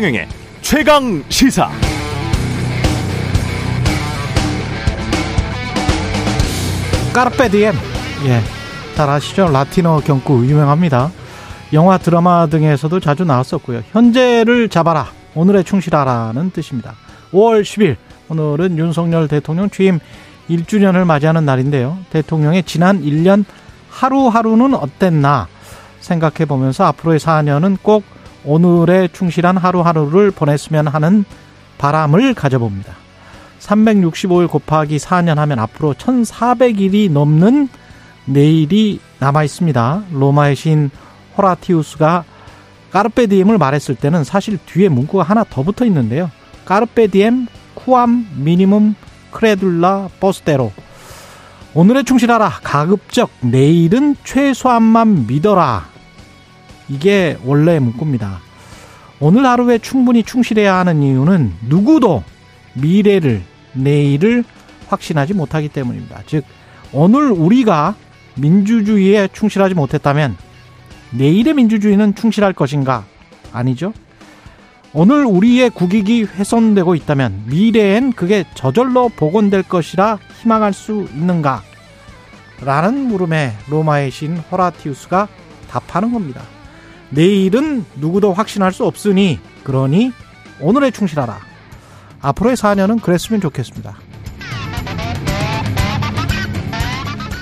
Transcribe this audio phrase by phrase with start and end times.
[0.00, 0.28] 최경영의
[0.62, 1.70] 최강 시사.
[7.12, 7.74] 까르페디엠.
[8.24, 8.40] 예.
[8.94, 9.50] 잘 아시죠?
[9.52, 11.10] 라틴어 경구 유명합니다.
[11.74, 13.82] 영화, 드라마 등에서도 자주 나왔었고요.
[13.92, 15.08] 현재를 잡아라.
[15.34, 16.94] 오늘에 충실하라는 뜻입니다.
[17.32, 17.96] 5월 10일.
[18.30, 19.98] 오늘은 윤석열 대통령 취임
[20.48, 21.98] 1주년을 맞이하는 날인데요.
[22.08, 23.44] 대통령의 지난 1년
[23.90, 25.46] 하루하루는 어땠나
[26.00, 28.02] 생각해 보면서 앞으로의 4년은 꼭
[28.44, 31.24] 오늘에 충실한 하루하루를 보냈으면 하는
[31.78, 32.94] 바람을 가져봅니다.
[33.60, 37.68] 365일 곱하기 4년 하면 앞으로 1400일이 넘는
[38.24, 40.04] 내일이 남아 있습니다.
[40.12, 40.90] 로마의 신
[41.36, 42.24] 호라티우스가
[42.90, 46.30] 까르페디엠을 말했을 때는 사실 뒤에 문구가 하나 더 붙어 있는데요.
[46.64, 48.94] 까르페디엠 쿠암 미니멈
[49.30, 50.72] 크레둘라 버스테로
[51.72, 55.88] 오늘에 충실하라 가급적 내일은 최소한만 믿어라
[56.90, 58.40] 이게 원래의 문구입니다.
[59.20, 62.24] 오늘 하루에 충분히 충실해야 하는 이유는 누구도
[62.74, 63.42] 미래를
[63.74, 64.44] 내일을
[64.88, 66.22] 확신하지 못하기 때문입니다.
[66.26, 66.44] 즉
[66.92, 67.94] 오늘 우리가
[68.34, 70.36] 민주주의에 충실하지 못했다면
[71.12, 73.04] 내일의 민주주의는 충실할 것인가?
[73.52, 73.92] 아니죠.
[74.92, 81.62] 오늘 우리의 국익이 훼손되고 있다면 미래엔 그게 저절로 복원될 것이라 희망할 수 있는가?
[82.62, 85.28] 라는 물음에 로마의 신 호라티우스가
[85.70, 86.42] 답하는 겁니다.
[87.10, 90.12] 내일은 누구도 확신할 수 없으니 그러니
[90.60, 91.38] 오늘에 충실하라.
[92.20, 93.96] 앞으로의 4년은 그랬으면 좋겠습니다.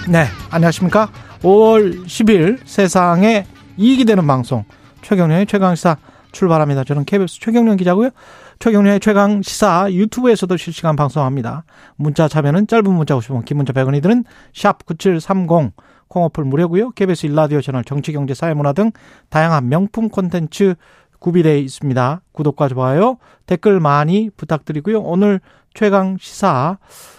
[0.09, 1.11] 네, 안녕하십니까?
[1.43, 3.47] 5월 10일 세상에
[3.77, 4.65] 이익이 되는 방송
[5.03, 5.99] 최경련의 최강시사
[6.33, 6.85] 출발합니다.
[6.85, 8.11] 저는 KBS 최경련 기자고요.
[8.59, 11.65] 최경련의 최강시사 유튜브에서도 실시간 방송합니다.
[11.97, 14.25] 문자 참여는 짧은 문자 50원, 긴 문자 100원이 드는
[14.55, 15.73] 샵 9730
[16.09, 16.91] 콩어플 무료고요.
[16.91, 18.91] KBS 일라디오 채널 정치, 경제, 사회, 문화 등
[19.29, 20.75] 다양한 명품 콘텐츠
[21.19, 22.23] 구비되어 있습니다.
[22.33, 25.01] 구독과 좋아요, 댓글 많이 부탁드리고요.
[25.01, 25.41] 오늘
[25.75, 26.79] 최강 시사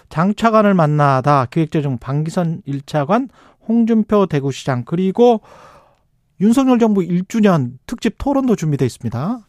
[0.10, 3.30] 장차관을 만나다 기획재정 방기선 1차관
[3.68, 5.42] 홍준표 대구시장 그리고
[6.42, 9.40] 윤석열 정부 1주년 특집 토론도 준비되어 있습니다.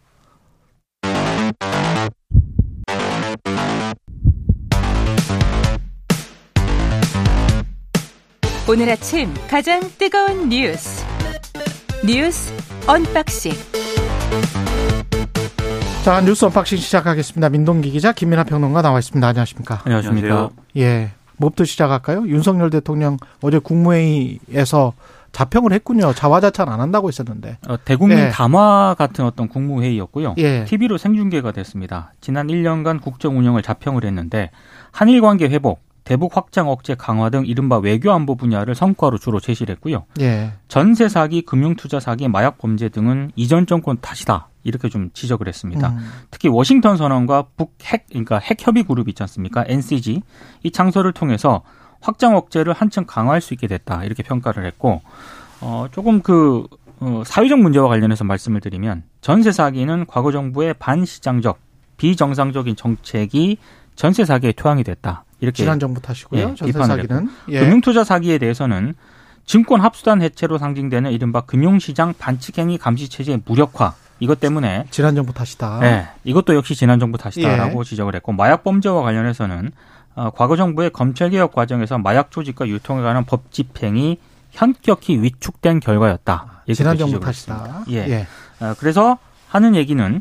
[8.71, 11.05] 오늘 아침 가장 뜨거운 뉴스
[12.07, 12.55] 뉴스
[12.87, 13.51] unboxing
[16.05, 17.49] 자 뉴스 unboxing 시작하겠습니다.
[17.49, 19.27] 민동기 기자 김민하 평론가 나와 있습니다.
[19.27, 19.81] 안녕하십니까?
[19.85, 20.51] 안녕하십니까?
[20.77, 22.29] 예, 뭐부터 시작할까요?
[22.29, 24.93] 윤석열 대통령 어제 국무회의에서
[25.33, 26.13] 자평을 했군요.
[26.13, 27.59] 자화자찬 안 한다고 했었는데.
[27.69, 28.29] 어, 대국민 예.
[28.31, 30.37] 담화 같은 어떤 국무회의였고요.
[30.39, 30.65] 예.
[30.65, 32.13] TV로 생중계가 됐습니다.
[32.21, 34.53] 지난 1년간 국정 운영을 자평을 했는데
[34.93, 39.77] 한일 관계 회복, 대북 확장 억제 강화 등 이른바 외교 안보 분야를 성과로 주로 제시를
[39.77, 40.07] 했고요.
[40.21, 40.55] 예.
[40.67, 44.49] 전세 사기, 금융 투자 사기, 마약 범죄 등은 이전 정권 탓이다.
[44.65, 45.91] 이렇게 좀 지적을 했습니다.
[45.91, 46.11] 음.
[46.33, 49.65] 특히 워싱턴 선언과 북핵 그러니까 핵 협의 그룹 있지 않습니까?
[49.69, 50.23] NCG
[50.65, 51.63] 이 창설을 통해서
[52.01, 55.03] 확장 억제를 한층 강화할 수 있게 됐다 이렇게 평가를 했고
[55.61, 56.67] 어 조금 그
[56.99, 61.61] 어, 사회적 문제와 관련해서 말씀을 드리면 전세 사기는 과거 정부의 반시장적
[61.99, 63.59] 비정상적인 정책이
[63.95, 66.41] 전세 사기에 투항이 됐다 이렇게 지난 정부 탓이고요.
[66.41, 67.29] 예, 전세 사기는.
[67.49, 67.61] 예.
[67.61, 68.95] 금융투자 사기에 대해서는
[69.45, 75.81] 증권 합수단 해체로 상징되는 이른바 금융시장 반칙행위 감시 체제의 무력화 이것 때문에 지난 정부 탓이다.
[75.81, 77.85] 네, 이것도 역시 지난 정부 탓이다라고 예.
[77.85, 79.73] 지적을 했고 마약 범죄와 관련해서는
[80.15, 84.19] 어, 과거 정부의 검찰 개혁 과정에서 마약 조직과 유통에 관한 법 집행이
[84.51, 86.63] 현격히 위축된 결과였다.
[86.75, 87.85] 지난 또 정부 탓이다.
[87.91, 87.97] 예.
[88.09, 88.27] 예.
[88.61, 89.19] 어, 그래서
[89.49, 90.21] 하는 얘기는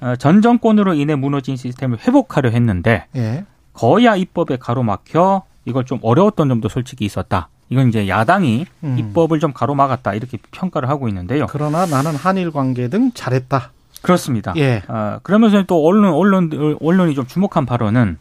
[0.00, 3.44] 어, 전 정권으로 인해 무너진 시스템을 회복하려 했는데 예.
[3.80, 7.48] 거야 입법에 가로막혀 이걸 좀 어려웠던 점도 솔직히 있었다.
[7.70, 8.96] 이건 이제 야당이 음.
[8.98, 11.46] 입법을 좀 가로막았다 이렇게 평가를 하고 있는데요.
[11.48, 13.70] 그러나 나는 한일 관계 등 잘했다.
[14.02, 14.52] 그렇습니다.
[14.56, 14.82] 예.
[14.88, 18.18] 어, 그러면서 또 언론 언론 언론이 좀 주목한 발언은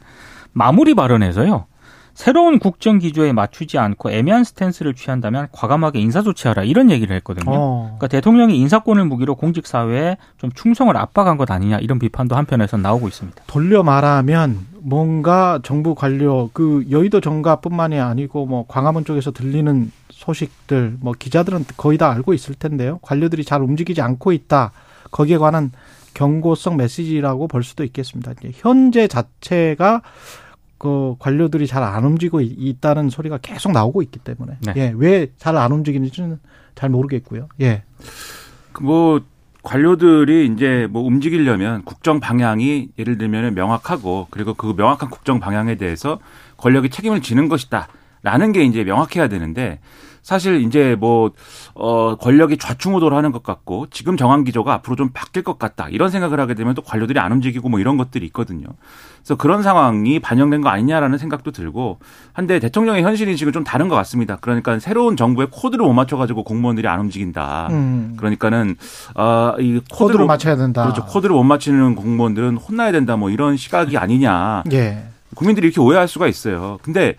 [0.53, 1.65] 마무리 발언에서요.
[2.13, 7.45] 새로운 국정 기조에 맞추지 않고 애매한 스탠스를 취한다면 과감하게 인사 조치하라 이런 얘기를 했거든요.
[7.47, 7.83] 어.
[7.85, 13.07] 그러니까 대통령이 인사권을 무기로 공직 사회에 좀 충성을 압박한 것 아니냐 이런 비판도 한편에서 나오고
[13.07, 13.43] 있습니다.
[13.47, 21.13] 돌려 말하면 뭔가 정부 관료 그 여의도 정가뿐만이 아니고 뭐 광화문 쪽에서 들리는 소식들 뭐
[21.17, 22.99] 기자들은 거의 다 알고 있을 텐데요.
[23.01, 24.71] 관료들이 잘 움직이지 않고 있다.
[25.11, 25.71] 거기에 관한
[26.13, 28.33] 경고성 메시지라고 볼 수도 있겠습니다.
[28.39, 30.01] 이제 현재 자체가
[30.77, 34.73] 그 관료들이 잘 안 움직이고 있- 있다는 소리가 계속 나오고 있기 때문에 네.
[34.77, 36.39] 예, 왜 잘 안 움직이는지는
[36.75, 37.47] 잘 모르겠고요.
[37.61, 37.83] 예.
[38.71, 39.21] 그뭐
[39.61, 46.19] 관료들이 이제 뭐 움직이려면 국정 방향이 예를 들면 명확하고 그리고 그 명확한 국정 방향에 대해서
[46.57, 47.87] 권력이 책임을 지는 것이다.
[48.21, 49.79] 라는 게 이제 명확해야 되는데
[50.21, 51.31] 사실 이제 뭐,
[51.73, 55.87] 어, 권력이 좌충우돌 하는 것 같고 지금 정한 기조가 앞으로 좀 바뀔 것 같다.
[55.89, 58.67] 이런 생각을 하게 되면 또 관료들이 안 움직이고 뭐 이런 것들이 있거든요.
[59.19, 61.99] 그래서 그런 상황이 반영된 거 아니냐라는 생각도 들고
[62.33, 64.37] 한데 대통령의 현실 인식은 좀 다른 것 같습니다.
[64.41, 67.67] 그러니까 새로운 정부의 코드를 못 맞춰가지고 공무원들이 안 움직인다.
[67.71, 68.13] 음.
[68.17, 68.75] 그러니까는
[69.15, 70.83] 어, 이 코드를 코드를 맞춰야 된다.
[70.83, 71.05] 그렇죠.
[71.05, 73.17] 코드를 못 맞추는 공무원들은 혼나야 된다.
[73.17, 74.63] 뭐 이런 시각이 아니냐.
[74.71, 75.05] 예.
[75.35, 76.79] 국민들이 이렇게 오해할 수가 있어요.
[76.81, 77.15] 근데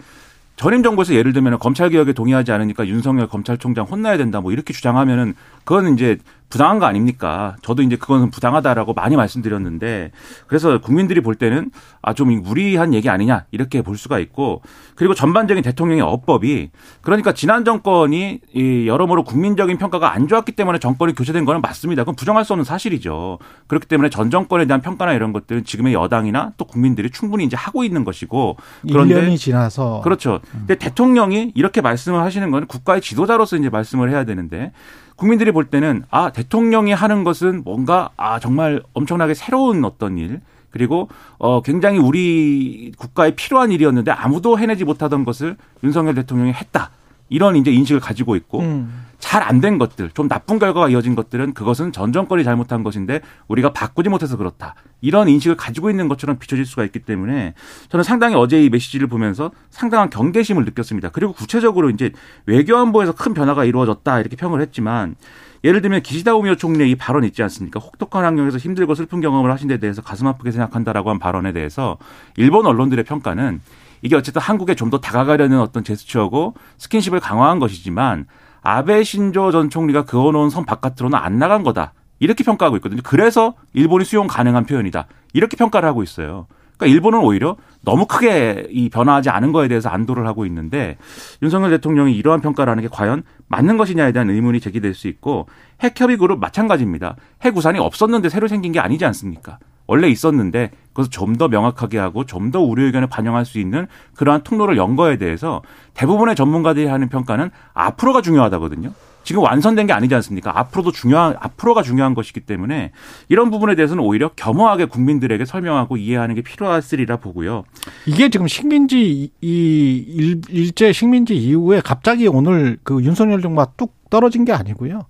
[0.60, 5.32] 전임 정부에서 예를 들면 검찰 개혁에 동의하지 않으니까 윤석열 검찰총장 혼나야 된다 뭐 이렇게 주장하면은
[5.64, 6.18] 그거는 이제
[6.50, 7.56] 부당한 거 아닙니까?
[7.62, 10.10] 저도 이제 그거는 부당하다라고 많이 말씀드렸는데
[10.46, 11.70] 그래서 국민들이 볼 때는
[12.02, 14.60] 아 좀 무리한 얘기 아니냐 이렇게 볼 수가 있고
[14.94, 16.70] 그리고 전반적인 대통령의 어법이
[17.00, 22.02] 그러니까 지난 정권이 이 여러모로 국민적인 평가가 안 좋았기 때문에 정권이 교체된 거는 맞습니다.
[22.02, 23.38] 그건 부정할 수 없는 사실이죠.
[23.68, 27.84] 그렇기 때문에 전 정권에 대한 평가나 이런 것들은 지금의 여당이나 또 국민들이 충분히 이제 하고
[27.84, 28.56] 있는 것이고
[28.90, 30.40] 그런데 1년이 지나서 그렇죠.
[30.50, 34.72] 근데 대통령이 이렇게 말씀을 하시는 건 국가의 지도자로서 이제 말씀을 해야 되는데
[35.20, 40.40] 국민들이 볼 때는 아 대통령이 하는 것은 뭔가 아 정말 엄청나게 새로운 어떤 일
[40.70, 46.90] 그리고 어 굉장히 우리 국가에 필요한 일이었는데 아무도 해내지 못하던 것을 윤석열 대통령이 했다.
[47.28, 49.08] 이런 이제 인식을 가지고 있고 음.
[49.20, 53.72] 잘 안 된 것들, 좀 나쁜 결과가 이어진 것들은 그것은 전 정권이 잘못한 것인데 우리가
[53.72, 54.74] 바꾸지 못해서 그렇다.
[55.02, 57.54] 이런 인식을 가지고 있는 것처럼 비춰질 수가 있기 때문에
[57.90, 61.10] 저는 상당히 어제 이 메시지를 보면서 상당한 경계심을 느꼈습니다.
[61.10, 62.10] 그리고 구체적으로 이제
[62.46, 65.14] 외교안보에서 큰 변화가 이루어졌다 이렇게 평을 했지만
[65.62, 67.78] 예를 들면 기시다 우미오 총리의 이 발언 있지 않습니까?
[67.80, 71.98] 혹독한 환경에서 힘들고 슬픈 경험을 하신 데 대해서 가슴 아프게 생각한다라고 한 발언에 대해서
[72.36, 73.60] 일본 언론들의 평가는
[74.02, 78.24] 이게 어쨌든 한국에 좀 더 다가가려는 어떤 제스처고 스킨십을 강화한 것이지만
[78.62, 81.92] 아베 신조 전 총리가 그어놓은 선 바깥으로는 안 나간 거다.
[82.18, 83.00] 이렇게 평가하고 있거든요.
[83.02, 85.06] 그래서 일본이 수용 가능한 표현이다.
[85.32, 86.46] 이렇게 평가를 하고 있어요.
[86.76, 90.96] 그러니까 일본은 오히려 너무 크게 이 변화하지 않은 거에 대해서 안도를 하고 있는데
[91.42, 95.46] 윤석열 대통령이 이러한 평가를 하는 게 과연 맞는 것이냐에 대한 의문이 제기될 수 있고
[95.82, 97.16] 핵협의 그룹 마찬가지입니다.
[97.42, 99.58] 핵 우산이 없었는데 새로 생긴 게 아니지 않습니까?
[99.90, 104.42] 원래 있었는데 그것을 좀 더 명확하게 하고 좀 더 우려 의견을 반영할 수 있는 그러한
[104.44, 105.62] 통로를 연 거에 대해서
[105.94, 108.92] 대부분의 전문가들이 하는 평가는 앞으로가 중요하다거든요.
[109.24, 110.58] 지금 완성된 게 아니지 않습니까?
[110.58, 112.92] 앞으로도 중요한 앞으로가 중요한 것이기 때문에
[113.28, 117.64] 이런 부분에 대해서는 오히려 겸허하게 국민들에게 설명하고 이해하는 게 필요하으리라 보고요.
[118.06, 124.44] 이게 지금 식민지 이 일, 일제 식민지 이후에 갑자기 오늘 그 윤석열 정부가 뚝 떨어진
[124.44, 125.02] 게 아니고요.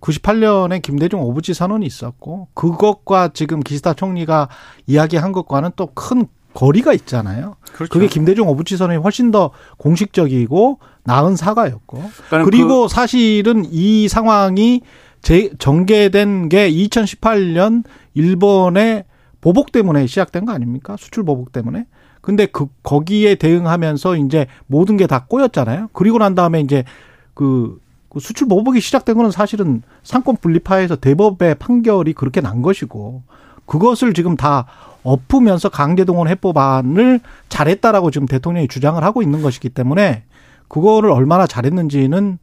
[0.00, 4.48] 98년에 김대중 오부지 선언이 있었고 그것과 지금 기시다 총리가
[4.86, 7.56] 이야기한 것과는 또 큰 거리가 있잖아요.
[7.74, 7.92] 그렇죠.
[7.92, 12.02] 그게 김대중 오부지 선언이 훨씬 더 공식적이고 나은 사과였고
[12.44, 14.80] 그리고 그 사실은 이 상황이
[15.20, 17.84] 재, 전개된 게 2018년
[18.14, 19.04] 일본의
[19.40, 20.96] 보복 때문에 시작된 거 아닙니까?
[20.98, 21.86] 수출 보복 때문에.
[22.20, 25.90] 근데 그 거기에 대응하면서 이제 모든 게 다 꼬였잖아요.
[25.92, 26.84] 그리고 난 다음에 이제
[27.34, 27.78] 그,
[28.16, 33.22] 그 수출 보복이 시작된 거는 사실은 상권 분리파에서 대법의 판결이 그렇게 난 것이고
[33.66, 34.64] 그것을 지금 다
[35.02, 37.20] 엎으면서 강제동원 해법안을
[37.50, 40.22] 잘했다라고 지금 대통령이 주장을 하고 있는 것이기 때문에
[40.68, 42.38] 그거를 얼마나 잘했는지는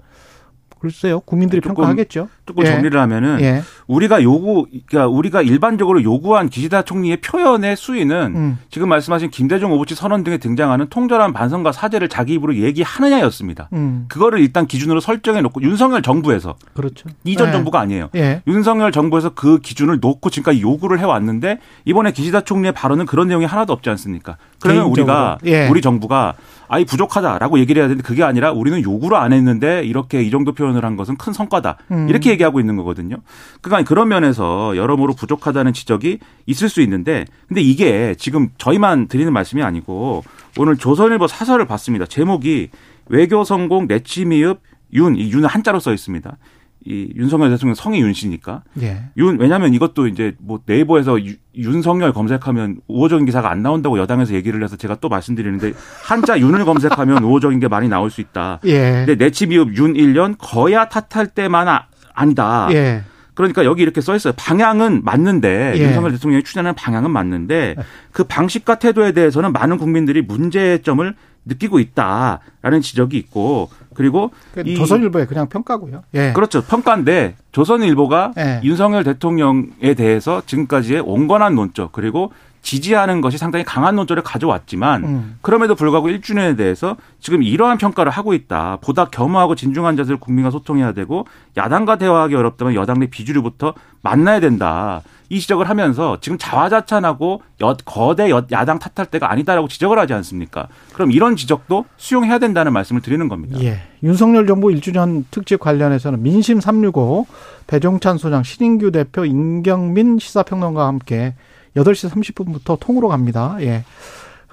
[0.83, 2.27] 글쎄요 국민들이 조금, 평가하겠죠.
[2.45, 2.69] 조금 예.
[2.69, 3.61] 정리를 하면은 예.
[3.87, 8.59] 우리가 요구, 그러니까 우리가 일반적으로 요구한 기시다 총리의 표현의 수위는 음.
[8.69, 13.69] 지금 말씀하신 김대중 오부치 선언 등에 등장하는 통절한 반성과 사죄를 자기 입으로 얘기하느냐였습니다.
[13.71, 14.07] 음.
[14.09, 17.07] 그거를 일단 기준으로 설정해 놓고 윤석열 정부에서 그렇죠.
[17.23, 17.51] 이전 예.
[17.53, 18.09] 정부가 아니에요.
[18.15, 18.41] 예.
[18.45, 23.71] 윤석열 정부에서 그 기준을 놓고 지금까지 요구를 해왔는데 이번에 기시다 총리의 발언은 그런 내용이 하나도
[23.71, 24.35] 없지 않습니까?
[24.59, 24.91] 그러면 개인적으로.
[24.91, 25.69] 우리가 예.
[25.69, 26.33] 우리 정부가
[26.73, 30.83] 아이 부족하다라고 얘기를 해야 되는데 그게 아니라 우리는 요구를 안 했는데 이렇게 이 정도 표현을
[30.83, 32.09] 한 것은 큰 성과다 음.
[32.09, 33.17] 이렇게 얘기하고 있는 거거든요.
[33.61, 39.61] 그러니까 그런 면에서 여러모로 부족하다는 지적이 있을 수 있는데 근데 이게 지금 저희만 드리는 말씀이
[39.61, 40.23] 아니고
[40.57, 42.07] 오늘 조선일보 사설을 봤습니다.
[42.07, 42.69] 제목이
[43.05, 44.59] 외교 성공 내치 미흡
[44.93, 46.37] 윤, 이 윤은 한자로 써 있습니다.
[46.85, 49.03] 이 윤석열 대통령 성이 윤 씨니까 예.
[49.17, 54.61] 윤 왜냐하면 이것도 이제 뭐 네이버에서 유- 윤석열 검색하면 우호적인 기사가 안 나온다고 여당에서 얘기를
[54.63, 55.73] 해서 제가 또 말씀드리는데
[56.03, 58.59] 한자 윤을 검색하면 우호적인 게 많이 나올 수 있다.
[58.65, 59.05] 예.
[59.05, 62.67] 근데 내치미흡 윤 1년 거야 탓할 때만 아, 아니다.
[62.71, 63.03] 예.
[63.35, 64.33] 그러니까 여기 이렇게 써 있어요.
[64.37, 65.81] 방향은 맞는데 예.
[65.81, 67.75] 윤석열 대통령이 추진하는 방향은 맞는데
[68.11, 74.31] 그 방식과 태도에 대해서는 많은 국민들이 문제점을 느끼고 있다라는 지적이 있고 그리고
[74.65, 76.03] 이- 조선일보의 그냥 평가고요.
[76.13, 76.31] 예.
[76.33, 76.63] 그렇죠.
[76.63, 78.61] 평가인데 조선일보가 예.
[78.63, 82.31] 윤석열 대통령에 대해서 지금까지의 온건한 논적 그리고
[82.63, 85.37] 지지하는 것이 상당히 강한 논조를 가져왔지만 음.
[85.41, 88.79] 그럼에도 불구하고 1주년에 대해서 지금 이러한 평가를 하고 있다.
[88.81, 91.27] 보다 겸허하고 진중한 자세로 국민과 소통해야 되고
[91.57, 95.01] 야당과 대화하기 어렵다면 여당 내 비주류부터 만나야 된다.
[95.29, 100.67] 이 지적을 하면서 지금 자화자찬하고 여, 거대 여, 야당 탓할 때가 아니다라고 지적을 하지 않습니까?
[100.93, 103.57] 그럼 이런 지적도 수용해야 된다는 말씀을 드리는 겁니다.
[103.61, 103.81] 예.
[104.03, 107.25] 윤석열 정부 1주년 특집 관련해서는 민심 365
[107.67, 111.33] 배종찬 소장 신인규 대표 임경민 시사평론가와 함께
[111.75, 113.57] 8시 30분부터 통으로 갑니다.
[113.61, 113.83] 예.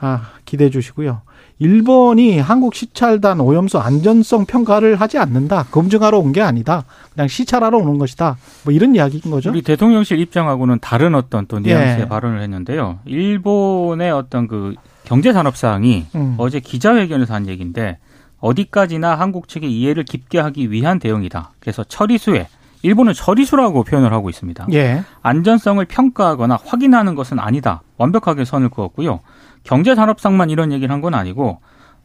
[0.00, 1.20] 아, 기대해 주시고요.
[1.58, 5.64] 일본이 한국 시찰단 오염수 안전성 평가를 하지 않는다.
[5.70, 6.84] 검증하러 온 게 아니다.
[7.12, 8.38] 그냥 시찰하러 오는 것이다.
[8.64, 9.50] 뭐 이런 이야기인 거죠.
[9.50, 12.08] 우리 대통령실 입장하고는 다른 어떤 또 뉘앙스의 예.
[12.08, 13.00] 발언을 했는데요.
[13.04, 14.74] 일본의 어떤 그
[15.04, 16.34] 경제 산업 사항이 음.
[16.38, 17.98] 어제 기자회견에서 한 얘기인데
[18.38, 21.50] 어디까지나 한국 측의 이해를 깊게 하기 위한 대응이다.
[21.60, 22.48] 그래서 처리수에
[22.82, 24.66] 일본은 처리수라고 표현을 하고 있습니다.
[24.72, 25.02] 예.
[25.22, 27.82] 안전성을 평가하거나 확인하는 것은 아니다.
[27.99, 29.20] 완벽하게 선을 그었고요.
[29.64, 31.60] 경제 산업상만 이런 얘기를 한 건 아니고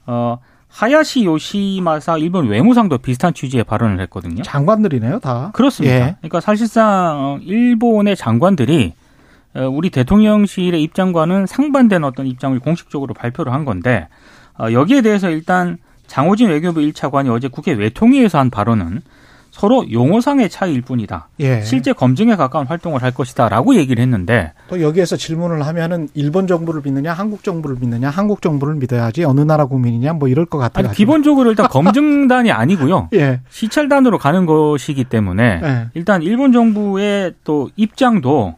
[0.07, 0.37] 어
[0.69, 4.43] 하야시 요시마사 일본 외무상도 비슷한 취지의 발언을 했거든요.
[4.43, 5.51] 장관들이네요, 다.
[5.53, 5.95] 그렇습니다.
[5.95, 6.15] 예.
[6.19, 6.85] 그러니까 사실상
[7.17, 8.93] 어, 일본의 장관들이
[9.55, 14.09] 어, 우리 대통령실의 입장과는 상반된 어떤 입장을 공식적으로 발표를 한 건데
[14.59, 15.77] 어, 여기에 대해서 일단
[16.07, 19.01] 장호진 외교부 1차관이 어제 국회 외통위에서 한 발언은
[19.55, 21.29] 서로 용어상의 차이일 뿐이다.
[21.39, 21.61] 예.
[21.61, 27.13] 실제 검증에 가까운 활동을 할 것이다라고 얘기를 했는데 또 여기에서 질문을 하면은 일본 정부를 믿느냐,
[27.13, 30.87] 한국 정부를 믿느냐, 한국 정부를 믿어야지 어느 나라 국민이냐, 뭐 이럴 것 같아요.
[30.87, 33.07] 아니, 기본적으로 일단 검증단이 아니고요.
[33.13, 33.39] 예.
[33.47, 35.87] 시찰단으로 가는 것이기 때문에 예.
[35.93, 38.55] 일단 일본 정부의 또 입장도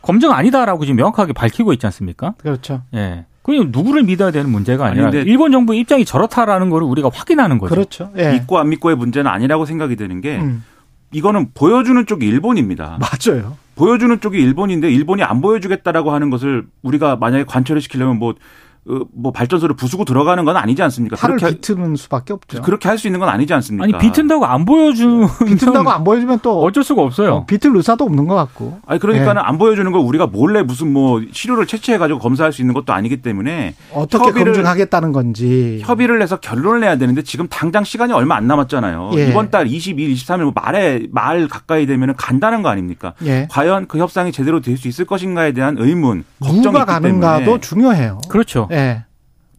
[0.00, 2.32] 검증 아니다라고 지금 명확하게 밝히고 있지 않습니까?
[2.38, 2.80] 그렇죠.
[2.94, 3.26] 예.
[3.42, 7.74] 그냥 누구를 믿어야 되는 문제가 아니라 아니, 일본 정부의 입장이 저렇다라는 거를 우리가 확인하는 거죠.
[7.74, 8.12] 그렇죠.
[8.16, 8.32] 예.
[8.32, 10.64] 믿고 안 믿고의 문제는 아니라고 생각이 드는 게 음,
[11.10, 12.98] 이거는 보여주는 쪽이 일본입니다.
[13.00, 13.56] 맞아요.
[13.74, 18.34] 보여주는 쪽이 일본인데 일본이 안 보여주겠다라고 하는 것을 우리가 만약에 관철을 시키려면 뭐, 어,
[19.14, 21.14] 뭐 발전소를 부수고 들어가는 건 아니지 않습니까?
[21.16, 22.62] 팔을 그렇게, 비트는 수밖에 없죠.
[22.62, 23.84] 그렇게 할 수 있는 건 아니지 않습니까?
[23.84, 27.32] 아니 비튼다고 안 보여주는 비튼다고 안 보여주면 또 어쩔 수가 없어요.
[27.34, 28.80] 어, 비틀 의사도 없는 것 같고.
[28.86, 29.46] 아니 그러니까는 예.
[29.46, 33.22] 안 보여주는 걸 우리가 몰래 무슨 뭐 시료를 채취해 가지고 검사할 수 있는 것도 아니기
[33.22, 35.80] 때문에 어떻게 협의를- 검증하겠다는 건지.
[35.84, 39.12] 협의를 해서 결론을 내야 되는데 지금 당장 시간이 얼마 안 남았잖아요.
[39.14, 39.28] 예.
[39.28, 43.14] 이번 달 22일, 23일 뭐 말에 말 가까이 되면은 간다는 거 아닙니까?
[43.24, 43.46] 예.
[43.50, 47.60] 과연 그 협상이 제대로 될 수 있을 것인가에 대한 의문, 걱정이 누가 있기 가는가도 때문에
[47.60, 48.18] 중요해요.
[48.28, 48.68] 그렇죠.
[48.72, 49.04] 예.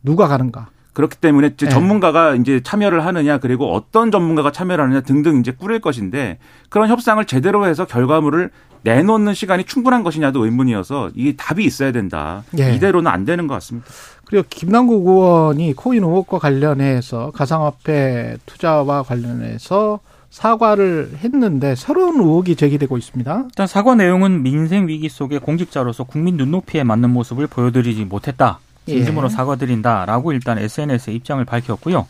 [0.03, 0.69] 누가 가는가.
[0.93, 1.69] 그렇기 때문에 이제 예.
[1.69, 6.37] 전문가가 이제 참여를 하느냐 그리고 어떤 전문가가 참여를 하느냐 등등 이제 꾸릴 것인데
[6.69, 8.51] 그런 협상을 제대로 해서 결과물을
[8.83, 12.43] 내놓는 시간이 충분한 것이냐도 의문이어서 이게 답이 있어야 된다.
[12.59, 12.75] 예.
[12.75, 13.87] 이대로는 안 되는 것 같습니다.
[14.25, 23.43] 그리고 김남국 의원이 코인 의혹과 관련해서 가상화폐 투자와 관련해서 사과를 했는데 새로운 의혹이 제기되고 있습니다.
[23.45, 28.59] 일단 사과 내용은 민생 위기 속에 공직자로서 국민 눈높이에 맞는 모습을 보여드리지 못했다.
[28.85, 29.29] 진심으로 예.
[29.29, 32.07] 사과드린다라고 일단 SNS에 입장을 밝혔고요.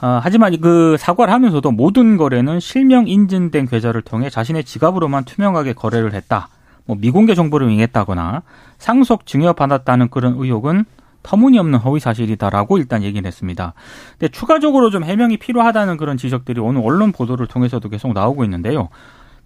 [0.00, 6.12] 아, 하지만 그 사과를 하면서도 모든 거래는 실명 인증된 계좌를 통해 자신의 지갑으로만 투명하게 거래를
[6.12, 6.48] 했다.
[6.86, 8.42] 뭐 미공개 정보를 응했다거나
[8.78, 10.84] 상속 증여받았다는 그런 의혹은
[11.22, 13.72] 터무니없는 허위 사실이다라고 일단 얘기를 했습니다.
[14.18, 18.90] 근데 추가적으로 좀 해명이 필요하다는 그런 지적들이 오늘 언론 보도를 통해서도 계속 나오고 있는데요.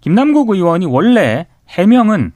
[0.01, 2.33] 김남국 의원이 원래 해명은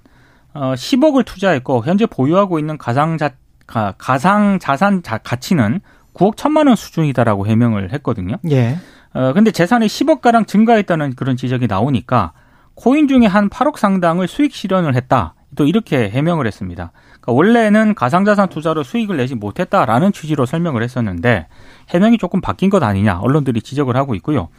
[0.54, 3.32] 어, 10억을 투자했고 현재 보유하고 있는 가상자
[3.66, 5.82] 가, 가상 자산 자, 가치는
[6.14, 8.38] 9억 1천만 원 수준이다라고 해명을 했거든요.
[8.50, 8.78] 예.
[9.14, 12.34] 어, 근데 재산이 10억 가량 증가했다는 그런 지적이 나오니까
[12.76, 15.36] 코인 중에 한 8억 상당을 수익 실현을 했다.
[15.56, 16.92] 또 이렇게 해명을 했습니다.
[17.22, 21.48] 그러니까 원래는 가상자산 투자로 수익을 내지 못했다라는 취지로 설명을 했었는데
[21.90, 24.50] 해명이 조금 바뀐 것 아니냐 언론들이 지적을 하고 있고요.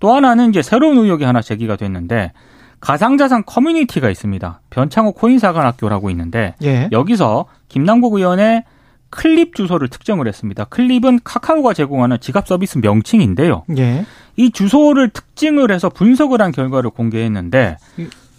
[0.00, 2.32] 또 하나는 이제 새로운 의혹이 하나 제기가 됐는데
[2.80, 4.60] 가상자산 커뮤니티가 있습니다.
[4.70, 6.88] 변창호 코인사관학교라고 있는데 예.
[6.92, 8.64] 여기서 김남국 의원의
[9.10, 10.64] 클립 주소를 특정을 했습니다.
[10.64, 13.64] 클립은 카카오가 제공하는 지갑 서비스 명칭인데요.
[13.78, 14.04] 예.
[14.36, 17.78] 이 주소를 특징을 해서 분석을 한 결과를 공개했는데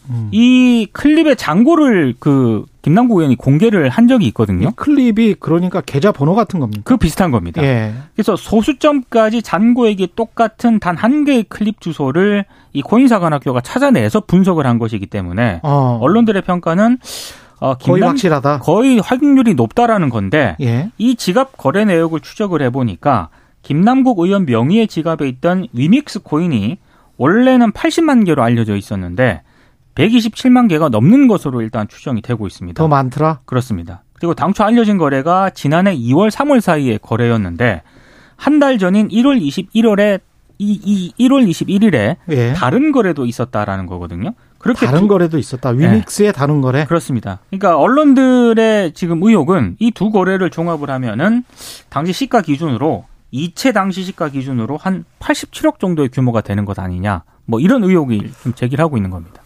[0.09, 0.29] 음.
[0.31, 4.71] 이 클립의 잔고를 그 김남국 의원이 공개를 한 적이 이 있거든요.
[4.71, 6.81] 클립이 그러니까 계좌 번호 같은 겁니까?
[6.85, 7.61] 그 비슷한 겁니다.
[7.63, 7.93] 예.
[8.15, 15.05] 그래서 소수점까지 잔고액이 똑같은 단 한 개의 클립 주소를 이 코인사관학교가 찾아내서 분석을 한 것이기
[15.07, 15.97] 때문에 어.
[16.01, 16.97] 언론들의 평가는
[17.59, 18.59] 어, 거의 확실하다.
[18.59, 20.89] 거의 확률이 높다라는 건데 예.
[20.97, 23.29] 이 지갑 거래 내역을 추적을 해보니까
[23.61, 26.77] 김남국 의원 명의의 지갑에 있던 위믹스 코인이
[27.17, 29.41] 원래는 80만 개로 알려져 있었는데
[29.95, 32.77] 127만 개가 넘는 것으로 일단 추정이 되고 있습니다.
[32.81, 33.39] 더 많더라.
[33.45, 34.03] 그렇습니다.
[34.13, 37.81] 그리고 당초 알려진 거래가 지난해 2월, 3월 사이에 거래였는데
[38.35, 40.21] 한 달 전인 1월 21일에
[40.59, 42.53] 이, 이 1월 21일에 예.
[42.53, 44.33] 다른 거래도 있었다라는 거거든요.
[44.57, 45.71] 그렇게 다른 두- 거래도 있었다.
[45.71, 45.85] 네.
[45.91, 46.83] 위믹스의 다른 거래.
[46.85, 47.39] 그렇습니다.
[47.49, 51.43] 그러니까 언론들의 지금 의혹은 이 두 거래를 종합을 하면은
[51.89, 57.23] 당시 시가 기준으로 이체 당시 시가 기준으로 한 87억 정도의 규모가 되는 것 아니냐.
[57.45, 59.38] 뭐 이런 의혹이 좀 제기를 하고 있는 겁니다.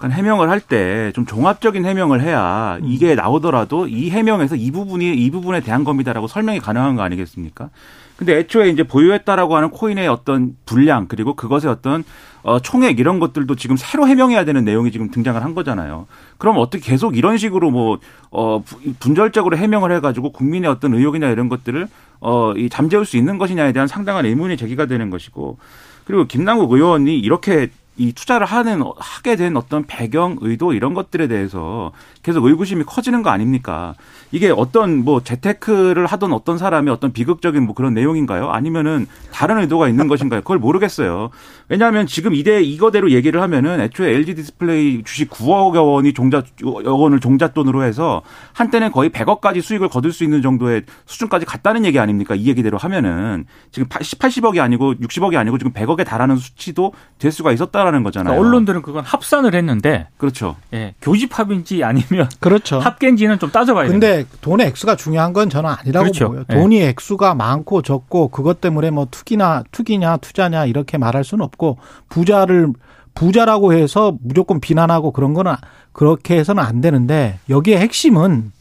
[0.00, 2.86] 그러니까 해명을 할 때 좀 종합적인 해명을 해야 음.
[2.86, 7.70] 이게 나오더라도 이 해명에서 이 부분이 이 부분에 대한 겁니다라고 설명이 가능한 거 아니겠습니까?
[8.16, 12.04] 근데 애초에 이제 보유했다라고 하는 코인의 어떤 분량 그리고 그것의 어떤
[12.42, 16.06] 어, 총액 이런 것들도 지금 새로 해명해야 되는 내용이 지금 등장을 한 거잖아요.
[16.38, 17.98] 그럼 어떻게 계속 이런 식으로 뭐,
[18.30, 21.86] 어, 부- 분절적으로 해명을 해가지고 국민의 어떤 의혹이나 이런 것들을
[22.20, 25.58] 어, 이 잠재울 수 있는 것이냐에 대한 상당한 의문이 제기가 되는 것이고
[26.04, 27.68] 그리고 김남국 의원이 이렇게
[28.00, 31.92] 이 투자를 하는 하게 된 어떤 배경 의도 이런 것들에 대해서
[32.22, 33.94] 계속 의구심이 커지는 거 아닙니까?
[34.32, 38.48] 이게 어떤 뭐 재테크를 하던 어떤 사람의 어떤 비극적인 뭐 그런 내용인가요?
[38.48, 40.40] 아니면은 다른 의도가 있는 것인가요?
[40.40, 41.28] 그걸 모르겠어요.
[41.70, 47.84] 왜냐하면 지금 이대 이거대로 얘기를 하면은 애초에 LG 디스플레이 주식 9억 원이 종자 원을 종잣돈으로
[47.84, 48.22] 해서
[48.54, 52.34] 한때는 거의 100억까지 수익을 거둘 수 있는 정도의 수준까지 갔다는 얘기 아닙니까?
[52.34, 57.52] 이 얘기대로 하면은 지금 80, 80억이 아니고 60억이 아니고 지금 100억에 달하는 수치도 될 수가
[57.52, 58.32] 있었다라는 거잖아요.
[58.32, 60.56] 그러니까 언론들은 그건 합산을 했는데 그렇죠.
[60.74, 62.80] 예, 교집합인지 아니면 그렇죠.
[62.80, 64.08] 합계인지는 좀 따져봐야 됩니다.
[64.08, 66.28] 근데 돈의 액수가 중요한 건 저는 아니라고 그렇죠.
[66.30, 66.44] 보여요.
[66.50, 66.54] 예.
[66.54, 71.59] 돈이 액수가 많고 적고 그것 때문에 뭐 투기나 투기냐 투자냐 이렇게 말할 수는 없고
[72.08, 72.72] 부자를
[73.14, 75.54] 부자라고 해서 무조건 비난하고 그런 거는
[75.92, 78.52] 그렇게 해서는 안 되는데 여기에 핵심은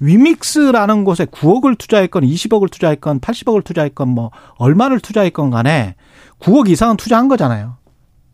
[0.00, 5.94] 위믹스라는 곳에 9억을 투자했건 20억을 투자했건 80억을 투자했건 뭐 얼마를 투자했건 간에
[6.40, 7.76] 9억 이상은 투자한 거잖아요.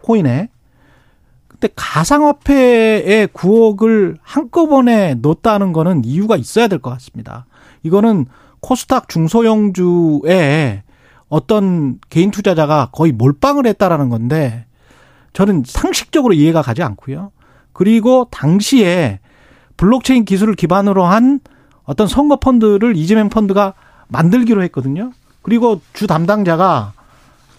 [0.02, 0.48] 코인에.
[1.48, 7.46] 근데 가상화폐에 9억을 한꺼번에 넣었다는 거는 이유가 있어야 될 것 같습니다.
[7.82, 8.26] 이거는
[8.60, 10.82] 코스닥 중소형주에
[11.28, 14.66] 어떤 개인 투자자가 거의 몰빵을 했다라는 건데
[15.32, 17.32] 저는 상식적으로 이해가 가지 않고요.
[17.72, 19.20] 그리고 당시에
[19.76, 21.40] 블록체인 기술을 기반으로 한
[21.84, 23.74] 어떤 선거 펀드를 이재명 펀드가
[24.08, 25.12] 만들기로 했거든요.
[25.42, 26.92] 그리고 주 담당자가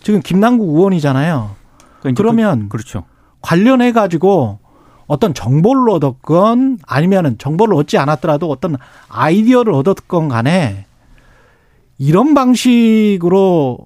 [0.01, 1.55] 지금 김남국 의원이잖아요.
[1.99, 3.03] 그러니까 이제 그러면 그, 그렇죠.
[3.41, 4.59] 관련해 가지고
[5.07, 10.85] 어떤 정보를 얻었건 아니면은 정보를 얻지 않았더라도 어떤 아이디어를 얻었건 간에
[11.99, 13.77] 이런 방식으로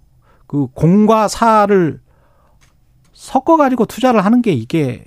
[0.48, 2.00] 그 공과 사를
[3.12, 5.04] 섞어 가지고 투자를 하는 게 이게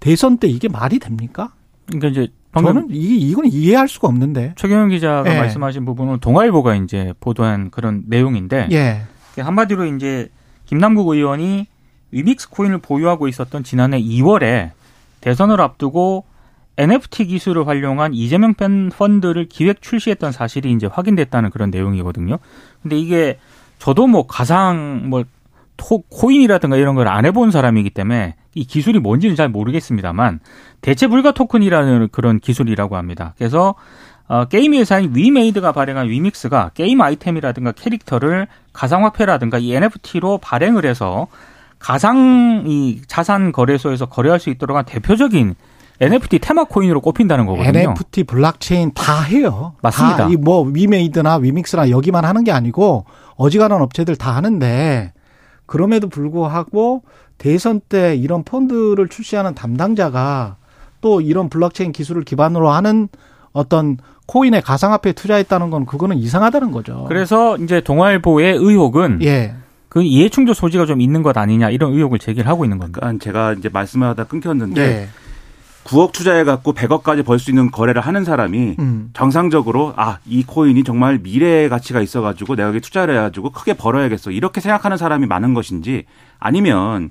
[0.00, 1.52] 대선 때 이게 말이 됩니까?
[1.86, 4.54] 그러니까 이제 방금 저는 이 이건 이해할 수가 없는데.
[4.56, 5.38] 최경영 기자가 예.
[5.38, 9.02] 말씀하신 부분은 동아일보가 이제 보도한 그런 내용인데 예.
[9.40, 10.30] 한마디로 이제
[10.66, 11.66] 김남국 의원이
[12.10, 14.72] 위믹스 코인을 보유하고 있었던 지난해 2월에
[15.20, 16.24] 대선을 앞두고
[16.78, 22.38] NFT 기술을 활용한 이재명 팬 펀드를 기획 출시했던 사실이 이제 확인됐다는 그런 내용이거든요.
[22.82, 23.38] 근데 이게
[23.78, 25.24] 저도 뭐 가상 뭐
[25.76, 30.40] 토, 코인이라든가 이런 걸 안 해본 사람이기 때문에 이 기술이 뭔지는 잘 모르겠습니다만
[30.80, 33.34] 대체 불가 토큰이라는 그런 기술이라고 합니다.
[33.38, 33.74] 그래서
[34.28, 41.26] 어, 게임 회사인 위메이드가 발행한 위믹스가 게임 아이템이라든가 캐릭터를 가상화폐라든가 이 NFT로 발행을 해서
[41.78, 45.54] 가상 이 자산 거래소에서 거래할 수 있도록 한 대표적인
[46.02, 47.78] NFT 테마 코인으로 꼽힌다는 거거든요.
[47.78, 49.74] NFT 블록체인 다 해요.
[49.82, 50.26] 맞습니다.
[50.26, 53.04] 다 이 뭐 위메이드나 위믹스나 여기만 하는 게 아니고
[53.36, 55.12] 어지간한 업체들 다 하는데
[55.66, 57.02] 그럼에도 불구하고
[57.38, 60.56] 대선 때 이런 펀드를 출시하는 담당자가
[61.00, 63.08] 또 이런 블록체인 기술을 기반으로 하는
[63.52, 67.04] 어떤 코인에 가상화폐에 투자했다는 건 그거는 이상하다는 거죠.
[67.08, 69.54] 그래서 이제 동아일보의 의혹은 예.
[69.88, 73.00] 그 이해충돌 소지가 좀 있는 것 아니냐 이런 의혹을 제기를 하고 있는 겁니다.
[73.00, 75.08] 그러니까 제가 이제 말씀하다 끊겼는데 예.
[75.84, 79.10] 9억 투자해 갖고 100억까지 벌 수 있는 거래를 하는 사람이 음.
[79.14, 83.74] 정상적으로 아 이 코인이 정말 미래의 가치가 있어 가지고 내가 여기 투자를 해 가지고 크게
[83.74, 86.04] 벌어야겠어 이렇게 생각하는 사람이 많은 것인지
[86.38, 87.10] 아니면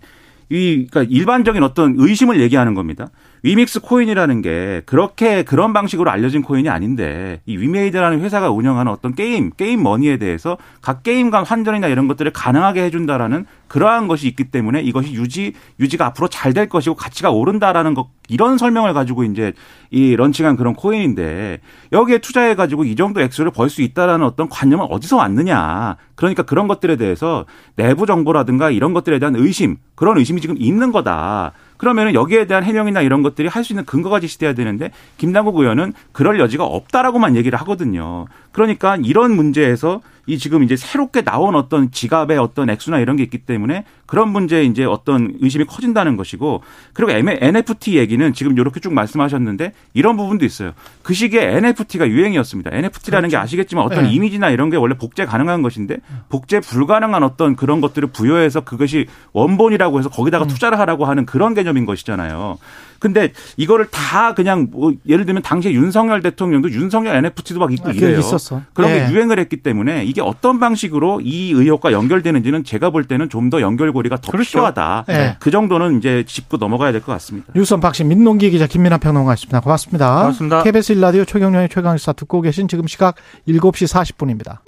[0.49, 3.09] 이 그러니까 일반적인 어떤 의심을 얘기하는 겁니다.
[3.43, 9.49] 위믹스 코인이라는 게 그렇게 그런 방식으로 알려진 코인이 아닌데 이 위메이드라는 회사가 운영하는 어떤 게임
[9.57, 14.81] 게임 머니에 대해서 각 게임 간 환전이나 이런 것들을 가능하게 해준다라는 그러한 것이 있기 때문에
[14.81, 19.53] 이것이 유지 유지가 앞으로 잘 될 것이고 가치가 오른다라는 것 이런 설명을 가지고 이제
[19.89, 21.59] 이 런칭한 그런 코인인데
[21.93, 26.67] 여기에 투자해 가지고 이 정도 액수를 벌 수 있다라는 어떤 관념은 어디서 왔느냐 그러니까 그런
[26.67, 27.45] 것들에 대해서
[27.77, 31.53] 내부 정보라든가 이런 것들에 대한 의심 그런 의심이 지금 있는 거다.
[31.81, 36.39] 그러면은 여기에 대한 해명이나 이런 것들이 할 수 있는 근거가 제시돼야 되는데 김남국 의원은 그럴
[36.39, 38.25] 여지가 없다라고만 얘기를 하거든요.
[38.51, 43.39] 그러니까 이런 문제에서 이 지금 이제 새롭게 나온 어떤 지갑의 어떤 액수나 이런 게 있기
[43.39, 46.61] 때문에 그런 문제에 이제 어떤 의심이 커진다는 것이고
[46.93, 50.73] 그리고 NFT 얘기는 지금 이렇게 쭉 말씀하셨는데 이런 부분도 있어요.
[51.01, 52.71] 그 시기에 NFT가 유행이었습니다.
[52.73, 53.39] NFT라는 그렇죠.
[53.39, 54.11] 게 아시겠지만 어떤 네.
[54.11, 55.97] 이미지나 이런 게 원래 복제 가능한 것인데
[56.29, 60.47] 복제 불가능한 어떤 그런 것들을 부여해서 그것이 원본이라고 해서 거기다가 음.
[60.47, 62.57] 투자를 하라고 하는 그런 개념인 것이잖아요.
[63.01, 67.91] 근데 이거를 다 그냥 뭐 예를 들면 당시에 윤석열 대통령도 윤석열 NFT도 막 있고 아,
[67.91, 68.19] 이래요.
[68.19, 68.61] 있었어.
[68.73, 69.07] 그런 네.
[69.07, 73.59] 게 유행을 했기 때문에 이게 어떤 방식으로 이 의혹과 연결되는지는 제가 볼 때는 좀 더
[73.61, 74.49] 연결고리가 더 그렇죠.
[74.51, 75.05] 필요하다.
[75.07, 75.35] 네.
[75.39, 77.51] 그 정도는 이제 짚고 넘어가야 될 것 같습니다.
[77.55, 79.59] 뉴스원 박신 민동기 기자 김민아 평론가였습니다.
[79.61, 80.19] 고맙습니다.
[80.19, 80.63] 고맙습니다.
[80.63, 83.15] KBS 일라디오 최경련의 최강시사 듣고 계신 지금 시각
[83.47, 84.59] 7시 40분입니다.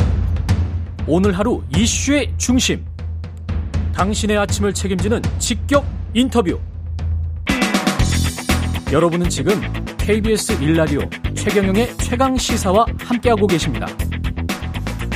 [1.08, 2.84] 오늘 하루 이슈의 중심.
[3.93, 6.60] 당신의 아침을 책임지는 직격 인터뷰.
[8.91, 9.62] 여러분은 지금
[9.97, 11.01] KBS 일라디오
[11.36, 13.88] 최경영의 최강 시사와 함께하고 계십니다.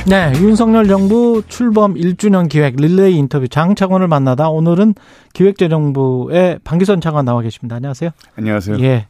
[0.08, 4.94] 네, 윤석열 정부 출범 1주년 기획 릴레이 인터뷰 장차관을 만나다 오늘은
[5.34, 7.76] 기획재정부의 방기선 차관 나와 계십니다.
[7.76, 8.10] 안녕하세요.
[8.36, 8.78] 안녕하세요.
[8.80, 9.06] 예.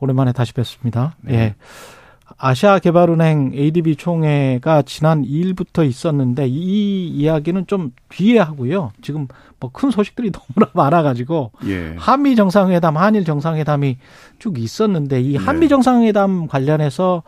[0.00, 1.14] 오랜만에 다시 뵙습니다.
[1.20, 1.34] 네.
[1.34, 1.54] 예.
[2.36, 8.90] 아시아 개발은행 ADB 총회가 지난 2일부터 있었는데 이 이야기는 좀 뒤에 하고요.
[9.02, 9.28] 지금
[9.60, 11.94] 뭐 큰 소식들이 너무나 많아가지고 예.
[11.96, 13.98] 한미 정상회담, 한일 정상회담이
[14.40, 15.38] 쭉 있었는데 이 네.
[15.38, 17.22] 한미 정상회담 관련해서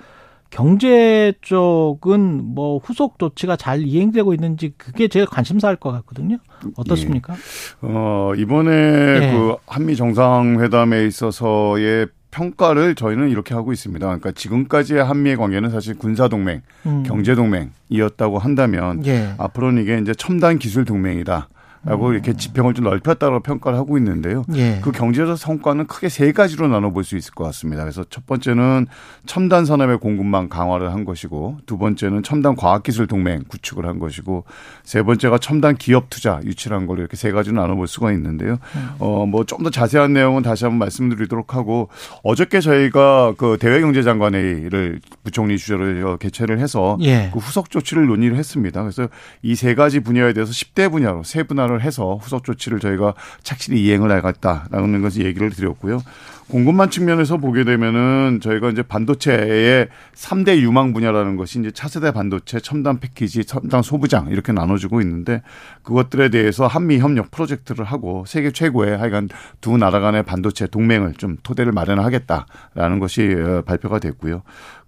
[0.53, 6.37] 경제 쪽은 뭐 후속 조치가 잘 이행되고 있는지 그게 제일 관심사일 것 같거든요.
[6.77, 7.33] 어떻습니까?
[7.33, 7.37] 예.
[7.81, 9.33] 어, 이번에 예.
[9.33, 14.05] 그 한미 정상회담에 있어서의 평가를 저희는 이렇게 하고 있습니다.
[14.05, 17.03] 그러니까 지금까지의 한미의 관계는 사실 군사 동맹, 음.
[17.03, 19.33] 경제 동맹이었다고 한다면 예.
[19.39, 21.49] 앞으로는 이게 이제 첨단 기술 동맹이다.
[21.85, 22.13] 라고 음.
[22.15, 24.45] 이렇게 지평을 좀 넓혔다고 평가를 하고 있는데요.
[24.55, 24.79] 예.
[24.83, 27.83] 그 경제적 성과는 크게 세 가지로 나눠볼 수 있을 것 같습니다.
[27.83, 28.87] 그래서 첫 번째는
[29.27, 34.45] 첨단 산업의 공급망 강화를 한 것이고 두 번째는 첨단 과학기술 동맹 구축을 한 것이고
[34.85, 38.59] 세 번째가 첨단 기업 투자 유치를 한 걸로 이렇게 세 가지로 나눠볼 수가 있는데요.
[38.77, 38.89] 음.
[38.99, 41.89] 어, 뭐 좀 더 자세한 내용은 다시 한번 말씀드리도록 하고
[42.25, 47.31] 어저께 저희가 그 대외경제장관회의를 부총리 주재로 개최를 해서 예.
[47.33, 48.83] 그 후속 조치를 논의를 했습니다.
[48.83, 49.09] 그래서
[49.43, 53.83] 이 세 가지 분야에 대해서 10대 분야로 세 분야로 판단을 해서 후속 조치를 저희가 착실히
[53.85, 56.03] 이행을 해야겠다라는 것을 얘기를 드렸고요.
[56.49, 63.01] 공급망 측면에서 보게 되면은 저희가 이제 반도체의 3대 유망 분야라는 것이 이제 차세대 반도체, 첨단
[63.01, 65.41] 패키지, 첨단 소부장 이렇게 나눠지고 있는데
[65.83, 69.31] 그것들에 대해서 한미 협력 프로젝트를 하고 세계 최고의 하여간
[69.63, 74.43] 두 나라 간의 반도체 동맹을 좀 토대를 마련하겠다라는 것이 어, 발표가 됐고요.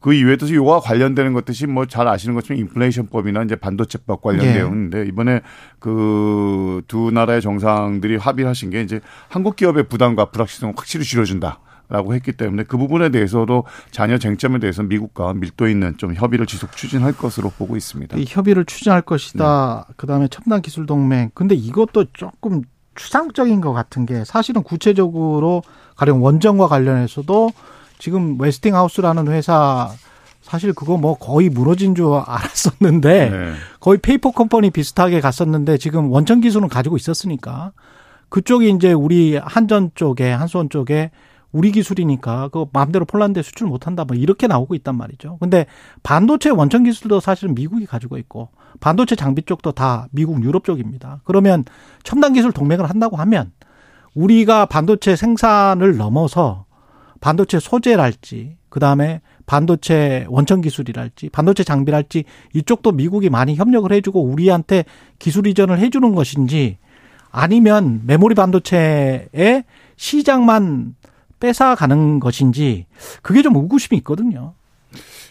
[0.05, 4.55] 그 이외에도 이와 관련되는 것들이 뭐 잘 아시는 것처럼 인플레이션법이나 이제 반도체법 관련 네.
[4.57, 5.41] 내용인데 이번에
[5.79, 11.61] 그 두 나라의 정상들이 합의하신 게 이제 한국 기업의 부담과 불확실성을 확실히 줄여준다.
[11.89, 16.77] 라고 했기 때문에 그 부분에 대해서도 잔여 쟁점에 대해서 미국과 밀도 있는 좀 협의를 지속
[16.77, 18.17] 추진할 것으로 보고 있습니다.
[18.19, 19.87] 이 협의를 추진할 것이다.
[19.89, 19.95] 네.
[19.97, 21.31] 그다음에 첨단 기술 동맹.
[21.35, 22.63] 근데 이것도 조금
[22.95, 25.63] 추상적인 것 같은 게 사실은 구체적으로
[25.97, 27.51] 가령 원전과 관련해서도
[28.05, 29.91] 지금 웨스팅하우스라는 회사
[30.43, 33.53] 사실 그거 뭐 거의 무너진 줄 알았었는데 네.
[33.81, 37.73] 거의 페이퍼 컴퍼니 비슷하게 갔었는데 지금 원천 기술은 가지고 있었으니까
[38.29, 41.13] 그쪽이 이제 우리 한전 쪽에 한수원 쪽에
[41.51, 45.39] 우리 기술이니까 그 마음대로 폴란드에 수출 못 한다 뭐 이렇게 나오고 있단 말이죠.
[45.41, 45.65] 근데
[46.03, 51.23] 반도체 원천 기술도 사실은 미국이 가지고 있고 반도체 장비 쪽도 다 미국 유럽 쪽입니다.
[51.25, 51.65] 그러면
[52.03, 53.53] 첨단 기술 동맹을 한다고 하면
[54.15, 56.64] 우리가 반도체 생산을 넘어서
[57.25, 64.85] 반도체 소재랄지 그 다음에 반도체 원천 기술이랄지 반도체 장비랄지 이쪽도 미국이 많이 협력을 해주고 우리한테
[65.19, 66.77] 기술 이전을 해주는 것인지
[67.31, 69.65] 아니면 메모리 반도체의
[69.97, 70.97] 시장만
[71.41, 72.85] 뺏어가는 것인지
[73.23, 74.53] 그게 좀 의구심이 있거든요.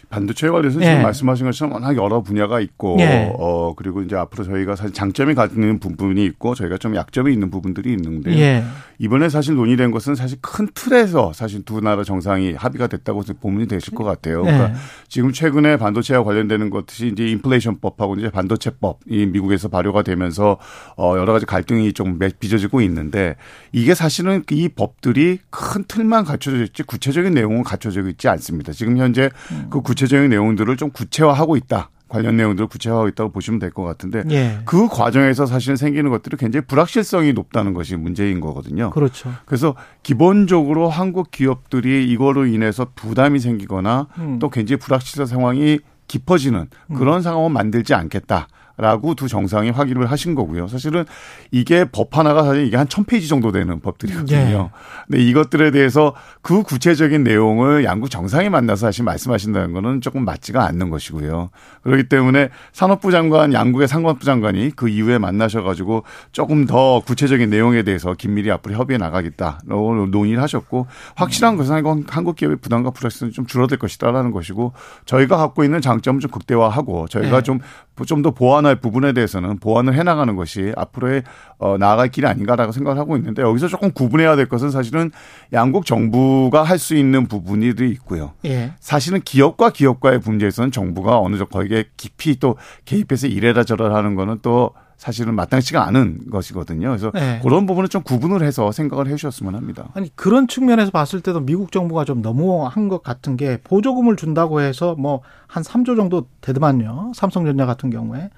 [0.08, 1.02] 반도체에 관해서 지금 예.
[1.02, 3.32] 말씀하신 것처럼 워낙 여러 분야가 있고 예.
[3.38, 7.92] 어 그리고 이제 앞으로 저희가 사실 장점이 갖는 부분이 있고 저희가 좀 약점이 있는 부분들이
[7.92, 8.64] 있는데 예.
[8.98, 13.94] 이번에 사실 논의된 것은 사실 큰 틀에서 사실 두 나라 정상이 합의가 됐다고 보면 되실
[13.94, 14.40] 것 같아요.
[14.46, 14.52] 예.
[14.52, 14.72] 그러니까
[15.08, 20.58] 지금 최근에 반도체와 관련되는 것이 이제 인플레이션법하고 이제 반도체법이 미국에서 발효가 되면서
[20.96, 23.36] 어 여러 가지 갈등이 좀 빚어지고 있는데
[23.72, 28.72] 이게 사실은 이 법들이 큰 틀만 갖춰져 있지 구체적인 내용은 갖춰져 있지 않습니다.
[28.72, 29.66] 지금 현재 음.
[29.70, 31.90] 그 구체 구체적인 내용들을 좀 구체화하고 있다.
[32.08, 34.58] 관련 내용들을 구체화하고 있다고 보시면 될 것 같은데 예.
[34.64, 38.90] 그 과정에서 사실은 생기는 것들이 굉장히 불확실성이 높다는 것이 문제인 거거든요.
[38.90, 39.32] 그렇죠.
[39.46, 44.38] 그래서 기본적으로 한국 기업들이 이거로 인해서 부담이 생기거나 음.
[44.38, 47.22] 또 굉장히 불확실한 상황이 깊어지는 그런 음.
[47.22, 48.48] 상황을 만들지 않겠다.
[48.76, 50.66] 라고 두 정상이 확인을 하신 거고요.
[50.68, 51.04] 사실은
[51.52, 54.36] 이게 법 하나가 사실 이게 한 천 페이지 정도 되는 법들이거든요.
[54.36, 54.70] 예.
[55.08, 60.90] 근데 이것들에 대해서 그 구체적인 내용을 양국 정상이 만나서 사실 말씀하신다는 거는 조금 맞지가 않는
[60.90, 61.50] 것이고요.
[61.82, 67.82] 그렇기 때문에 산업부 장관, 양국의 상관부 장관이 그 이후에 만나셔 가지고 조금 더 구체적인 내용에
[67.82, 69.60] 대해서 긴밀히 앞으로 협의해 나가겠다.
[69.66, 74.72] 논의를 하셨고 확실한 것은 한국 기업의 부담과 불확실성이 좀 줄어들 것이다라는 것이고
[75.04, 77.42] 저희가 갖고 있는 장점을 좀 극대화하고 저희가 네.
[77.42, 77.60] 좀
[78.06, 81.22] 좀 더 보완할 부분에 대해서는 보완을 해나가는 것이 앞으로의
[81.58, 85.10] 어, 나아갈 길이 아닌가라고 생각을 하고 있는데 여기서 조금 구분해야 될 것은 사실은
[85.52, 88.32] 양국 정부가 할 수 있는 부분이 있고요.
[88.44, 88.72] 예.
[88.80, 94.38] 사실은 기업과 기업과의 문제에서는 정부가 어느 정도 거기에 깊이 또 개입해서 이래라 저래라 하는 거는
[94.42, 94.70] 또
[95.04, 96.88] 사실은 마땅치가 않은 것이거든요.
[96.88, 97.40] 그래서 네.
[97.42, 99.90] 그런 부분은 좀 구분을 해서 생각을 해 주셨으면 합니다.
[99.92, 104.94] 아니 그런 측면에서 봤을 때도 미국 정부가 좀 너무한 것 같은 게 보조금을 준다고 해서
[104.96, 105.20] 뭐
[105.54, 107.12] 한 3조 정도 되더만요.
[107.14, 108.30] 삼성전자 같은 경우에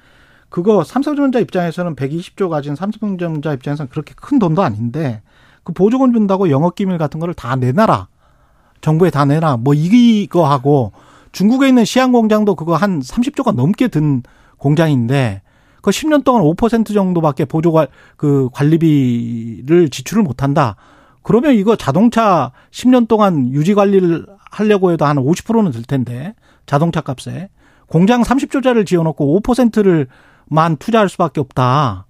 [0.50, 5.22] 그거 삼성전자 입장에서는 120조 가진 삼성전자 입장에서는 그렇게 큰 돈도 아닌데
[5.64, 8.08] 그 보조금 준다고 영업 기밀 같은 거를 다 내놔라.
[8.82, 9.56] 정부에 다 내놔.
[9.56, 10.92] 뭐 이거 하고
[11.32, 14.22] 중국에 있는 시안 공장도 그거 한 30조가 넘게 든
[14.58, 15.40] 공장인데
[15.86, 20.74] 그 10년 동안 5% 정도밖에 보조관 그 관리비를 지출을 못 한다.
[21.22, 26.34] 그러면 이거 자동차 10년 동안 유지 관리를 하려고 해도 한 50%는 들 텐데
[26.66, 27.50] 자동차 값에
[27.86, 30.08] 공장 30조짜리를 지어놓고 5%를
[30.46, 32.05] 만 투자할 수밖에 없다.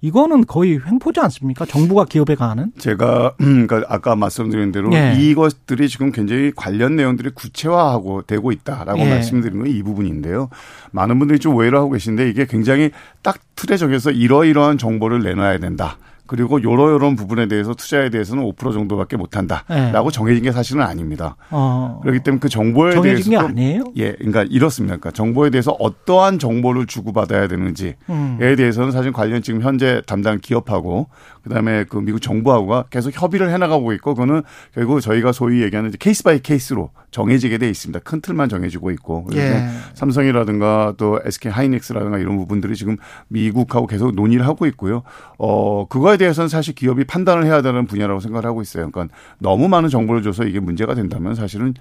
[0.00, 1.64] 이거는 거의 횡포지 않습니까?
[1.66, 2.70] 정부가 기업에 가하는?
[2.78, 5.16] 제가 음, 그러니까 아까 말씀드린 대로 예.
[5.18, 9.08] 이것들이 지금 굉장히 관련 내용들이 구체화하고 되고 있다라고 예.
[9.10, 10.50] 말씀드린 건 이 부분인데요.
[10.92, 12.90] 많은 분들이 좀 오해를 하고 계신데 이게 굉장히
[13.22, 15.98] 딱 틀에 정해서 이러이러한 정보를 내놔야 된다.
[16.28, 20.14] 그리고 요러 요런 부분에 대해서 투자에 대해서는 5% 정도밖에 못 한다라고 네.
[20.14, 21.36] 정해진 게 사실은 아닙니다.
[21.50, 21.98] 어.
[22.02, 23.84] 그렇기 때문에 그 정보에 정해진 대해서 게 아니에요?
[23.96, 24.96] 예, 그러니까 이렇습니다.
[24.96, 28.36] 그러니까 정보에 대해서 어떠한 정보를 주고받아야 되는지에 음.
[28.38, 31.08] 대해서는 사실 관련 지금 현재 담당 기업하고
[31.48, 34.42] 그다음에 그 미국 정부하고가 계속 협의를 해나가고 있고 그거는
[34.74, 38.00] 결국 저희가 소위 얘기하는 case by case로 정해지게 돼 있습니다.
[38.00, 39.66] 큰 틀만 정해지고 있고 예.
[39.94, 42.96] 삼성이라든가 또 SK 하이닉스라든가 이런 부분들이 지금
[43.28, 45.02] 미국하고 계속 논의를 하고 있고요.
[45.38, 48.90] 어 그거에 대해서는 사실 기업이 판단을 해야 되는 분야라고 생각을 하고 있어요.
[48.90, 51.74] 그러니까 너무 많은 정보를 줘서 이게 문제가 된다면 사실은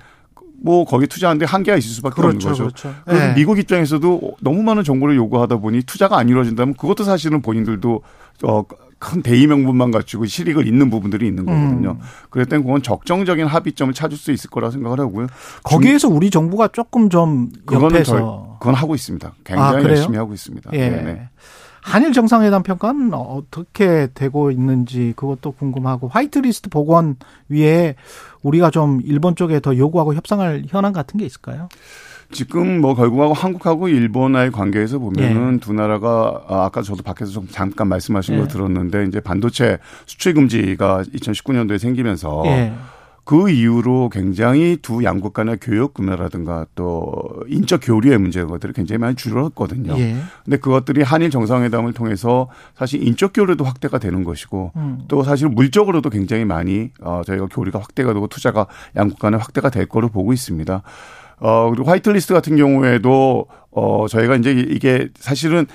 [0.60, 2.64] 뭐 거기 투자하는데 한계가 있을 수밖에 그렇죠, 없는 거죠.
[2.64, 3.02] 그렇죠.
[3.06, 3.34] 그래서 네.
[3.36, 8.02] 미국 입장에서도 너무 많은 정보를 요구하다 보니 투자가 안 이루어진다면 그것도 사실은 본인들도
[8.44, 8.64] 어,
[9.00, 11.92] 큰 대의 명분만 갖추고 실익을 잇는 부분들이 있는 거거든요.
[11.92, 12.00] 음.
[12.30, 15.28] 그럴 땐 그건 적정적인 합의점을 찾을 수 있을 거라 생각을 하고요.
[15.64, 19.34] 거기에서 우리 정부가 조금 좀 그거는 저, 그건 하고 있습니다.
[19.44, 20.72] 굉장히 아, 열심히 하고 있습니다.
[20.74, 20.90] 예.
[20.90, 21.30] 네네.
[21.82, 27.16] 한일 정상회담 평가는 어떻게 되고 있는지 그것도 궁금하고 화이트리스트 복원
[27.48, 27.96] 위에
[28.42, 31.70] 우리가 좀 일본 쪽에 더 요구하고 협상할 현안 같은 게 있을까요?
[32.32, 35.60] 지금 뭐 결국하고 한국하고 일본과의 관계에서 보면은 예.
[35.60, 38.40] 두 나라가 아, 아까 저도 밖에서 좀 잠깐 말씀하신 예.
[38.40, 42.74] 거 들었는데 이제 반도체 수출 금지가 2019년도에 생기면서 예.
[43.28, 47.13] 그 이후로 굉장히 두 양국 간의 교역 구매라든가 또
[47.50, 50.00] 인적 교류의 문제 것들이 굉장히 많이 줄었거든요.
[50.00, 50.16] 예.
[50.46, 55.00] 근데 그것들이 한일 정상회담을 통해서 사실 인적 교류도 확대가 되는 것이고 음.
[55.10, 59.88] 또 사실 물적으로도 굉장히 많이 어 저희가 교류가 확대가 되고 투자가 양국 간에 확대가 될
[59.88, 60.82] 거로 보고 있습니다.
[61.39, 65.67] 어 그리고 화이트리스트 같은 경우에도 어 저희가 이제 이게 사실은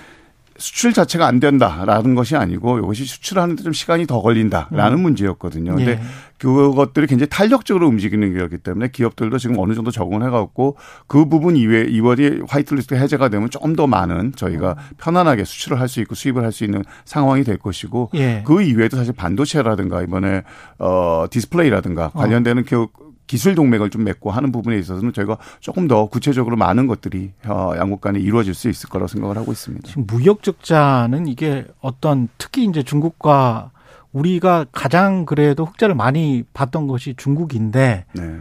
[0.59, 5.03] 수출 자체가 안 된다라는 것이 아니고 이것이 수출하는데 좀 시간이 더 걸린다라는 음.
[5.03, 5.75] 문제였거든요.
[5.75, 6.01] 근데 예.
[6.39, 11.85] 그것들이 굉장히 탄력적으로 움직이는 거기 때문에 기업들도 지금 어느 정도 적응을 해갖고 그 부분 이외에
[11.87, 16.53] 이월이 화이트리스트 해제가 되면 좀 더 많은 저희가 편안하게 수출을 할 수 있고 수입을 할
[16.53, 18.43] 수 있는 상황이 될 것이고 예.
[18.47, 20.43] 그 이외에도 사실 반도체라든가 이번에
[20.79, 22.19] 어 디스플레이라든가 어.
[22.19, 22.87] 관련되는 어.
[23.27, 28.01] 기술 동맹을 좀 맺고 하는 부분에 있어서는 저희가 조금 더 구체적으로 많은 것들이 어, 양국
[28.01, 29.89] 간에 이루어질 수 있을 거라고 생각을 하고 있습니다.
[29.89, 33.71] 지금 무역 적자는 이게 어떤 특히 이제 중국과
[34.13, 38.41] 우리가 가장 그래도 흑자를 많이 봤던 것이 중국인데 네.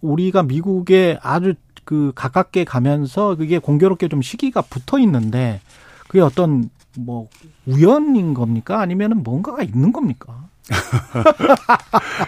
[0.00, 5.60] 우리가 미국에 아주 그 가깝게 가면서 그게 공교롭게 좀 시기가 붙어 있는데
[6.06, 7.28] 그게 어떤 뭐
[7.66, 10.48] 우연인 겁니까 아니면은 뭔가가 있는 겁니까?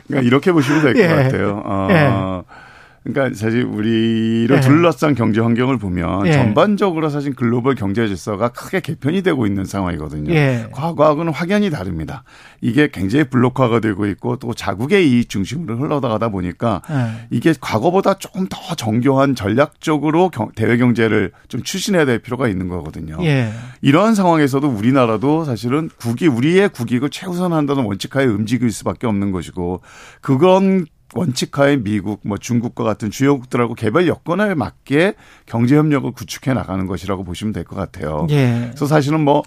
[0.07, 1.09] 그러니까 이렇게 보시면 될것 예.
[1.09, 1.62] 같아요.
[1.64, 1.96] 어, 예.
[3.03, 4.61] 그러니까 사실 우리를 예.
[4.61, 6.33] 둘러싼 경제 환경을 보면 예.
[6.33, 10.33] 전반적으로 사실 글로벌 경제 질서가 크게 개편이 되고 있는 상황이거든요.
[10.35, 10.69] 예.
[10.73, 12.25] 과거하고는 확연히 다릅니다.
[12.61, 17.27] 이게 굉장히 블록화가 되고 있고 또 자국의 이익 중심으로 흘러나가다 보니까 예.
[17.31, 23.17] 이게 과거보다 조금 더 정교한 전략적으로 대외 경제를 좀 추진해야 될 필요가 있는 거거든요.
[23.23, 23.51] 예.
[23.81, 29.81] 이러한 상황에서도 우리나라도 사실은 국이 우리의 국익을 최우선한다는 원칙하에 움직일 수밖에 없는 것이고
[30.21, 35.14] 그건 원칙하에 미국, 뭐 중국과 같은 주요국들하고 개발 여건에 맞게
[35.46, 38.27] 경제 협력을 구축해 나가는 것이라고 보시면 될 것 같아요.
[38.31, 38.66] 예.
[38.70, 39.42] 그래서 사실은 뭐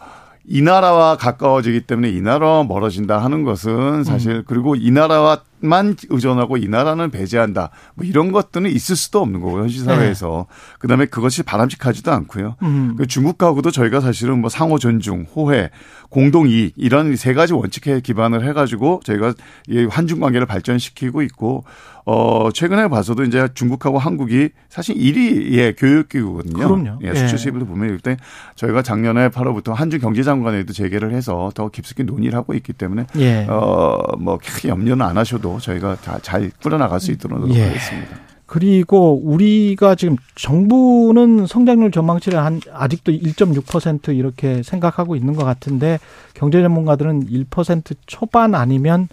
[0.46, 4.44] 이 나라와 가까워지기 때문에 이 나라와 멀어진다 하는 것은 사실 음.
[4.46, 9.60] 그리고 이 나라 만 의존하고 이 나라는 배제한다 뭐 이런 것들은 있을 수도 없는 거고
[9.60, 10.78] 현실 사회에서 네.
[10.80, 12.56] 그다음에 그것이 바람직하지도 않고요.
[12.64, 12.96] 음.
[12.98, 15.70] 그 중국하고도 저희가 사실은 뭐 상호 존중, 호혜,
[16.10, 19.34] 공동 이익 이런 세 가지 원칙에 기반을 해 가지고 저희가
[19.68, 21.64] 이 한중 관계를 발전시키고 있고
[22.06, 26.68] 어 최근에 봐서도 이제 중국하고 한국이 사실 1위의 교육기구거든요.
[26.68, 27.00] 그럼요.
[27.02, 27.66] 예, 수출 수입을 예.
[27.66, 28.18] 보면 일단
[28.56, 33.48] 저희가 작년에 8월부터 한중 경제장관회도 재개를 해서 더 깊숙이 논의를 하고 있기 때문에 예.
[33.50, 38.12] 어뭐 크게 염려는 안 하셔도 저희가 다 잘 꾸려나갈 수 있도록 노력하겠습니다.
[38.12, 38.34] 예.
[38.46, 45.98] 그리고 우리가 지금 정부는 성장률 전망치를 한 아직도 1.6% 이렇게 생각하고 있는 것 같은데
[46.36, 49.08] 경제 전문가들은 1% 초반 아니면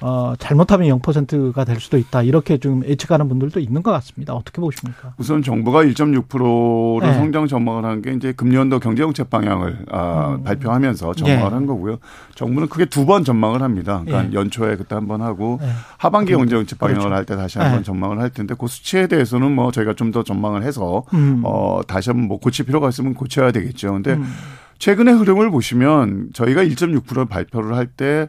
[0.00, 2.22] 어, 잘못하면 0%가 될 수도 있다.
[2.22, 4.32] 이렇게 좀 예측하는 분들도 있는 것 같습니다.
[4.32, 5.14] 어떻게 보십니까?
[5.18, 7.14] 우선 정부가 1.6%로 네.
[7.14, 10.44] 성장 전망을 한 게 이제 금년도 경제정책 방향을 아, 음.
[10.44, 11.54] 발표하면서 전망을 네.
[11.54, 11.98] 한 거고요.
[12.36, 14.02] 정부는 크게 두 번 전망을 합니다.
[14.04, 14.34] 그러니까 네.
[14.34, 15.68] 연초에 그때 한 번 하고 네.
[15.96, 17.16] 하반기 경제정책 방향을 그렇죠.
[17.16, 17.84] 할때 다시 한번 네.
[17.84, 21.42] 전망을 할 텐데 그 수치에 대해서는 뭐 저희가 좀 더 전망을 해서 음.
[21.44, 23.92] 어, 다시 한번 뭐 고칠 필요가 있으면 고쳐야 되겠죠.
[23.92, 24.24] 근데 음.
[24.78, 28.28] 최근의 흐름을 보시면 저희가 1.6% 발표를 할때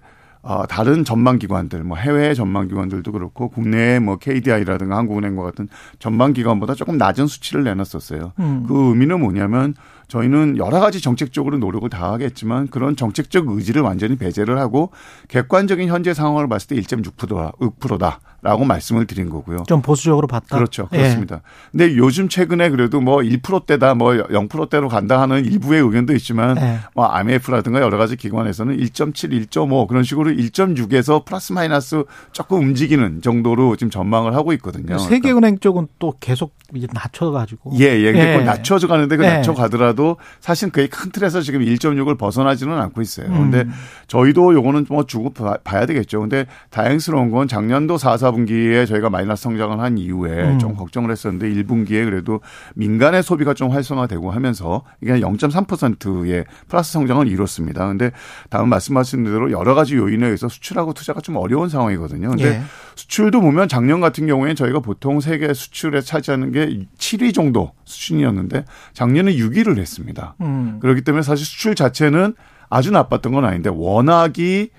[0.49, 5.67] 어, 다른 전망기관들, 뭐 해외 전망기관들도 그렇고 국내 뭐 KDI라든가 한국은행과 같은
[5.99, 8.33] 전망기관보다 조금 낮은 수치를 내놨었어요.
[8.39, 8.65] 음.
[8.67, 9.75] 그 의미는 뭐냐면
[10.09, 14.89] 저희는 여러 가지 정책적으로 노력을 다 하겠지만 그런 정책적 의지를 완전히 배제를 하고
[15.29, 19.63] 객관적인 현재 상황을 봤을 때 1.6%다, 6%다라고 말씀을 드린 거고요.
[19.67, 20.57] 좀 보수적으로 봤다.
[20.57, 20.87] 그렇죠.
[20.87, 21.35] 그렇습니다.
[21.35, 21.41] 예.
[21.71, 26.79] 근데 요즘 최근에 그래도 뭐 1%대다 뭐 0%대로 간다 하는 일부의 의견도 있지만 예.
[26.95, 33.75] 뭐 IMF라든가 여러 가지 기관에서는 1.7, 1.5 그런 식으로 1.6에서 플러스 마이너스 조금 움직이는 정도로
[33.75, 34.97] 지금 전망을 하고 있거든요.
[34.97, 37.73] 세계은행 쪽은 또 계속 이제 낮춰가지고.
[37.79, 38.13] 예, 예.
[38.15, 38.37] 예.
[38.43, 39.29] 낮춰져 가는데 그 예.
[39.29, 39.98] 낮춰가더라도
[40.39, 43.27] 사실 그게 큰 틀에서 지금 1.6을 벗어나지는 않고 있어요.
[43.27, 43.51] 음.
[43.51, 43.69] 근데
[44.07, 46.21] 저희도 요거는 뭐 주고 봐야 되겠죠.
[46.21, 50.59] 근데 다행스러운 건 작년도 4, 4분기에 저희가 마이너스 성장을 한 이후에 음.
[50.59, 52.41] 좀 걱정을 했었는데 1분기에 그래도
[52.75, 57.87] 민간의 소비가 좀 활성화되고 하면서 이게 0.3%의 플러스 성장을 이뤘습니다.
[57.87, 58.11] 근데
[58.49, 62.29] 다음 말씀하신 대로 여러 가지 요인에 의해서 수출하고 투자가 좀 어려운 상황이거든요.
[62.29, 62.61] 근데 예.
[62.95, 69.35] 수출도 보면 작년 같은 경우에는 저희가 보통 세계 수출에 차지하는 게 7위 정도 수준이었는데 작년에
[69.35, 70.35] 6위를 했 습니다.
[70.41, 70.79] 음.
[70.81, 72.35] 그렇기 때문에 사실 수출 자체는
[72.69, 74.69] 아주 나빴던 건 아닌데 워낙이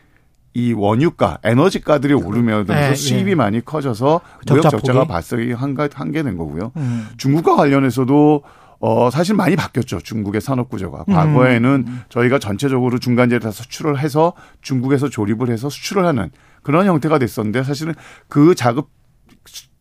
[0.52, 3.34] 이 원유가, 에너지가들이 오르면서 네, 수입이 예.
[3.36, 6.72] 많이 커져서 무역 적자가 발생이 한게 된 거고요.
[6.76, 7.08] 음.
[7.16, 8.42] 중국과 관련해서도
[8.80, 10.00] 어, 사실 많이 바뀌었죠.
[10.00, 11.04] 중국의 산업 구조가.
[11.04, 12.00] 과거에는 음.
[12.08, 16.30] 저희가 전체적으로 중간재를 다 수출을 해서 중국에서 조립을 해서 수출을 하는
[16.62, 17.94] 그런 형태가 됐었는데 사실은
[18.28, 18.88] 그 작업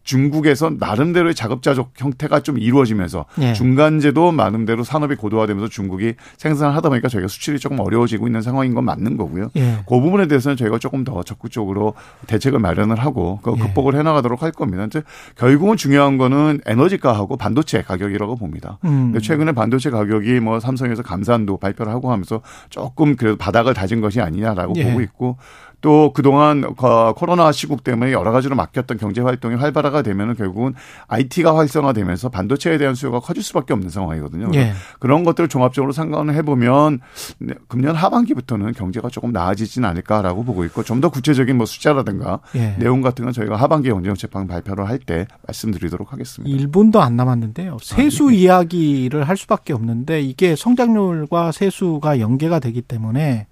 [0.09, 3.53] 중국에서 나름대로의 자급자족 형태가 좀 이루어지면서 예.
[3.53, 8.85] 중간재도 나름대로 산업이 고도화되면서 중국이 생산을 하다 보니까 저희가 수출이 조금 어려워지고 있는 상황인 건
[8.85, 9.49] 맞는 거고요.
[9.57, 9.77] 예.
[9.87, 11.93] 그 부분에 대해서는 저희가 조금 더 적극적으로
[12.25, 14.85] 대책을 마련을 하고 그 극복을 해나가도록 할 겁니다.
[14.85, 15.03] 이제
[15.35, 18.79] 결국은 중요한 거는 에너지가하고 반도체 가격이라고 봅니다.
[18.85, 19.13] 음.
[19.21, 22.41] 최근에 반도체 가격이 뭐 삼성에서 감산도 발표를 하고 하면서
[22.71, 24.85] 조금 그래도 바닥을 다진 것이 아니냐라고 예.
[24.85, 25.37] 보고 있고
[25.81, 26.75] 또 그동안
[27.15, 30.73] 코로나 시국 때문에 여러 가지로 막혔던 경제 활동이 활발화가 되면은 결국은
[31.07, 34.51] IT가 활성화되면서 반도체에 대한 수요가 커질 수밖에 없는 상황이거든요.
[34.55, 34.73] 예.
[34.99, 36.99] 그런 것들을 종합적으로 상관을 해보면
[37.39, 42.75] 네, 금년 하반기부터는 경제가 조금 나아지진 않을까라고 보고 있고 좀 더 구체적인 뭐 숫자라든가 예.
[42.77, 46.67] 내용 같은 건 저희가 하반기 경제정책방 발표를 할 때 말씀드리도록 하겠습니다.
[46.67, 47.77] 1분도 안 남았는데요.
[47.81, 48.35] 세수 아, 네.
[48.35, 53.47] 이야기를 할 수밖에 없는데 이게 성장률과 세수가 연계가 되기 때문에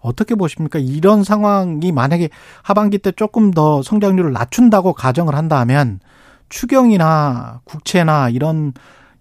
[0.00, 0.78] 어떻게 보십니까?
[0.78, 2.30] 이런 상황이 만약에
[2.62, 6.00] 하반기 때 조금 더 성장률을 낮춘다고 가정을 한다면
[6.48, 8.72] 추경이나 국채나 이런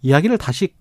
[0.01, 0.73] 이야기를 다시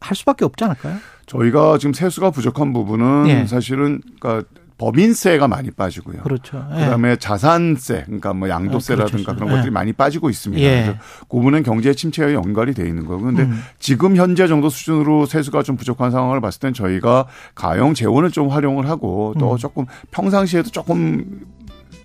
[0.00, 0.96] 할 수밖에 없지 않을까요?
[1.26, 3.46] 저희가 지금 세수가 부족한 부분은 네.
[3.46, 4.48] 사실은 그러니까
[4.80, 6.22] 법인세가 많이 빠지고요.
[6.22, 6.66] 그렇죠.
[6.74, 6.80] 예.
[6.80, 9.34] 그다음에 자산세, 그러니까 뭐 양도세라든가 아, 그렇죠.
[9.34, 9.70] 그런 것들이 예.
[9.70, 10.62] 많이 빠지고 있습니다.
[10.62, 10.70] 예.
[10.70, 13.24] 그래서 그 부분은 경제 침체와 연관이 돼 있는 거고.
[13.24, 13.62] 근데 음.
[13.78, 18.88] 지금 현재 정도 수준으로 세수가 좀 부족한 상황을 봤을 땐 저희가 가용 재원을 좀 활용을
[18.88, 19.56] 하고 또 음.
[19.58, 21.42] 조금 평상시에도 조금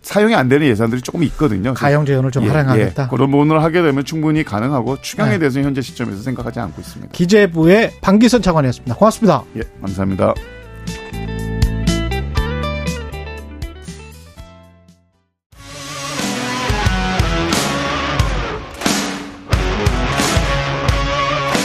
[0.01, 1.73] 사용이 안 되는 예산들이 조금 있거든요.
[1.73, 3.03] 가용 재원을 좀 예, 활용하겠다.
[3.03, 3.07] 예.
[3.09, 5.39] 그런 부분을 하게 되면 충분히 가능하고 추경에 네.
[5.39, 7.13] 대해서는 현재 시점에서 생각하지 않고 있습니다.
[7.13, 8.95] 기재부의 방기선 차관이었습니다.
[8.95, 9.43] 고맙습니다.
[9.55, 10.33] 예, 감사합니다.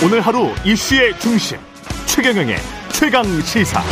[0.02, 1.58] 오늘 하루 이슈의 중심
[2.06, 2.56] 최경영의
[2.90, 3.82] 최강 시사.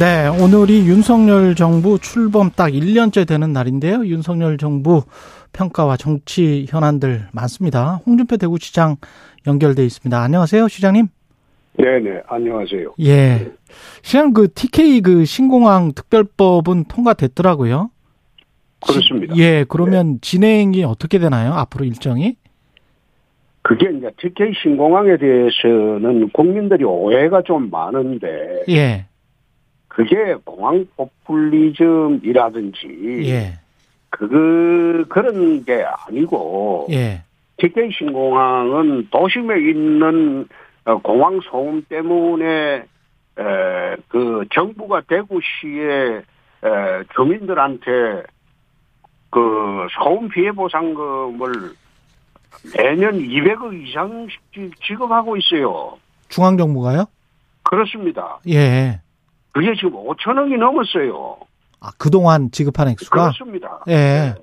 [0.00, 4.06] 네, 오늘이 윤석열 정부 출범 딱 1년째 되는 날인데요.
[4.06, 5.02] 윤석열 정부
[5.52, 8.00] 평가와 정치 현안들 많습니다.
[8.06, 8.96] 홍준표 대구시장
[9.46, 10.18] 연결돼 있습니다.
[10.18, 11.08] 안녕하세요, 시장님.
[11.76, 12.94] 네네, 안녕하세요.
[13.00, 13.52] 예.
[14.00, 17.90] 시장 그 TK 그 신공항 특별법은 통과됐더라고요.
[18.80, 19.36] 그렇습니다.
[19.36, 21.52] 예, 그러면 진행이 어떻게 되나요?
[21.54, 22.36] 앞으로 일정이?
[23.62, 29.06] 그게 이제 TK 신공항에 대해서는 국민들이 오해가 좀 많은데, 예,
[29.88, 32.88] 그게 공항 포퓰리즘이라든지,
[33.24, 33.58] 예,
[34.10, 37.22] 그, 그런 게 아니고, 예.
[37.58, 40.46] TK 신공항은 도심에 있는
[40.84, 42.84] 어, 공항 소음 때문에, 에,
[44.08, 46.22] 그 정부가 대구시의
[46.64, 48.22] 에, 주민들한테
[49.30, 51.74] 그 소음 피해 보상금을
[52.76, 55.98] 매년 200억 이상씩 지- 지급하고 있어요.
[56.28, 57.04] 중앙 정부가요?
[57.62, 58.38] 그렇습니다.
[58.48, 59.00] 예.
[59.52, 61.36] 그게 지금 5천억이 넘었어요.
[61.80, 63.16] 아, 그동안 지급한 액수가?
[63.32, 63.80] 그렇습니다.
[63.88, 64.34] 예.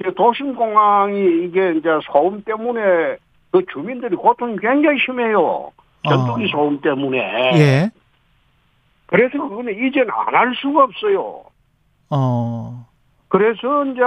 [0.00, 3.16] 이 도심공항이 이게 이제 소음 때문에
[3.50, 5.70] 그 주민들이 고통이 굉장히 심해요.
[6.08, 6.48] 전투기 어.
[6.52, 7.18] 소음 때문에.
[7.58, 7.90] 예.
[9.06, 11.42] 그래서 그거는 이제는 안 할 수가 없어요.
[12.10, 12.86] 어,
[13.30, 14.02] 그래서 이제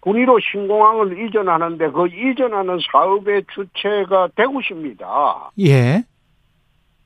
[0.00, 5.50] 군의로 신공항을 이전하는데 그 이전하는 사업의 주체가 대구시입니다.
[5.60, 6.04] 예.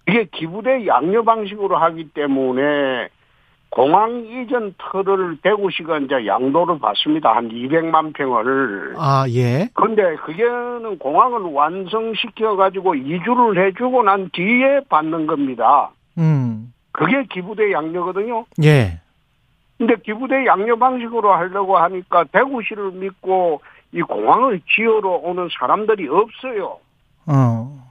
[0.09, 3.09] 이게 기부대 양녀 방식으로 하기 때문에
[3.71, 7.37] 공항 이전 터를 대구시가 이제 양도를 받습니다.
[7.37, 8.95] 한 200만 평을.
[8.97, 9.69] 아, 예.
[9.75, 15.91] 근데 그게는 공항을 완성시켜 가지고 이주를 해주고 난 뒤에 받는 겁니다.
[16.17, 18.47] 음, 그게 기부대 양녀거든요.
[18.65, 19.01] 예.
[19.79, 23.61] 근데 기부대 양녀 방식으로 하려고 하니까 대구시를 믿고
[23.93, 26.79] 이 공항을 지으러 오는 사람들이 없어요.
[27.27, 27.85] 어,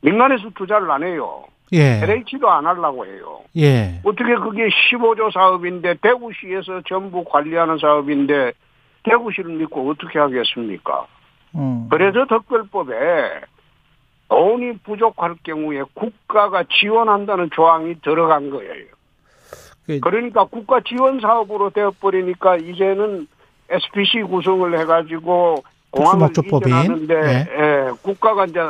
[0.00, 1.44] 민간에서 투자를 안 해요.
[1.72, 2.02] 예.
[2.02, 3.40] LH도 안 하려고 해요.
[3.56, 4.00] 예.
[4.04, 8.52] 어떻게 그게 15조 사업인데 대구시에서 전부 관리하는 사업인데
[9.04, 11.06] 대구시를 믿고 어떻게 하겠습니까?
[11.54, 13.40] 음, 그래서 특별법에
[14.28, 18.86] 돈이 부족할 경우에 국가가 지원한다는 조항이 들어간 거예요.
[19.86, 23.26] 그- 그러니까 국가 지원 사업으로 되어버리니까 이제는
[23.70, 26.28] SPC 구성을 해가지고 공항을.
[26.30, 27.46] 이전하는데 네.
[27.58, 28.60] 예, 국가가 이제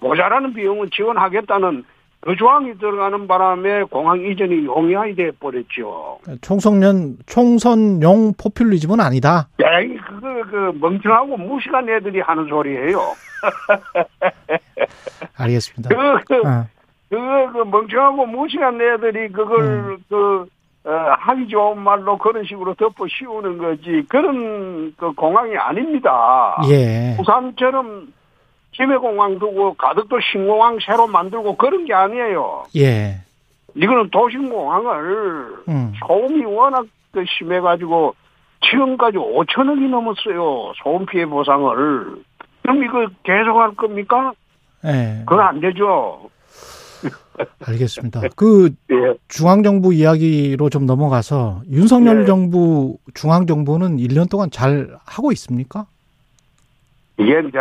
[0.00, 1.84] 모자라는 비용은 지원하겠다는
[2.20, 6.18] 그 조항이 들어가는 바람에 공항 이전이 용이하게 돼버렸죠.
[6.40, 9.48] 총선용, 총선용 포퓰리즘은 아니다.
[9.60, 12.98] 에이, 그거, 그, 멍청하고 무식한 애들이 하는 소리예요.
[15.36, 15.88] 알겠습니다.
[15.94, 16.66] 그, 그, 어,
[17.10, 19.96] 그, 그 멍청하고 무식한 애들이 그걸, 음.
[20.08, 20.46] 그,
[20.86, 24.04] 어, 하기 좋은 말로 그런 식으로 덮어 씌우는 거지.
[24.08, 26.56] 그런 그 공항이 아닙니다.
[26.70, 27.16] 예.
[27.16, 28.12] 부산처럼
[28.70, 32.64] 김해공항 두고 가덕도 신공항 새로 만들고 그런 게 아니에요.
[32.76, 33.16] 예.
[33.74, 38.14] 이거는 도심공항을 음, 소음이 워낙 그 심해가지고
[38.70, 40.72] 지금까지 5천억이 넘었어요.
[40.82, 42.16] 소음 피해 보상을.
[42.62, 44.32] 그럼 이거 계속 할 겁니까?
[44.84, 45.24] 예.
[45.26, 46.30] 그건 안 되죠.
[47.66, 48.20] 알겠습니다.
[48.36, 49.14] 그 예.
[49.28, 52.24] 중앙정부 이야기로 좀 넘어가서 윤석열 네.
[52.26, 55.86] 정부, 중앙정부는 1년 동안 잘 하고 있습니까?
[57.18, 57.58] 이게 이제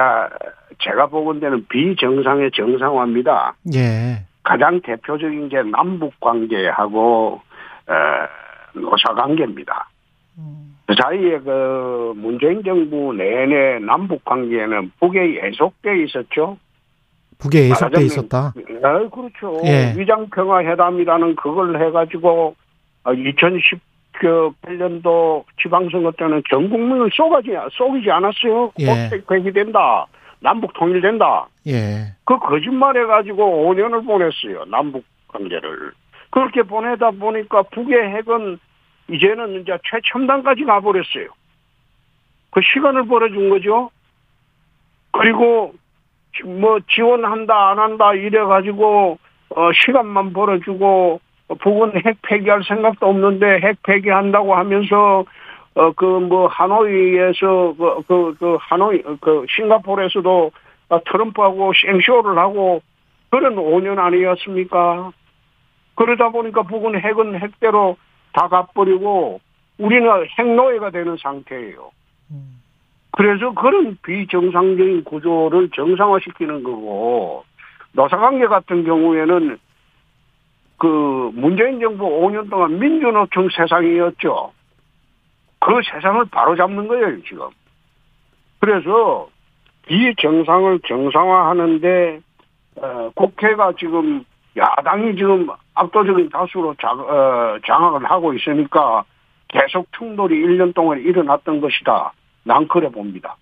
[0.80, 3.56] 제가 보건대는 비정상의 정상화입니다.
[3.74, 4.26] 예.
[4.44, 7.42] 가장 대표적인 게 남북 관계하고
[7.88, 7.94] 어,
[8.80, 9.90] 노사 관계입니다.
[10.88, 16.58] 그 사이에 그 문재인 정부 내내 남북 관계는 북에 예속돼 있었죠.
[17.38, 18.54] 북에 예속돼 말하자면, 있었다.
[18.84, 19.62] 아, 그렇죠.
[19.66, 19.94] 예.
[19.98, 22.56] 위장평화 회담이라는 그걸 해가지고
[23.04, 28.72] 2018년도 지방선거 때는 전 국민을 쏘가지 쏘기지 않았어요.
[28.80, 28.86] 예.
[28.86, 28.96] 꼭
[29.28, 30.06] 폐기된다.
[30.40, 31.48] 남북 통일된다.
[31.68, 32.14] 예.
[32.24, 34.64] 그 거짓말 해가지고 5년을 보냈어요.
[34.66, 35.92] 남북 관계를.
[36.30, 38.58] 그렇게 보내다 보니까 북의 핵은
[39.10, 41.28] 이제는 이제 최첨단까지 가버렸어요.
[42.52, 43.90] 그 시간을 벌어준 거죠.
[45.12, 45.74] 그리고
[46.44, 49.18] 뭐 지원한다 안 한다 이래 가지고
[49.50, 51.22] 어 시간만 벌어주고
[51.60, 55.26] 북은 핵 폐기할 생각도 없는데 핵 폐기한다고 하면서
[55.76, 57.76] 어 그 뭐 하노이에서
[58.08, 60.52] 그그그 하노이 그 싱가포르에서도
[60.88, 62.82] 어, 트럼프하고 생쇼를 하고
[63.30, 65.12] 그런 5년 아니었습니까?
[65.96, 67.98] 그러다 보니까 북은 핵은 핵대로
[68.34, 69.42] 다 가버리고
[69.78, 71.92] 우리는 핵노예가 되는 상태예요.
[73.18, 77.46] 그래서 그런 비정상적인 구조를 정상화시키는 거고
[77.94, 79.58] 노사관계 같은 경우에는
[80.78, 84.52] 그 문재인 정부 5년 동안 민주노총 세상이었죠.
[85.60, 87.48] 그 세상을 바로잡는 거예요 지금.
[88.60, 89.30] 그래서
[89.90, 92.20] 이 정상을 정상화하는데
[92.82, 94.26] 어, 국회가 지금
[94.58, 99.06] 야당이 지금 압도적인 다수로 장, 어, 장악을 하고 있으니까
[99.48, 102.12] 계속 충돌이 1년 동안 일어났던 것이다.
[102.46, 103.36] 난 그래 봅니다.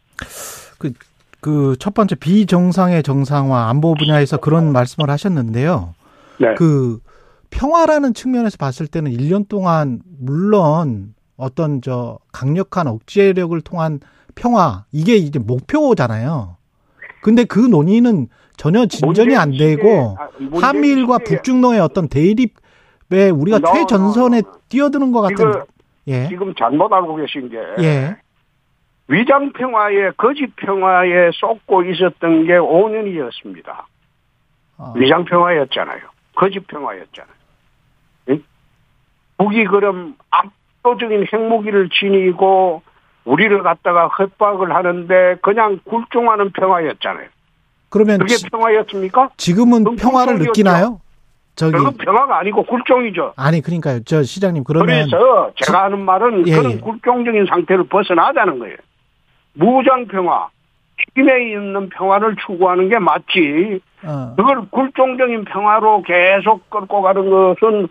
[0.79, 0.93] 그,
[1.41, 5.93] 그, 첫 번째 비정상의 정상화 안보 분야에서 그런 말씀을 하셨는데요.
[6.39, 6.55] 네.
[6.55, 6.99] 그,
[7.51, 13.99] 평화라는 측면에서 봤을 때는 1년 동안, 물론 어떤 저 강력한 억제력을 통한
[14.35, 16.55] 평화, 이게 이제 목표잖아요.
[17.21, 18.27] 근데 그 논의는
[18.57, 20.29] 전혀 진전이 안 되고, 아,
[20.59, 24.41] 한미일과 북중로의 어떤 대립에 우리가 최전선에.
[24.69, 25.53] 뛰어드는 것 같은,
[26.07, 28.17] 예, 지금 잘못 알고 계신 게 예,
[29.07, 33.83] 위장 평화에 거짓 평화에 쏟고 있었던 게 5년이었습니다.
[34.77, 36.01] 어, 위장 평화였잖아요.
[36.35, 37.33] 거짓 평화였잖아요.
[38.29, 38.43] 응?
[39.37, 42.81] 북이 그럼 압도적인 핵무기를 지니고
[43.25, 47.27] 우리를 갖다가 협박을 하는데 그냥 굴종하는 평화였잖아요.
[47.89, 49.29] 그러면 그게 지, 평화였습니까?
[49.37, 50.39] 지금은 평화를.
[50.39, 50.99] 느끼나요?
[51.55, 53.33] 저기, 그건 평화가 아니고 굴종이죠.
[53.35, 54.03] 아니, 그러니까요.
[54.05, 55.07] 저 시장님, 그러면.
[55.07, 56.77] 그래서 제가 하는 말은 예, 그런 예.
[56.79, 58.75] 굴종적인 상태를 벗어나자는 거예요.
[59.53, 60.49] 무장 평화,
[61.15, 63.81] 힘에 있는 평화를 추구하는 게 맞지.
[64.05, 67.87] 어, 그걸 굴종적인 평화로 계속 끌고 가는 것은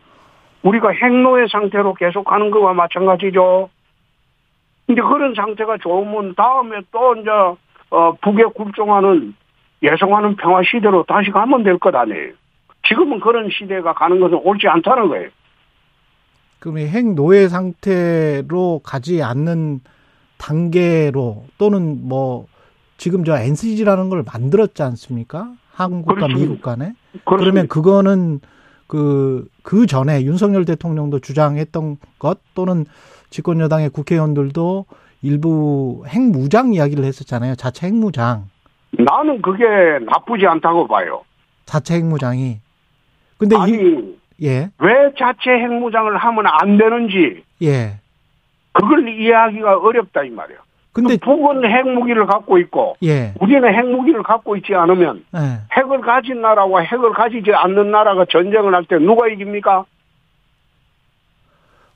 [0.62, 3.68] 우리가 핵노예 상태로 계속 가는 것과 마찬가지죠.
[4.86, 7.30] 근데 그런 상태가 좋으면 다음에 또 이제
[7.90, 9.34] 어, 북에 굴종하는
[9.82, 12.32] 예성하는 평화 시대로 다시 가면 될 것 아니에요.
[12.88, 15.28] 지금은 그런 시대가 가는 것은 옳지 않다는 거예요.
[16.58, 19.80] 그럼 이핵 노예 상태로 가지 않는
[20.42, 22.46] 단계로 또는 뭐
[22.96, 25.52] 지금 저 NCG라는 걸 만들었지 않습니까?
[25.72, 26.40] 한국과 그렇습니다.
[26.40, 26.94] 미국 간에.
[27.24, 27.36] 그렇습니다.
[27.36, 28.40] 그러면 그거는
[28.88, 32.84] 그, 그 전에 윤석열 대통령도 주장했던 것 또는
[33.30, 34.84] 집권 여당의 국회의원들도
[35.22, 37.54] 일부 핵무장 이야기를 했었잖아요.
[37.54, 38.48] 자체 핵무장.
[38.90, 39.64] 나는 그게
[40.04, 41.22] 나쁘지 않다고 봐요.
[41.64, 42.58] 자체 핵무장이.
[43.38, 48.01] 근데 아니 이, 예, 왜 자체 핵무장을 하면 안 되는지 예.
[48.72, 50.58] 그걸 이해하기가 어렵다 이 말이야.
[50.94, 55.60] 근데, 북은 핵무기를 갖고 있고 예, 우리는 핵무기를 갖고 있지 않으면 예.
[55.74, 59.86] 핵을 가진 나라와 핵을 가지지 않는 나라가 전쟁을 할 때 누가 이깁니까?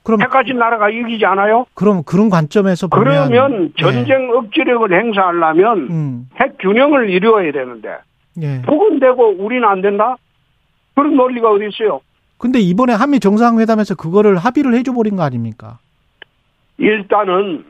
[0.03, 1.67] 그럼, 핵 가진 나라가 이기지 않아요?
[1.75, 3.05] 그럼 그런 관점에서 보면.
[3.29, 3.83] 그러면 예.
[3.83, 7.97] 전쟁 억지력을 행사하려면 음, 핵 균형을 이루어야 되는데
[8.41, 8.63] 예.
[8.63, 10.17] 북은 되고 우리는 안 된다?
[10.95, 12.01] 그런 논리가 어디 있어요?
[12.39, 15.79] 근데 이번에 한미 정상회담에서 그거를 합의를 해줘 버린 거 아닙니까?
[16.79, 17.65] 일단은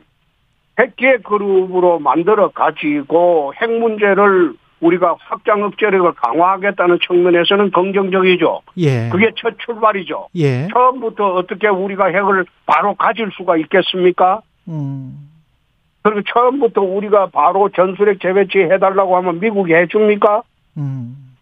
[0.79, 8.61] 핵계 그룹으로 만들어 가지고 핵 문제를 우리가 확장 억제력을 강화하겠다는 측면에서는 긍정적이죠.
[8.77, 9.09] 예.
[9.09, 10.27] 그게 첫 출발이죠.
[10.35, 10.67] 예.
[10.71, 14.41] 처음부터 어떻게 우리가 핵을 바로 가질 수가 있겠습니까?
[14.67, 15.29] 음.
[16.03, 20.43] 그리고 처음부터 우리가 바로 전술핵 재배치 해달라고 하면 미국이 해줍니까?
[20.77, 21.35] 음.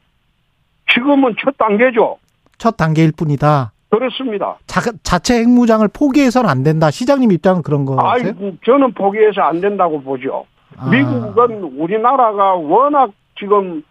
[0.93, 2.17] 지금은 첫 단계죠.
[2.57, 3.73] 첫 단계일 뿐이다.
[3.97, 4.57] 그렇습니다.
[4.67, 6.91] 자, 자체 핵무장을 포기해서는 안 된다.
[6.91, 8.05] 시장님 입장은 그런 거세요?
[8.05, 10.45] 아이고, 저는 포기해서 안 된다고 보죠.
[10.77, 10.89] 아.
[10.89, 13.83] 미국은 우리나라가 워낙 지금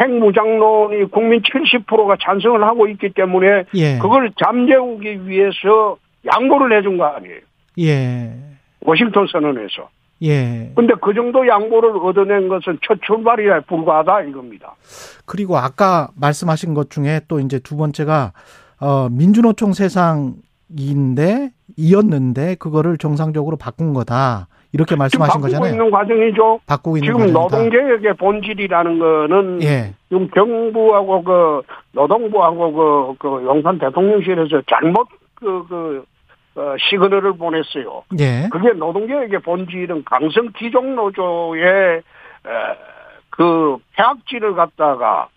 [0.00, 3.98] 핵무장론이 국민 70%가 찬성을 하고 있기 때문에 예.
[3.98, 7.40] 그걸 잠재우기 위해서 양보를 해준 거 아니에요.
[7.80, 8.32] 예.
[8.80, 9.88] 워싱턴 선언에서.
[10.22, 10.72] 예.
[10.74, 14.74] 근데 그 정도 양보를 얻어낸 것은 첫 출발이야 불과하다 이겁니다.
[15.26, 18.32] 그리고 아까 말씀하신 것 중에 또 이제 두 번째가
[18.80, 24.48] 어 민주노총 세상인데 이었는데 그거를 정상적으로 바꾼 거다.
[24.72, 25.72] 이렇게 말씀하신 바꾸고 거잖아요.
[25.72, 26.60] 있는 과정이죠.
[26.66, 27.32] 바꾸고 있는 지금.
[27.32, 29.94] 노동개혁의 본질이라는 거는 예.
[30.08, 31.62] 지금 정부하고 그
[31.92, 36.04] 노동부하고 그, 그 용산 대통령실에서 잘못 그, 그,
[36.56, 38.02] 어, 시그널을 보냈어요.
[38.20, 38.48] 예.
[38.50, 42.02] 그게 노동개혁의 본질은 강성 기종 노조의 에,
[43.30, 45.28] 그 폐악질을 갖다가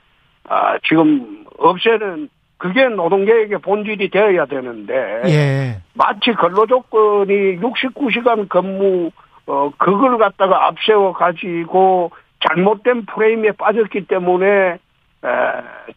[0.50, 2.28] 아, 지금 없애는
[2.62, 4.93] 그게 노동개혁의 본질이 되어야 되는데
[5.26, 5.82] 예.
[5.95, 9.09] 마치 근로 조건이 69시간 근무
[9.47, 12.12] 어 그걸 갖다가 앞세워 가지고
[12.47, 14.78] 잘못된 프레임에 빠졌기 때문에 에,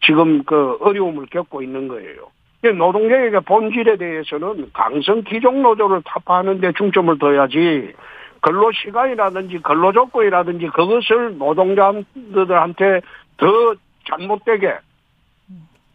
[0.07, 2.31] 지금 그 어려움을 겪고 있는 거예요.
[2.63, 7.93] 노동계획의 본질에 대해서는 강성 기종 노조를 타파하는 데 중점을 둬야지
[8.41, 13.01] 근로 시간이라든지 근로 조건이라든지 그것을 노동자들한테
[13.37, 13.75] 더
[14.09, 14.73] 잘못되게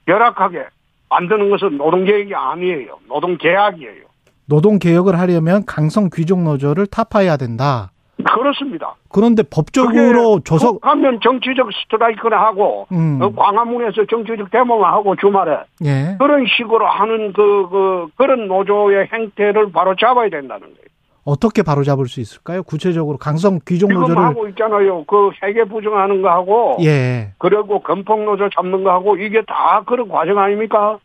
[0.09, 0.65] 열악하게
[1.09, 2.99] 만드는 것은 노동계획이 아니에요.
[3.09, 4.11] 노동계약이에요.
[4.47, 7.93] 노동 개혁을 하려면 강성 귀족 노조를 타파해야 된다.
[8.25, 8.95] 그렇습니다.
[9.09, 13.19] 그런데 법적으로 조석 하면 정치적 스트라이크나 하고 음.
[13.21, 16.17] 어, 광화문에서 정치적 데모만 하고 주말에 예.
[16.19, 20.90] 그런 식으로 하는 그, 그 그런 노조의 행태를 바로 잡아야 된다는 거예요.
[21.25, 22.63] 어떻게 바로잡을 수 있을까요?
[22.63, 25.05] 구체적으로 강성 귀족 노조를 하고 있잖아요.
[25.05, 27.33] 그 회계 부정하는 거 하고 예.
[27.39, 30.99] 그리고 건폭 노조 잡는 거 하고 이게 다 그런 과정 아닙니까?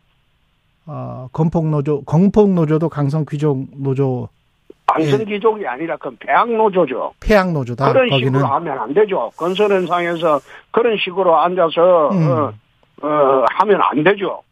[0.86, 4.28] 어, 건폭 노조, 건폭 노조도 강성 귀족 노조
[4.86, 7.12] 방선 귀족이 아니라 그 배양 노조죠.
[7.20, 7.92] 폐양 노조다.
[7.92, 9.30] 그런 거기는 식으로 하면 안 되죠.
[9.36, 10.40] 건설 현상에서
[10.70, 12.28] 그런 식으로 앉아서 음.
[12.30, 12.52] 어,
[13.02, 14.42] 어, 하면 안 되죠.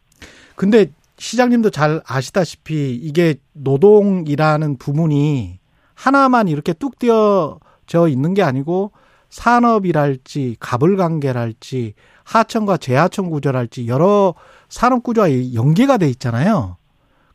[0.55, 0.87] 근데
[1.17, 5.59] 시장님도 잘 아시다시피 이게 노동이라는 부문이
[5.93, 8.91] 하나만 이렇게 뚝 띄어져 있는 게 아니고
[9.29, 11.93] 산업이랄지 가불관계랄지
[12.23, 14.33] 하청과 재하청 구조랄지 여러
[14.69, 16.77] 산업 구조와 연계가 돼 있잖아요.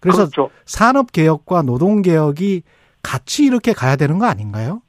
[0.01, 0.51] 그래서 그렇죠.
[0.65, 2.63] 산업 개혁과 노동 개혁이
[3.03, 4.83] 같이 이렇게 가야 되는 거 아닌가요?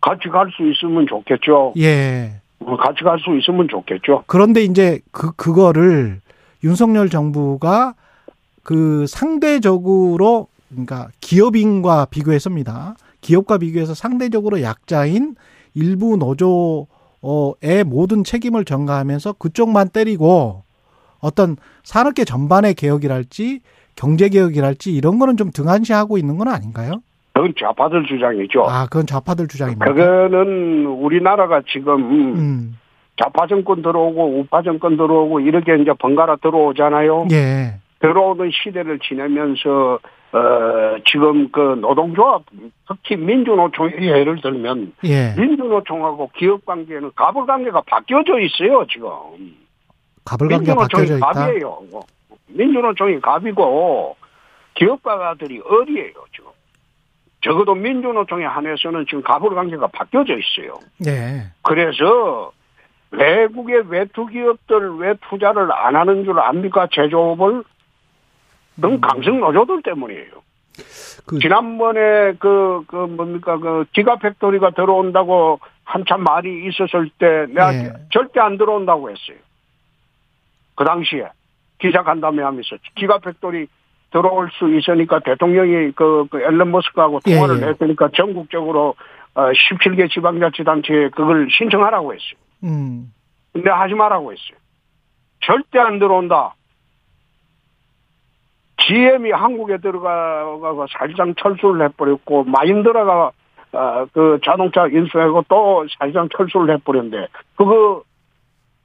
[0.00, 1.74] 같이 갈 수 있으면 좋겠죠.
[1.78, 2.40] 예.
[2.60, 4.24] 어, 같이 갈 수 있으면 좋겠죠.
[4.26, 6.20] 그런데 이제 그 그거를
[6.64, 7.94] 윤석열 정부가
[8.62, 12.96] 그 상대적으로 그러니까 기업인과 비교했습니다.
[13.20, 15.34] 기업과 비교해서 상대적으로 약자인
[15.74, 20.62] 일부 노조의 모든 책임을 전가하면서 그쪽만 때리고
[21.20, 23.60] 어떤 산업계 전반의 개혁이랄지
[23.96, 27.02] 경제 개혁이랄지 이런 거는 좀 등한시하고 있는 건 아닌가요?
[27.32, 28.64] 그건 좌파들 주장이죠.
[28.68, 29.86] 아, 그건 좌파들 주장입니다.
[29.86, 31.94] 그거는 우리나라가 지금
[32.36, 32.78] 음.
[33.18, 37.26] 좌파 정권 들어오고 우파 정권 들어오고 이렇게 이제 번갈아 들어오잖아요.
[37.32, 37.74] 예.
[38.00, 39.98] 들어오는 시대를 지내면서
[40.30, 42.42] 어 지금 그 노동조합
[42.86, 45.34] 특히 민주노총의 예를 들면 예.
[45.36, 49.08] 민주노총하고 기업 관계는 갑을 관계가 바뀌어져 있어요 지금.
[50.24, 51.32] 갑을 관계가 바뀌어져 민주노총이 있다.
[51.32, 51.78] 갑이에요.
[52.48, 54.16] 민주노총이 갑이고
[54.74, 56.50] 기업가들이 을이에요 지금.
[57.40, 60.74] 적어도 민주노총에 한해서는 지금 갑을 관계가 바뀌어져 있어요.
[61.06, 61.46] 예.
[61.62, 62.52] 그래서
[63.10, 66.88] 외국의 외투 기업들 왜 투자를 안 하는 줄 압니까?
[66.92, 67.64] 제조업을?
[68.76, 70.30] 그건 강성 노조들 때문이에요.
[71.26, 77.92] 그 지난번에 그, 그 뭡니까, 그 기가 팩토리가 들어온다고 한참 말이 있었을 때 내가 예.
[78.10, 79.36] 절대 안 들어온다고 했어요.
[80.74, 81.28] 그 당시에
[81.78, 83.66] 기자 간담회 하면서 기가 팩토리
[84.10, 87.66] 들어올 수 있으니까 대통령이 그, 그 일론 머스크하고 예, 통화를 예.
[87.68, 88.94] 했으니까 전국적으로
[89.34, 92.47] 어, 17개 지방자치단체에 그걸 신청하라고 했어요.
[92.64, 93.12] 음.
[93.52, 94.58] 근데 하지 말라고 했어요.
[95.40, 96.54] 절대 안 들어온다.
[98.86, 103.32] GM이 한국에 들어가가 사실상 철수를 해버렸고 마힌드라가
[103.72, 108.02] 어, 그 자동차 인수하고 또 사실상 철수를 해버렸는데 그거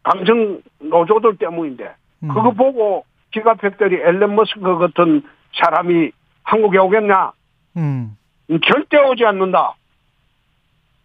[0.04, 2.28] 강성 노조들 때문인데 음.
[2.28, 6.12] 그거 보고 기가 팩토리 일론 머스크 같은 사람이
[6.44, 7.32] 한국에 오겠냐?
[7.78, 8.18] 음.
[8.50, 9.76] 음, 절대 오지 않는다.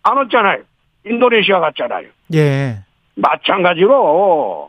[0.03, 0.63] 안 왔잖아요.
[1.07, 2.09] 인도네시아 갔잖아요.
[2.35, 2.79] 예.
[3.15, 4.69] 마찬가지로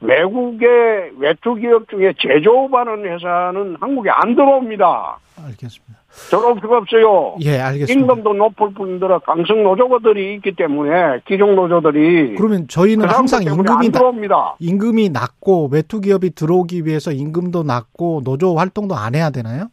[0.00, 5.18] 외국의 외투 기업 중에 제조업하는 회사는 한국에 안 들어옵니다.
[5.44, 5.98] 알겠습니다.
[6.30, 7.36] 들어올 필요 없어요.
[7.42, 7.92] 예, 알겠습니다.
[8.00, 14.56] 임금도 높을 뿐더러 강성 노조들이 있기 때문에 기존 노조들이 그러면 저희는 그 항상 임금이 들어옵니다.
[14.58, 19.68] 임금이 낮고 외투 기업이 들어오기 위해서 임금도 낮고 노조 활동도 안 해야 되나요?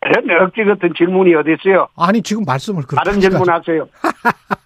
[0.00, 1.86] 그런 억지 같은 질문이 어디 있어요?
[1.96, 3.20] 아니 지금 말씀을 그렇게 다른.
[3.20, 3.86] 질문하세요.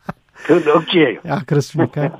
[0.47, 1.21] 그건 억지예요.
[1.29, 2.17] 아 그렇습니까?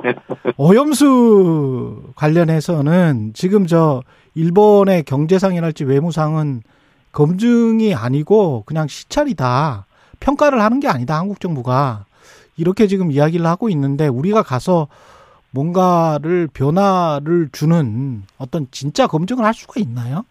[0.57, 4.03] 오염수 관련해서는 지금 저
[4.35, 6.63] 일본의 경제상이랄지 외무상은
[7.13, 9.87] 검증이 아니고 그냥 시찰이다.
[10.19, 11.17] 평가를 하는 게 아니다.
[11.19, 12.05] 한국 정부가
[12.57, 14.89] 이렇게 지금 이야기를 하고 있는데 우리가 가서
[15.53, 20.25] 뭔가를 변화를 주는 어떤 진짜 검증을 할 수가 있나요?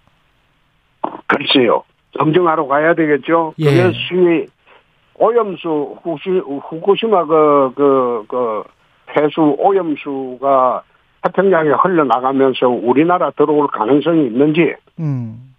[1.27, 1.83] 글쎄요.
[2.17, 3.53] 검증하러 가야 되겠죠.
[3.59, 3.75] 예.
[3.75, 4.47] 그것이
[5.17, 8.63] 오염수 후시, 후쿠시마 그, 그, 그
[9.17, 10.83] 해수 오염수가
[11.23, 15.55] 태평양에 흘러나가면서 우리나라 들어올 가능성이 있는지 음.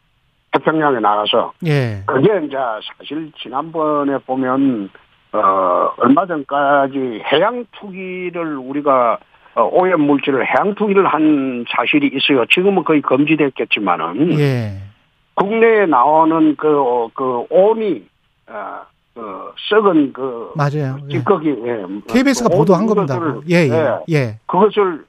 [0.53, 2.03] 태평양에 나가서 예.
[2.07, 4.91] 그게 이제 사실 지난번에 보면
[5.33, 9.19] 어 얼마 전까지 해양 투기를 우리가
[9.57, 12.45] 어, 오염 물질을 해양 투기를 한 사실이 있어요.
[12.47, 14.87] 지금은 거의 금지됐겠지만은 예.
[15.35, 18.03] 국내에 나오는 그, 어, 그, 오미,
[18.49, 18.83] 어,
[19.17, 20.99] 그, 썩은 그, 맞아요.
[21.09, 21.19] 예.
[21.19, 21.85] 찌꺼기, 예.
[22.07, 23.19] KBS가 그 보도한 겁니다.
[23.19, 23.99] 것을, 예, 예.
[24.11, 24.39] 예.
[24.47, 25.07] 그것을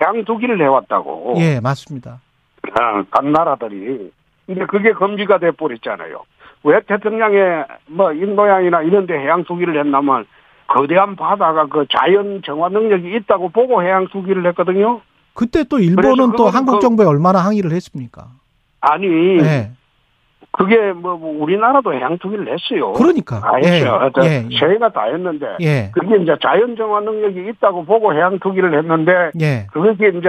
[0.00, 1.34] 향두기를 해왔다고.
[1.38, 2.20] 예, 맞습니다.
[2.80, 4.10] 아, 각 나라들이.
[4.46, 6.22] 근데 그게 금지가 돼 버렸잖아요.
[6.64, 10.26] 왜 태평양에 뭐 인도양이나 이런 데 해양 투기를 했나면
[10.68, 15.00] 거대한 바다가 그 자연 정화 능력이 있다고 보고 해양 투기를 했거든요.
[15.34, 18.28] 그때 또 일본은 또 한국 그- 정부에 얼마나 항의를 했습니까?
[18.80, 19.06] 아니,
[19.40, 19.72] 예.
[20.56, 22.92] 그게 뭐, 뭐 우리나라도 해양 투기를 했어요.
[22.94, 23.40] 그러니까.
[23.40, 23.68] 다 예.
[23.68, 24.10] 했죠.
[24.22, 24.46] 예.
[24.50, 24.58] 예.
[24.58, 25.90] 저희가 다 했는데 예.
[25.92, 29.66] 그게 이제 자연 정화 능력이 있다고 보고 해양 투기를 했는데 예.
[29.72, 30.28] 그게 이제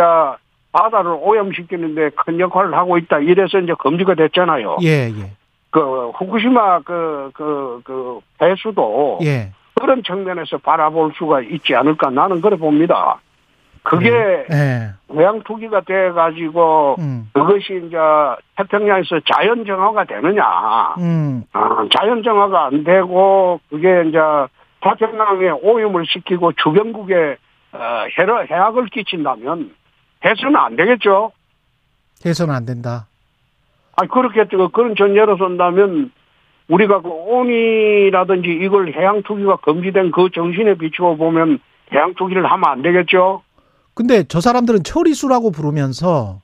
[0.74, 3.20] 바다를 오염시키는데 큰 역할을 하고 있다.
[3.20, 4.78] 이래서 이제 금지가 됐잖아요.
[4.84, 5.32] 예, 예.
[5.70, 9.52] 그 후쿠시마 그 그그 배수도 예.
[9.80, 13.20] 그런 측면에서 바라볼 수가 있지 않을까 나는 그래 봅니다.
[13.90, 14.10] 그게
[14.52, 14.90] 예.
[15.08, 17.30] 외양 투기가 돼 가지고 음.
[17.32, 17.98] 그것이 이제
[18.58, 20.44] 태평양에서 자연 정화가 되느냐?
[20.98, 21.44] 음.
[21.54, 24.18] 아, 자연 정화가 안 되고 그게 이제
[24.82, 27.38] 태평양에 오염을 시키고 주변국에
[27.72, 27.80] 어,
[28.20, 29.72] 해로, 해악을 끼친다면
[30.26, 31.32] 해서는 안 되겠죠.
[32.26, 33.08] 해서는 안 된다.
[33.96, 36.12] 아 그렇게 그- 그런 전제로 선다면
[36.68, 41.60] 우리가 그 온이라든지 이걸 해양 투기가 금지된 그 정신에 비추어 보면
[41.94, 43.44] 해양 투기를 하면 안 되겠죠.
[43.98, 46.40] 근데 저 사람들은 처리수라고 부르면서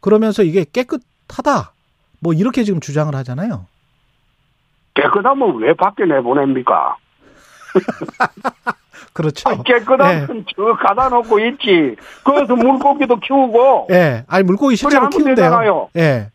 [0.00, 1.72] 그러면서 이게 깨끗하다.
[2.20, 3.64] 뭐 이렇게 지금 주장을 하잖아요.
[4.92, 6.98] 깨끗하면 왜 밖에 내보냅니까?
[9.14, 9.48] 그렇죠.
[9.48, 11.96] 아, 깨끗하면 저 가다 놓고 있지.
[12.24, 13.88] 거기서 물고기도 키우고.
[13.90, 14.26] 예.
[14.28, 15.88] 아니 물고기 실제로 키운대요.
[15.96, 16.30] 예.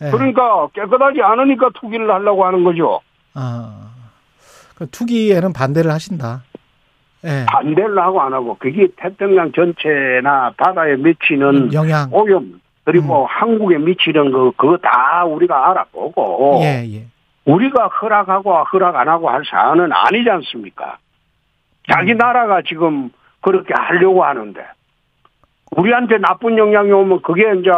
[0.00, 0.10] 예.
[0.12, 3.00] 그러니까 깨끗하지 않으니까 투기를 하려고 하는 거죠.
[3.34, 3.90] 아.
[4.76, 6.44] 그 투기에는 반대를 하신다.
[7.24, 7.46] 예.
[7.46, 12.08] 반대를 하고 안 하고 그게 태평양 전체나 바다에 미치는 영향.
[12.12, 17.04] 오염 그리고 한국에 미치는 그 그거 다 우리가 알아보고 예, 예.
[17.44, 20.98] 우리가 허락하고 허락 안 하고 할 사안은 아니지 않습니까?
[21.90, 22.18] 자기 음.
[22.18, 23.10] 나라가 지금
[23.40, 24.60] 그렇게 하려고 하는데
[25.76, 27.70] 우리한테 나쁜 영향이 오면 그게 이제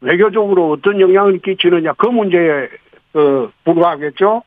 [0.00, 2.68] 외교적으로 어떤 영향을 끼치느냐 그 문제에
[3.12, 4.42] 그 불과하겠죠.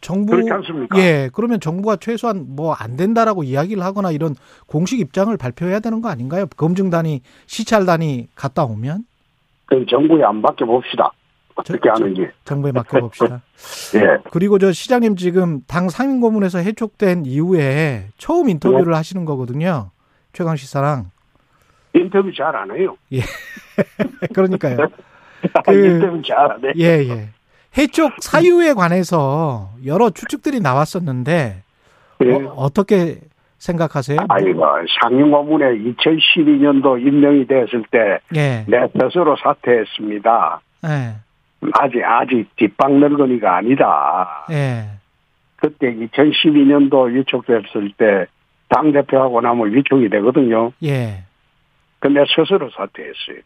[0.00, 0.98] 정부 그렇지 않습니까?
[0.98, 1.30] 예.
[1.32, 4.34] 그러면 정부가 최소한 뭐 안 된다라고 이야기를 하거나 이런
[4.66, 6.46] 공식 입장을 발표해야 되는 거 아닌가요?
[6.56, 9.04] 검증단이 시찰단이 갔다 오면
[9.66, 11.10] 그 정부에 안 맡겨 봅시다.
[11.54, 12.28] 어떻게 저- 하는지.
[12.44, 13.40] 정부에 맡겨 봅시다.
[13.96, 14.18] 예.
[14.30, 18.96] 그리고 저 시장님 지금 당 상임 고문에서 해촉된 이후에 처음 인터뷰를 네.
[18.96, 19.90] 하시는 거거든요.
[20.34, 21.10] 최강 시 사랑.
[21.94, 22.94] 인터뷰 잘 안 해요.
[24.34, 24.76] 그러니까요.
[25.64, 26.72] 그- 인터뷰 잘안 해.
[26.76, 27.28] 예, 예.
[27.76, 31.62] 해촉 사유에 관해서 여러 추측들이 나왔었는데
[32.24, 32.32] 예.
[32.54, 33.18] 어, 떻게
[33.58, 34.18] 생각하세요?
[34.28, 34.64] 아이고,
[35.00, 38.64] 상임고문에 2012년도 임명이 됐을 때, 예.
[38.66, 40.60] 내 스스로 사퇴했습니다.
[40.86, 41.14] 예.
[41.72, 44.46] 아직, 아직 뒷방 늙은이가 아니다.
[44.50, 44.84] 예.
[45.56, 48.26] 그때 2012년도 위촉됐을 때,
[48.68, 50.72] 당 대표하고 나면 위촉이 되거든요.
[50.82, 51.24] 예.
[51.98, 53.38] 근데 스스로 사퇴했어요.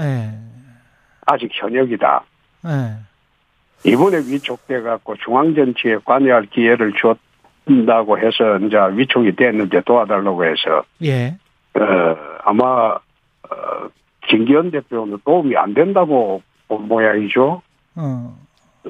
[0.00, 0.30] 예.
[1.26, 2.22] 아직 현역이다.
[3.86, 3.90] 예.
[3.90, 11.36] 이번에 위촉돼 갖고 중앙 정치에 관여할 기회를 줬다고 해서 이제 위촉이 됐는데 도와달라고 해서 예.
[11.74, 13.88] 어, 아마 어,
[14.28, 17.62] 김기현 대표는 도움이 안 된다고 본 모양이죠.
[17.96, 18.36] 어.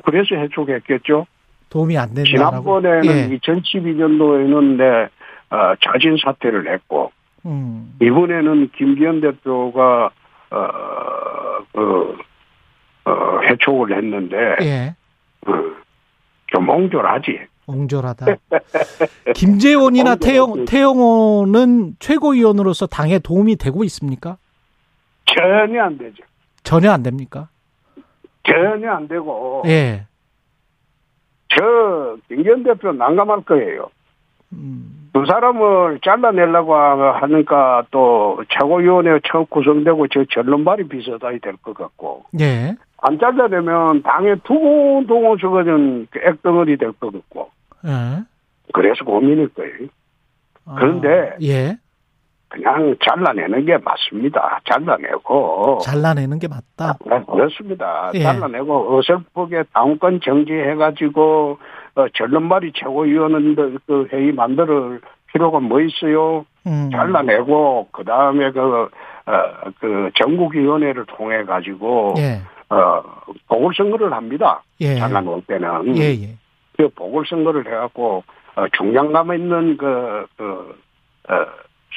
[0.05, 1.27] 그래서 해촉했겠죠.
[1.71, 2.81] 도움이 안 된다라고.
[2.81, 3.39] 지난번에는 예.
[3.39, 5.09] 2012년도에는 내
[5.51, 7.13] 어, 자진 사퇴를 했고
[7.47, 7.95] 음.
[8.01, 10.11] 이번에는 김기현 대표가
[10.51, 10.69] 어,
[11.73, 12.17] 그
[13.09, 14.95] 어, 해촉을 했는데 예.
[15.47, 15.53] 어,
[16.49, 17.41] 좀 옹졸하지.
[17.67, 18.27] 옹졸하다.
[19.35, 24.39] 김재원이나 태영, 태영호는 최고위원으로서 당에 도움이 되고 있습니까?
[25.27, 26.23] 전혀 안 되죠.
[26.63, 27.49] 전혀 안 됩니까?
[28.45, 30.07] 전혀 안 되고 예.
[31.51, 33.91] 저 김기현 대표 난감할 거예요.
[34.55, 42.25] 음, 두 사람을 잘라내려고 하니까 또 최고위원회 처음 구성되고 저 전론발이 비슷하게 될 것 같고
[42.41, 42.75] 예.
[43.01, 47.51] 안 잘라내면 당에 두고두고 저거는 액덩어리 될 것 같고
[47.87, 48.25] 예.
[48.73, 49.89] 그래서 고민일 거예요.
[50.67, 51.77] 아, 그런데 예.
[52.49, 54.61] 그냥 잘라내는 게 맞습니다.
[54.69, 56.97] 잘라내고 잘라내는 게 맞다.
[57.07, 58.11] 네, 그렇습니다.
[58.15, 58.21] 예.
[58.23, 61.59] 잘라내고 어설프게 당권 정지해가지고
[61.95, 65.01] 어, 전론발이 최고위원들 그 회의 만들
[65.33, 66.47] 필요가 뭐 있어요?
[66.67, 66.89] 음.
[66.91, 68.61] 잘라내고 그 다음에 그,
[69.27, 72.41] 어, 그 전국위원회를 통해 가지고 예.
[72.71, 73.03] 어,
[73.49, 74.63] 보궐선거를 합니다.
[74.81, 74.97] 예.
[74.97, 76.35] 잘라놓을 때는 예, 예.
[76.77, 78.25] 그 보궐선거를 해갖고
[78.57, 80.79] 어, 중량감 있는 그, 그
[81.29, 81.47] 어,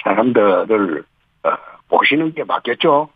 [0.04, 1.04] 사람들을
[1.44, 1.50] 어,
[1.90, 3.10] 보시는 게 맞겠죠.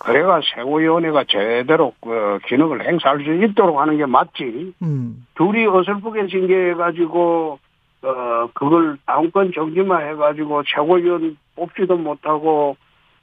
[0.00, 4.72] 그래가 세고위원회가 제대로 그 기능을 행사할 수 있도록 하는 게 맞지.
[4.80, 5.26] 음.
[5.34, 7.58] 둘이 어설프게 징계해가지고
[8.02, 12.78] 어 그걸 다음권 정지만 해가지고 최고위원 뽑지도 못하고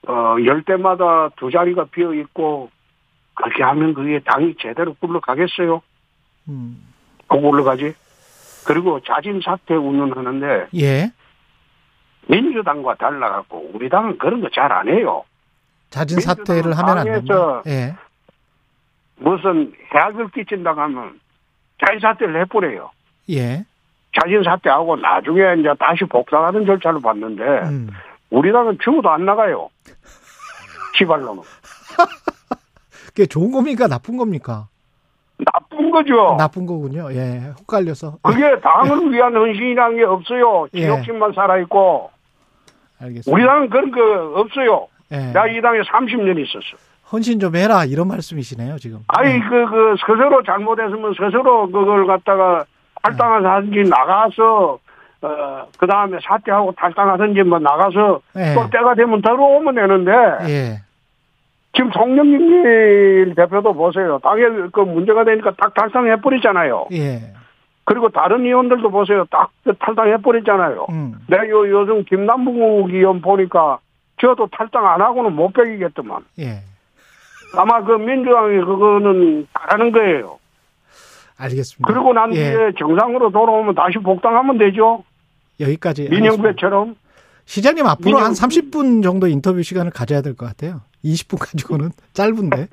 [0.05, 2.69] 어열 대마다 두 자리가 비어 있고
[3.37, 5.81] 그렇게 하면 그게 당이 제대로 굴러가겠어요?
[6.49, 6.83] 음.
[7.27, 7.93] 꼭 굴러가지.
[8.65, 11.11] 그리고 자진 사퇴 운운하는데 예.
[12.27, 15.23] 민주당과 달라갖고 우리 당은 그런 거 잘 안 해요.
[15.89, 17.61] 자진 사퇴를 하면 안 된다.
[17.67, 17.95] 예.
[19.17, 21.19] 무슨 해악을 끼친다고 하면
[21.79, 22.91] 자진 사퇴를 해버려요.
[23.29, 23.63] 예.
[24.19, 27.89] 자진 사퇴하고 나중에 이제 다시 복사하는 절차를 봤는데 음.
[28.29, 29.69] 우리 당은 죽어도 안 나가요.
[30.97, 31.43] 지발로는.
[33.17, 33.87] 그게 좋은 겁니까?
[33.87, 34.67] 나쁜 겁니까?
[35.39, 36.35] 나쁜 거죠.
[36.37, 37.11] 나쁜 거군요.
[37.13, 38.17] 예, 헷갈려서.
[38.21, 40.67] 그게 당을 위한 헌신이라는 게 없어요.
[40.75, 40.81] 예.
[40.81, 42.11] 지역심만 살아있고.
[43.01, 43.31] 알겠습니다.
[43.31, 44.87] 우리 당은 그런 거 없어요.
[45.11, 45.31] 예.
[45.31, 46.77] 나이 당에 30년 있었어.
[47.11, 48.99] 헌신 좀 해라 이런 말씀이시네요 지금.
[49.07, 49.39] 아니, 예.
[49.39, 52.65] 그, 그, 스스로 잘못했으면 스스로 그걸 갖다가
[53.01, 54.77] 탈당하든지 나가서,
[55.23, 58.53] 어, 그 다음에 사퇴하고 탈당하든지 뭐 나가서 예.
[58.53, 60.11] 또 때가 되면 들어오면 되는데,
[60.51, 60.86] 예.
[61.77, 64.19] 지금 송영길 대표도 보세요.
[64.23, 64.41] 당에
[64.73, 66.87] 그 문제가 되니까 딱 탈당해버리잖아요.
[66.93, 67.33] 예.
[67.85, 69.25] 그리고 다른 의원들도 보세요.
[69.29, 70.87] 딱 탈당해버리잖아요.
[70.89, 71.13] 음.
[71.27, 73.79] 내가 요, 요즘 김남국 의원 보니까
[74.19, 76.23] 저도 탈당 안 하고는 못 빼기겠더만.
[76.39, 76.63] 예.
[77.55, 80.39] 아마 그 민주당이 그거는 잘하는 거예요.
[81.37, 81.87] 알겠습니다.
[81.93, 82.49] 그리고 난 예.
[82.51, 85.03] 뒤에 정상으로 돌아오면 다시 복당하면 되죠.
[85.59, 86.09] 여기까지.
[86.09, 86.95] 민영배처럼.
[87.45, 90.81] 시장님 앞으로 민영- 한 30분 정도 인터뷰 시간을 가져야 될 것 같아요.
[91.13, 92.67] 20분 가지고는 짧은데.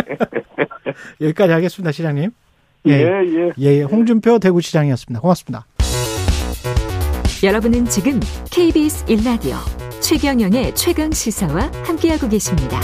[1.20, 2.30] 여기까지 하겠습니다, 시장님.
[2.86, 3.52] 예, 예.
[3.58, 5.20] 예, 홍준표 대구시장이었습니다.
[5.20, 5.66] 고맙습니다.
[7.42, 9.56] 여러분은 지금 KBS 1라디오
[10.00, 12.80] 최경영의 최강 시사와 함께하고 계십니다.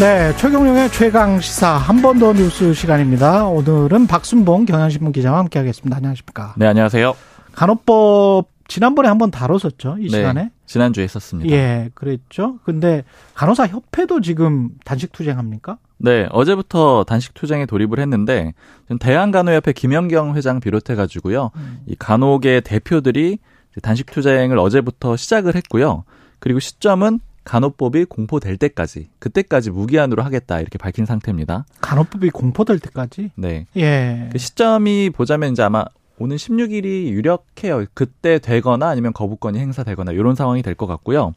[0.00, 3.46] 네, 최경영의 최강 시사 한 번 더 뉴스 시간입니다.
[3.46, 5.96] 오늘은 박순봉 경향신문 기자와 함께하겠습니다.
[5.96, 6.54] 안녕하십니까?
[6.56, 7.14] 네, 안녕하세요.
[7.52, 9.96] 간호법 지난번에 한번 다뤘었죠.
[10.00, 10.50] 이 네, 시간에.
[10.66, 11.50] 지난주에 했었습니다.
[11.54, 12.58] 예, 그랬죠.
[12.64, 15.76] 근데 간호사 협회도 지금 단식 투쟁합니까?
[15.98, 18.54] 네, 어제부터 단식 투쟁에 돌입을 했는데
[19.00, 21.50] 대한간호협회 김영경 회장 비롯해 가지고요.
[21.86, 23.38] 이 간호계 대표들이
[23.82, 26.04] 단식 투쟁을 어제부터 시작을 했고요.
[26.38, 31.66] 그리고 시점은 간호법이 공포될 때까지 그때까지 무기한으로 하겠다 이렇게 밝힌 상태입니다.
[31.80, 33.30] 간호법이 공포될 때까지?
[33.36, 33.66] 네.
[33.76, 34.28] 예.
[34.32, 35.84] 그 시점이 보자면 이제 아마
[36.20, 37.86] 오는 16일이 유력해요.
[37.94, 41.32] 그때 되거나 아니면 거부권이 행사되거나 이런 상황이 될 것 같고요.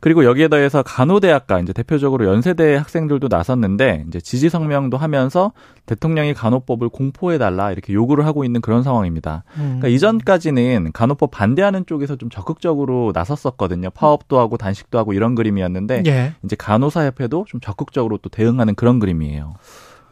[0.00, 5.52] 그리고 여기에 더해서 간호대학과 이제 대표적으로 연세대 학생들도 나섰는데 이제 지지 성명도 하면서
[5.86, 9.44] 대통령이 간호법을 공포해 달라 이렇게 요구를 하고 있는 그런 상황입니다.
[9.56, 9.78] 음.
[9.80, 13.88] 그러니까 이전까지는 간호법 반대하는 쪽에서 좀 적극적으로 나섰었거든요.
[13.90, 16.34] 파업도 하고 단식도 하고 이런 그림이었는데 예.
[16.44, 19.54] 이제 간호사협회도 좀 적극적으로 또 대응하는 그런 그림이에요.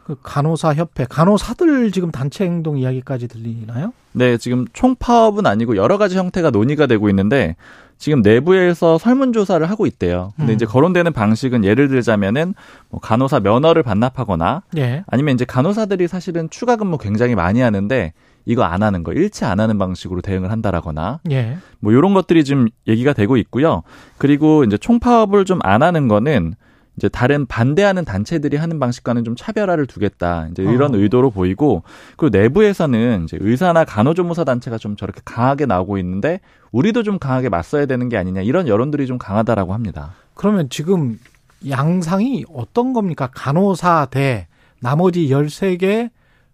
[0.05, 3.91] 그 간호사 협회, 간호사들 지금 단체 행동 이야기까지 들리나요?
[4.11, 7.55] 네, 지금 총파업은 아니고 여러 가지 형태가 논의가 되고 있는데
[7.97, 10.33] 지금 내부에서 설문조사를 하고 있대요.
[10.35, 10.55] 근데 음.
[10.55, 12.53] 이제 거론되는 방식은 예를 들자면은
[12.89, 15.03] 뭐 간호사 면허를 반납하거나 예.
[15.07, 18.13] 아니면 이제 간호사들이 사실은 추가 근무 굉장히 많이 하는데
[18.45, 21.57] 이거 안 하는 거 일치 안 하는 방식으로 대응을 한다라거나 예.
[21.79, 23.81] 뭐 이런 것들이 지금 얘기가 되고 있고요.
[24.19, 26.53] 그리고 이제 총파업을 좀 안 하는 거는
[26.97, 30.47] 이제 다른 반대하는 단체들이 하는 방식과는 좀 차별화를 두겠다.
[30.51, 30.97] 이제 이런 어.
[30.97, 31.83] 의도로 보이고
[32.15, 36.39] 그리고 내부에서는 이제 의사나 간호조무사 단체가 좀 저렇게 강하게 나오고 있는데
[36.71, 40.13] 우리도 좀 강하게 맞서야 되는 게 아니냐 이런 여론들이 좀 강하다라고 합니다.
[40.33, 41.19] 그러면 지금
[41.69, 43.29] 양상이 어떤 겁니까?
[43.33, 44.47] 간호사 대
[44.79, 46.09] 나머지 13개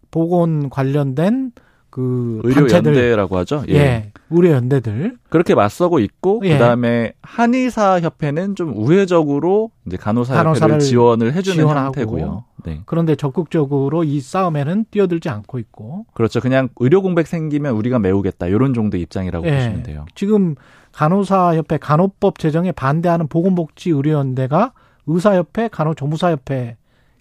[0.10, 1.52] 보건 관련된
[1.92, 3.64] 그 단체들 의료연대라고 하죠.
[3.68, 3.74] 예.
[3.74, 4.12] 예.
[4.32, 6.54] 의료 연대들 그렇게 맞서고 있고 예.
[6.54, 11.88] 그다음에 한의사 협회는 좀 우회적으로 이제 간호사 간호사를 협회를 지원을 해주는 지원하고.
[11.88, 12.46] 형태고요.
[12.64, 12.82] 네.
[12.86, 16.40] 그런데 적극적으로 이 싸움에는 뛰어들지 않고 있고 그렇죠.
[16.40, 18.48] 그냥 의료 공백 생기면 우리가 메우겠다.
[18.48, 19.52] 이런 정도의 입장이라고 예.
[19.52, 20.06] 보시면 돼요.
[20.16, 20.56] 지금
[20.94, 24.72] 간호사 협회 간호법 제정에 반대하는 보건복지 의료연대가
[25.08, 26.78] 의사협회 간호조무사협회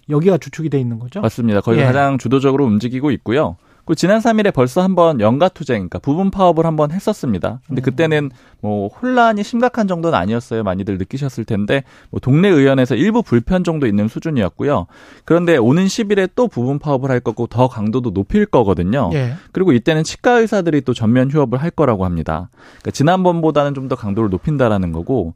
[0.08, 1.20] 여기가 주축이 돼 있는 거죠?
[1.20, 1.60] 맞습니다.
[1.60, 1.86] 거기가 예.
[1.86, 3.56] 가장 주도적으로 움직이고 있고요.
[3.90, 7.58] 그 지난 3일에 벌써 한번 연가 투쟁, 그러니까 부분 파업을 한번 했었습니다.
[7.66, 7.82] 근데 음.
[7.82, 8.30] 그때는
[8.60, 10.62] 뭐 혼란이 심각한 정도는 아니었어요.
[10.62, 14.86] 많이들 느끼셨을 텐데 뭐 동네 의원에서 일부 불편 정도 있는 수준이었고요.
[15.24, 19.10] 그런데 오는 10일에 또 부분 파업을 할 거고 더 강도도 높일 거거든요.
[19.12, 19.34] 예.
[19.50, 22.48] 그리고 이때는 치과 의사들이 또 전면 휴업을 할 거라고 합니다.
[22.78, 25.34] 그러니까 지난번보다는 좀 더 강도를 높인다라는 거고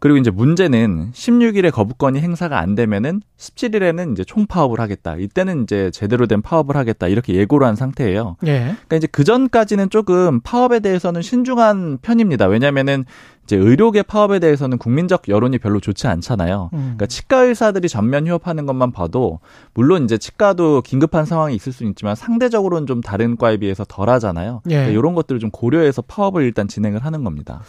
[0.00, 5.16] 그리고 이제 문제는 16일에 거부권이 행사가 안 되면은 17일에는 이제 총파업을 하겠다.
[5.16, 7.08] 이때는 이제 제대로 된 파업을 하겠다.
[7.08, 8.36] 이렇게 예고를 한 상태예요.
[8.46, 8.58] 예.
[8.60, 12.46] 그러니까 이제 그 전까지는 조금 파업에 대해서는 신중한 편입니다.
[12.46, 13.04] 왜냐면은
[13.44, 16.68] 이제 의료계 파업에 대해서는 국민적 여론이 별로 좋지 않잖아요.
[16.74, 16.78] 음.
[16.78, 19.40] 그러니까 치과 의사들이 전면 휴업하는 것만 봐도
[19.72, 24.60] 물론 이제 치과도 긴급한 상황이 있을 수는 있지만 상대적으로는 좀 다른 과에 비해서 덜하잖아요.
[24.66, 24.70] 예.
[24.70, 27.62] 그러니까 이런 것들을 좀 고려해서 파업을 일단 진행을 하는 겁니다.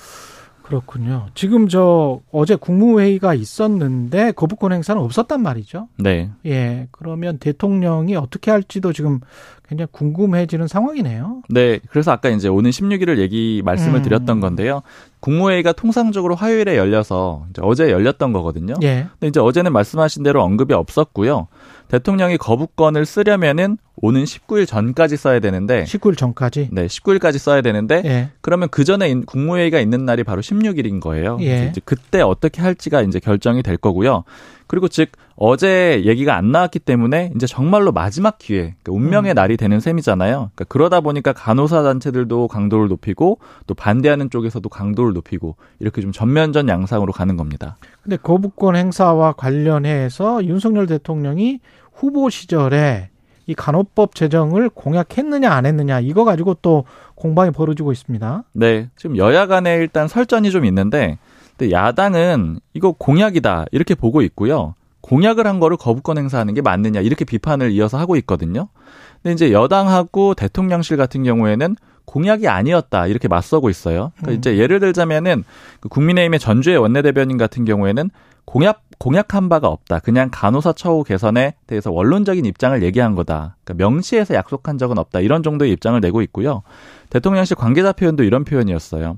[0.70, 1.26] 그렇군요.
[1.34, 5.88] 지금 저 어제 국무회의가 있었는데 거부권 행사는 없었단 말이죠.
[5.98, 6.30] 네.
[6.46, 6.88] 예.
[6.92, 9.20] 그러면 대통령이 어떻게 할지도 지금
[9.68, 11.42] 굉장히 궁금해지는 상황이네요.
[11.50, 11.80] 네.
[11.90, 14.04] 그래서 아까 이제 오는 16일을 얘기 말씀을 음.
[14.04, 14.82] 드렸던 건데요.
[15.20, 18.76] 국무회의가 통상적으로 화요일에 열려서 이제 어제 열렸던 거거든요.
[18.84, 19.08] 예.
[19.14, 21.48] 근데 이제 어제는 말씀하신 대로 언급이 없었고요.
[21.90, 26.70] 대통령이 거부권을 쓰려면은 오는 19일 전까지 써야 되는데 19일 전까지.
[26.72, 28.30] 네, 19일까지 써야 되는데 예.
[28.42, 31.38] 그러면 그 전에 국무회의가 있는 날이 바로 16일인 거예요.
[31.42, 31.68] 예.
[31.70, 34.24] 이제 그때 어떻게 할지가 이제 결정이 될 거고요.
[34.68, 35.10] 그리고 즉
[35.42, 39.36] 어제 얘기가 안 나왔기 때문에 이제 정말로 마지막 기회, 그러니까 운명의 음.
[39.36, 40.36] 날이 되는 셈이잖아요.
[40.54, 46.68] 그러니까 그러다 보니까 간호사 단체들도 강도를 높이고 또 반대하는 쪽에서도 강도를 높이고 이렇게 좀 전면전
[46.68, 47.78] 양상으로 가는 겁니다.
[48.04, 51.62] 근데 거부권 행사와 관련해서 윤석열 대통령이
[51.94, 53.08] 후보 시절에
[53.48, 56.84] 이 간호법 제정을 공약했느냐 안 했느냐 이거 가지고 또
[57.16, 58.44] 공방이 벌어지고 있습니다.
[58.52, 61.18] 네, 지금 여야 간에 일단 설전이 좀 있는데,
[61.62, 64.76] 야당은 이거 공약이다 이렇게 보고 있고요.
[65.10, 68.68] 공약을 한 거를 거부권 행사하는 게 맞느냐 이렇게 비판을 이어서 하고 있거든요.
[69.24, 74.12] 근데 이제 여당하고 대통령실 같은 경우에는 공약이 아니었다 이렇게 맞서고 있어요.
[74.18, 74.38] 그러니까 음.
[74.38, 75.44] 이제 예를 들자면은
[75.80, 78.12] 그 국민의힘의 전주의 원내대변인 같은 경우에는
[78.46, 80.00] 공약 공약한 바가 없다.
[80.00, 83.56] 그냥 간호사 처우 개선에 대해서 원론적인 입장을 얘기한 거다.
[83.64, 85.22] 그러니까 명시해서 약속한 적은 없다.
[85.22, 86.62] 이런 정도의 입장을 내고 있고요.
[87.10, 89.18] 대통령실 관계자 표현도 이런 표현이었어요.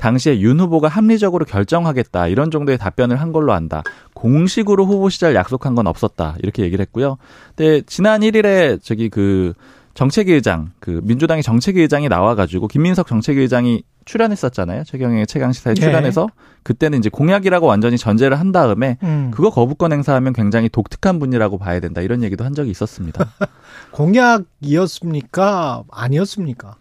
[0.00, 3.82] 당시에 윤 후보가 합리적으로 결정하겠다 이런 정도의 답변을 한 걸로 안다.
[4.14, 7.18] 공식으로 후보 시절 약속한 건 없었다 이렇게 얘기를 했고요.
[7.54, 9.52] 근데 지난 1일에 저기 그
[9.92, 14.84] 정책위 의장 그 민주당의 정책위 의장이 나와가지고 김민석 정책위 의장이 출연했었잖아요.
[14.84, 15.80] 최경영의 최강 시사에 네.
[15.82, 16.28] 출연해서
[16.62, 19.30] 그때는 이제 공약이라고 완전히 전제를 한 다음에 음.
[19.34, 23.30] 그거 거부권 행사하면 굉장히 독특한 분이라고 봐야 된다 이런 얘기도 한 적이 있었습니다.
[23.92, 25.84] 공약이었습니까?
[25.90, 26.76] 아니었습니까?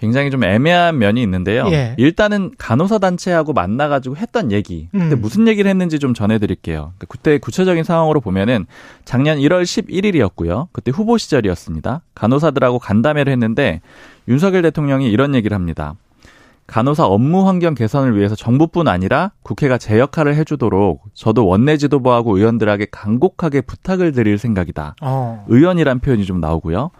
[0.00, 1.66] 굉장히 좀 애매한 면이 있는데요.
[1.70, 1.94] 예.
[1.98, 4.88] 일단은 간호사 단체하고 만나가지고 했던 얘기.
[4.92, 5.20] 근데 음.
[5.20, 6.92] 무슨 얘기를 했는지 좀 전해드릴게요.
[6.96, 8.66] 그러니까 그때 구체적인 상황으로 보면은
[9.04, 10.68] 작년 1월 11일이었고요.
[10.72, 12.02] 그때 후보 시절이었습니다.
[12.14, 13.80] 간호사들하고 간담회를 했는데
[14.28, 15.94] 윤석열 대통령이 이런 얘기를 합니다.
[16.68, 22.88] 간호사 업무 환경 개선을 위해서 정부뿐 아니라 국회가 제 역할을 해주도록 저도 원내 지도부하고 의원들에게
[22.90, 24.94] 간곡하게 부탁을 드릴 생각이다.
[25.00, 25.46] 어.
[25.48, 26.90] 의원이란 표현이 좀 나오고요.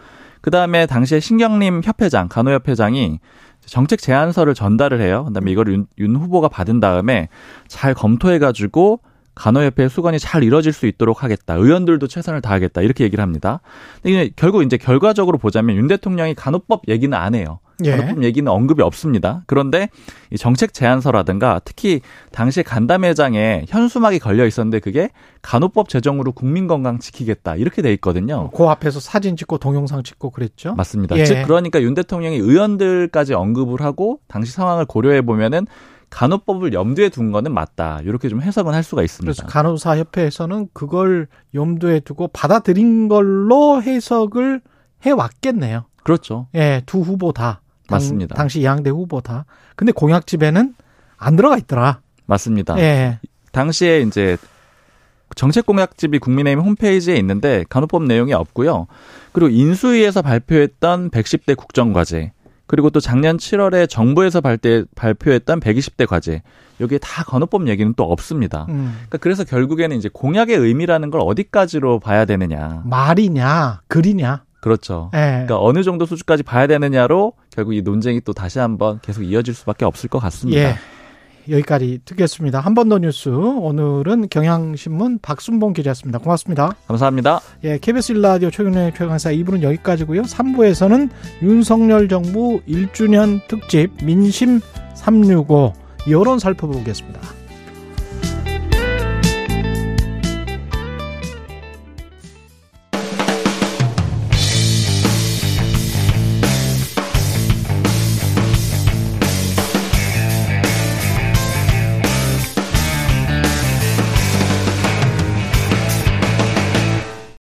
[0.40, 3.18] 그 다음에 당시에 신경림 협회장, 간호협회장이
[3.66, 5.24] 정책 제안서를 전달을 해요.
[5.26, 7.28] 그다음에 이걸 윤, 윤 후보가 받은 다음에
[7.66, 9.00] 잘 검토해가지고
[9.38, 11.54] 간호협회의 수건이 잘 이뤄질 수 있도록 하겠다.
[11.54, 12.82] 의원들도 최선을 다하겠다.
[12.82, 13.60] 이렇게 얘기를 합니다.
[14.02, 17.60] 근데 결국 이제 결과적으로 보자면 윤 대통령이 간호법 얘기는 안 해요.
[17.84, 17.92] 예.
[17.92, 19.42] 간호법 얘기는 언급이 없습니다.
[19.46, 19.88] 그런데
[20.30, 22.00] 이 정책 제안서라든가 특히
[22.32, 25.10] 당시 간담회장에 현수막이 걸려 있었는데 그게
[25.42, 28.50] 간호법 제정으로 국민 건강 지키겠다 이렇게 돼 있거든요.
[28.50, 30.74] 그 앞에서 사진 찍고 동영상 찍고 그랬죠.
[30.74, 31.16] 맞습니다.
[31.16, 31.24] 예.
[31.24, 35.66] 즉 그러니까 윤 대통령이 의원들까지 언급을 하고 당시 상황을 고려해 보면은
[36.10, 38.00] 간호법을 염두에 둔 거는 맞다.
[38.04, 39.32] 이렇게 좀 해석은 할 수가 있습니다.
[39.32, 44.60] 그래서 간호사 협회에서는 그걸 염두에 두고 받아들인 걸로 해석을
[45.06, 45.84] 해 왔겠네요.
[46.02, 46.48] 그렇죠.
[46.54, 47.60] 예, 두 후보 다.
[47.86, 48.34] 당, 맞습니다.
[48.34, 49.44] 당시 양대 후보 다.
[49.76, 50.74] 근데 공약집에는
[51.16, 52.00] 안 들어가 있더라.
[52.26, 52.78] 맞습니다.
[52.78, 53.18] 예.
[53.52, 54.36] 당시에 이제
[55.34, 58.86] 정책 공약집이 국민의힘 홈페이지에 있는데 간호법 내용이 없고요.
[59.32, 62.32] 그리고 인수위에서 발표했던 110대 국정과제
[62.68, 66.42] 그리고 또 작년 7월에 정부에서 발대, 발표했던 120대 과제
[66.80, 68.66] 여기에 다 간호법 얘기는 또 없습니다.
[68.68, 68.92] 음.
[68.94, 72.82] 그러니까 그래서 결국에는 이제 공약의 의미라는 걸 어디까지로 봐야 되느냐.
[72.84, 74.44] 말이냐, 글이냐.
[74.60, 75.10] 그렇죠.
[75.14, 75.18] 예.
[75.18, 79.84] 그러니까 어느 정도 수준까지 봐야 되느냐로 결국 이 논쟁이 또 다시 한번 계속 이어질 수밖에
[79.84, 80.60] 없을 것 같습니다.
[80.60, 80.74] 예.
[81.50, 82.60] 여기까지 듣겠습니다.
[82.60, 83.28] 한 번 더 뉴스.
[83.28, 86.18] 오늘은 경향신문 박순봉 기자였습니다.
[86.18, 86.72] 고맙습니다.
[86.86, 87.40] 감사합니다.
[87.64, 90.22] 예, KBS 1라디오 최근의 최강사 2부는 여기까지고요.
[90.22, 91.10] 3부에서는
[91.42, 94.60] 윤석열 정부 1주년 특집 민심
[94.94, 95.72] 365
[96.10, 97.37] 여론 살펴보겠습니다.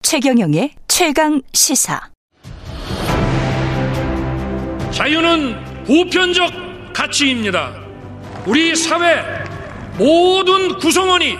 [0.09, 2.01] 최경영의 최강 시사.
[4.93, 6.49] 자유는 보편적
[6.95, 7.75] 가치입니다.
[8.47, 9.21] 우리 사회
[9.99, 11.37] 모든 구성원이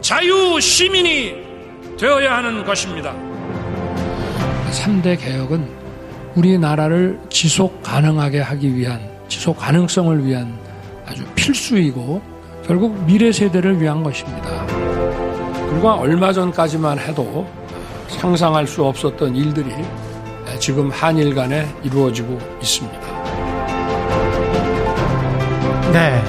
[0.00, 1.34] 자유 시민이
[1.98, 3.12] 되어야 하는 것입니다.
[4.70, 5.68] 3대 개혁은
[6.36, 10.56] 우리나라를 지속 가능하게 하기 위한 지속 가능성을 위한
[11.04, 12.22] 아주 필수이고
[12.64, 14.64] 결국 미래 세대를 위한 것입니다.
[15.68, 17.46] 불과 얼마 전까지만 해도
[18.08, 19.70] 상상할 수 없었던 일들이
[20.58, 23.00] 지금 한일 간에 이루어지고 있습니다.
[25.92, 26.22] 네.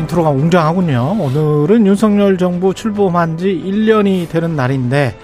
[0.00, 1.16] 인트로가 웅장하군요.
[1.20, 5.14] 오늘은 윤석열 정부 출범한 지 1년이 되는 날인데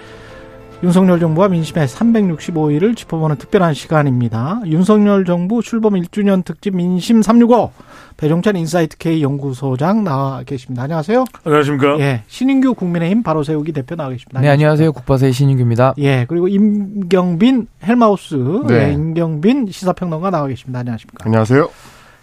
[0.83, 4.61] 윤석열 정부와 민심의 365일을 짚어보는 특별한 시간입니다.
[4.67, 7.73] 윤석열 정부 출범 1주년 특집 민심 365
[8.17, 10.85] 배종찬 인사이트 K 연구소장 나와 계십니다.
[10.85, 11.25] 안녕하세요.
[11.45, 11.99] 안녕하십니까?
[12.01, 14.41] 예, 신인규 국민의힘 바로 세우기 대표 나와 계십니다.
[14.41, 14.93] 네, 안녕하세요.
[14.93, 15.95] 국바세의 신인규입니다.
[15.99, 18.35] 예, 그리고 임경빈 헬마우스
[18.69, 18.89] 네.
[18.89, 20.79] 예, 임경빈 시사평론가 나와 계십니다.
[20.81, 21.25] 안녕하십니까?
[21.27, 21.69] 안녕하세요.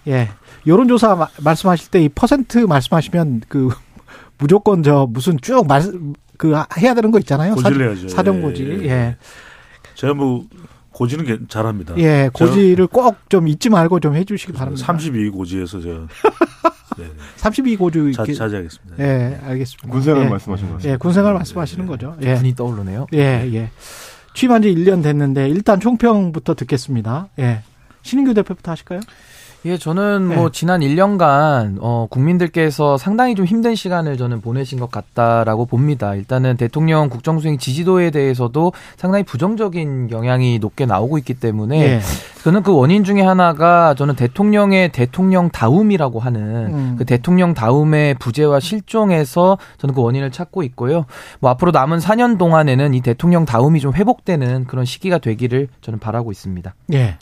[0.07, 0.29] 예,
[0.65, 3.69] 여론조사 마- 말씀하실 때 이 퍼센트 말씀하시면 그
[4.39, 5.83] 무조건 저 무슨 쭉 말
[6.37, 7.55] 그 해야 되는 거 있잖아요.
[7.55, 8.09] 사- 고지를 해야죠.
[8.09, 8.79] 사정 예, 고지.
[8.81, 8.89] 예.
[8.89, 9.15] 예.
[9.93, 10.43] 제가 뭐
[10.93, 11.95] 고지는 개- 잘합니다.
[11.97, 14.85] 예, 고지를 꼭 좀 잊지 말고 좀 해주시기 바랍니다.
[14.85, 16.07] 32 고지에서 제가
[17.37, 18.95] 32 고지 자, 자제하겠습니다.
[19.03, 19.89] 예, 알겠습니다.
[19.89, 20.29] 군생활 예.
[20.29, 20.93] 말씀하신 것 같습니다.
[20.93, 22.15] 예, 군생활 말씀하시는 거죠.
[22.21, 22.35] 예.
[22.35, 23.07] 분이 떠오르네요.
[23.13, 23.71] 예, 예.
[24.35, 27.29] 취임한 지 1년 됐는데 일단 총평부터 듣겠습니다.
[27.39, 27.63] 예.
[28.03, 28.99] 신인규 대표부터 하실까요?
[29.66, 30.36] 예, 저는 네.
[30.36, 36.16] 뭐 지난 1년간 어 국민들께서 상당히 좀 힘든 시간을 저는 보내신 것 같다라고 봅니다.
[36.16, 41.99] 일단은 대통령 국정 수행 지지도에 대해서도 상당히 부정적인 영향이 높게 나오고 있기 때문에 예.
[42.43, 46.41] 저는 그 원인 중에 하나가 저는 대통령의 대통령 다움이라고 하는
[46.74, 46.95] 음.
[46.97, 51.05] 그 대통령 다움의 부재와 실종에서 저는 그 원인을 찾고 있고요.
[51.39, 56.32] 뭐 앞으로 남은 4년 동안에는 이 대통령 다움이 좀 회복되는 그런 시기가 되기를 저는 바라고
[56.32, 56.76] 있습니다.
[56.91, 57.18] 예.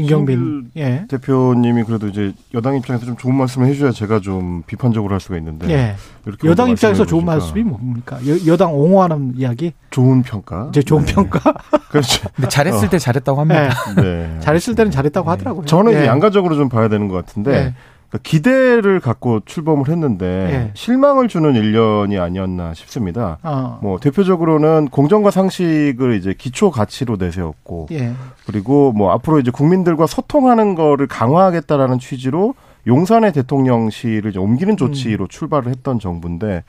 [0.00, 0.70] 임경빈.
[0.76, 1.04] 예.
[1.08, 5.68] 대표님이 그래도 이제 여당 입장에서 좀 좋은 말씀을 해줘야 제가 좀 비판적으로 할 수가 있는데
[5.70, 5.94] 예.
[6.26, 8.18] 이렇게 여당 입장에서 좋은 말씀이 뭡니까?
[8.26, 9.72] 여, 여당 옹호하는 이야기?
[9.90, 10.68] 좋은 평가.
[10.70, 11.14] 이제 좋은 네.
[11.14, 11.40] 평가?
[11.90, 12.28] 그렇죠.
[12.34, 12.90] 근데 잘했을 어.
[12.90, 13.70] 때 잘했다고 합니다.
[13.96, 14.36] 네.
[14.40, 15.64] 잘했을 때는 잘했다고 하더라고요.
[15.66, 16.06] 저는 이제 예.
[16.06, 17.74] 양가적으로 좀 봐야 되는 것 같은데 예.
[18.08, 20.70] 그러니까 기대를 갖고 출범을 했는데 예.
[20.74, 23.38] 실망을 주는 1년이 아니었나 싶습니다.
[23.42, 23.78] 어.
[23.82, 28.12] 뭐 대표적으로는 공정과 상식을 이제 기초 가치로 내세웠고 예.
[28.46, 32.54] 그리고 뭐 앞으로 이제 국민들과 소통하는 거를 강화하겠다라는 취지로
[32.86, 36.64] 용산의 대통령실을 이제 옮기는 조치로 출발을 했던 정부인데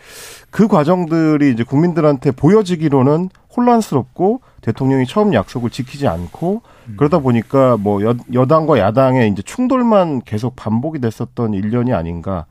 [0.49, 6.61] 그 과정들이 이제 국민들한테 보여지기로는 혼란스럽고 대통령이 처음 약속을 지키지 않고
[6.97, 12.45] 그러다 보니까 뭐 여, 여당과 야당의 이제 충돌만 계속 반복이 됐었던 일년이 아닌가.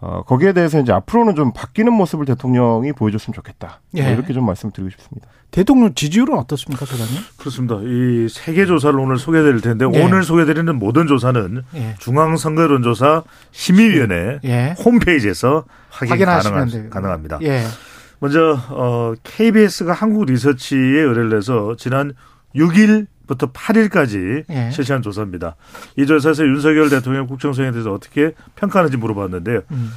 [0.00, 3.80] 어, 거기에 대해서 이제 앞으로는 좀 바뀌는 모습을 대통령이 보여줬으면 좋겠다.
[3.90, 4.12] 뭐 예.
[4.12, 5.28] 이렇게 좀 말씀드리고 싶습니다.
[5.50, 7.16] 대통령 지지율은 어떻습니까, 소장님?
[7.38, 7.76] 그렇습니다.
[7.82, 10.04] 이 세계 조사를 오늘 소개드릴 텐데 예.
[10.04, 11.94] 오늘 소개드리는 모든 조사는 예.
[12.00, 13.22] 중앙선거여론조사
[13.52, 14.74] 심의위원회 예.
[14.84, 16.90] 홈페이지에서 확인 확인하시면 가능하.
[16.90, 17.38] 가능합니다.
[18.24, 18.24] 예.
[18.24, 22.14] 먼저 어, KBS가 한국 리서치에 의뢰를 해서 지난
[22.56, 24.70] 6일부터 8일까지 예.
[24.70, 25.56] 실시한 조사입니다.
[25.98, 29.60] 이 조사에서 윤석열 대통령 국정수행에 대해서 어떻게 평가하는지 물어봤는데요.
[29.70, 29.90] 음.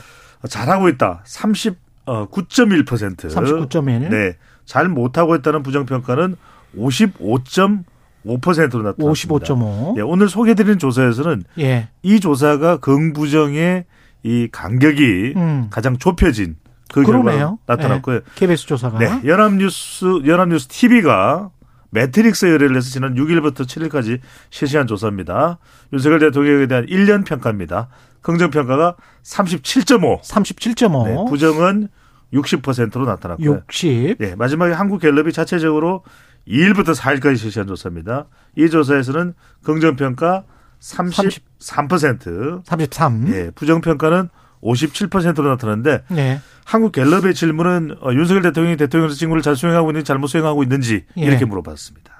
[0.47, 1.23] 잘하고 있다.
[1.25, 3.29] 39.1%.
[3.29, 4.09] 39.1.
[4.09, 4.35] 네.
[4.65, 6.35] 잘 못하고 있다는 부정평가는
[6.77, 9.05] 55.5%로 나타났습니다.
[9.05, 9.97] 55.5.
[9.97, 11.87] 예, 오늘 소개드린 조사에서는 예.
[12.03, 13.85] 이 조사가 긍부정의
[14.23, 15.67] 이 간격이 음.
[15.69, 16.57] 가장 좁혀진
[16.93, 17.03] 그.
[17.03, 18.15] 결과가 나타났고요.
[18.17, 18.21] 예.
[18.35, 18.99] KBS 조사가.
[18.99, 21.51] 네, 연합뉴스 연합뉴스 TV가
[21.89, 24.19] 메트릭스 의뢰를 해서 지난 6일부터 7일까지
[24.49, 25.59] 실시한 조사입니다.
[25.93, 27.89] 윤석열 대통령에 대한 1년 평가입니다.
[28.21, 30.21] 긍정 평가가 37.5.
[30.21, 31.05] 37.5.
[31.05, 31.87] 네, 부정은
[32.33, 33.61] 60%로 나타났고요.
[33.69, 34.17] 60.
[34.19, 36.03] 네, 마지막에 한국갤럽이 자체적으로
[36.47, 38.25] 2일부터 4일까지 실시한 조사입니다.
[38.55, 39.33] 이 조사에서는
[39.63, 40.43] 긍정 평가
[40.81, 43.27] 33%, 33.
[43.29, 44.29] 예, 부정 평가는
[44.61, 46.39] 57%로 나타났는데 네.
[46.65, 51.21] 한국 갤럽의 질문은 어, 윤석열 대통령이 대통령 직무를 잘 수행하고 있는지 잘못 수행하고 있는지 예.
[51.21, 52.11] 이렇게 물어봤습니다.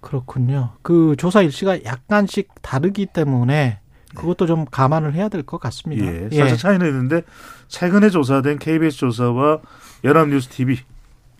[0.00, 0.72] 그렇군요.
[0.82, 3.80] 그 조사 일시가 약간씩 다르기 때문에
[4.14, 6.04] 그것도 좀 감안을 해야 될 것 같습니다.
[6.04, 7.22] 예, 살짝 차이는 있는데
[7.68, 9.58] 최근에 조사된 KBS 조사와
[10.04, 10.76] 연합뉴스 TV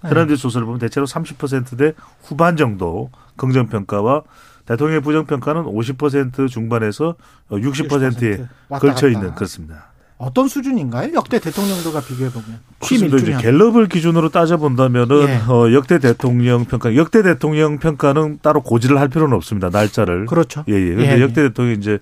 [0.03, 0.11] 네.
[0.11, 4.23] 연합뉴스 조사를 보면 대체로 30%대 후반 정도 긍정 평가와
[4.67, 7.17] 대통령의 부정 평가는 50% 중반에서
[7.51, 9.09] 60%에 왔다 걸쳐 갔다.
[9.09, 9.90] 있는 그렇습니다.
[10.21, 11.15] 어떤 수준인가요?
[11.15, 12.61] 역대 대통령들과 비교해 보면.
[12.81, 13.07] 취임.
[13.07, 13.41] 이제 1주년.
[13.41, 15.41] 갤럽을 기준으로 따져 본다면은 예.
[15.51, 19.71] 어, 역대 대통령 평가, 역대 대통령 평가는 따로 고지를 할 필요는 없습니다.
[19.71, 20.27] 날짜를.
[20.27, 20.63] 그렇죠.
[20.69, 20.89] 예, 예.
[20.91, 21.21] 근데 예, 예.
[21.23, 21.99] 역대 대통령 이제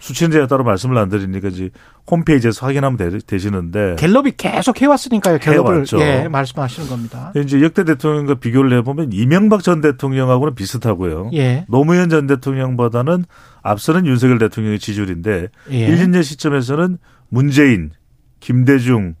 [0.00, 1.70] 수치는 제가 따로 말씀을 안 드리니까 이제
[2.10, 3.96] 홈페이지에서 확인하면 되, 되시는데.
[3.98, 5.38] 갤럽이 계속 해왔으니까요.
[5.38, 5.86] 갤럽을.
[6.00, 7.32] 예, 말씀하시는 겁니다.
[7.34, 11.30] 이제 역대 대통령과 비교를 해보면 이명박 전 대통령하고는 비슷하고요.
[11.32, 11.64] 예.
[11.70, 13.24] 노무현 전 대통령보다는
[13.62, 15.88] 앞서는 윤석열 대통령의 지지율인데 예.
[15.88, 16.98] 1년제 시점에서는
[17.34, 17.90] 문재인,
[18.38, 19.16] 김대중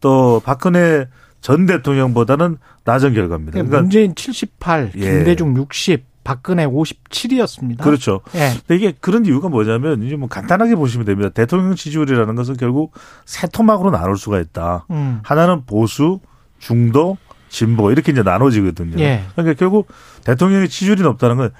[0.00, 1.08] 또 박근혜
[1.42, 3.52] 전 대통령보다는 낮은 결과입니다.
[3.52, 5.00] 그러니까 문재인 78, 예.
[5.00, 7.82] 김대중 60, 박근혜 57이었습니다.
[7.82, 8.22] 그렇죠.
[8.34, 8.52] 예.
[8.66, 11.28] 근데 이게 그런 이유가 뭐냐면 이제 뭐 간단하게 보시면 됩니다.
[11.28, 12.94] 대통령 지지율이라는 것은 결국
[13.26, 14.86] 세 토막으로 나눌 수가 있다.
[14.90, 15.20] 음.
[15.22, 16.20] 하나는 보수,
[16.58, 17.18] 중도,
[17.50, 18.98] 진보 이렇게 이제 나눠지거든요.
[19.00, 19.24] 예.
[19.32, 19.88] 그러니까 결국
[20.24, 21.50] 대통령의 지지율이 높다는 건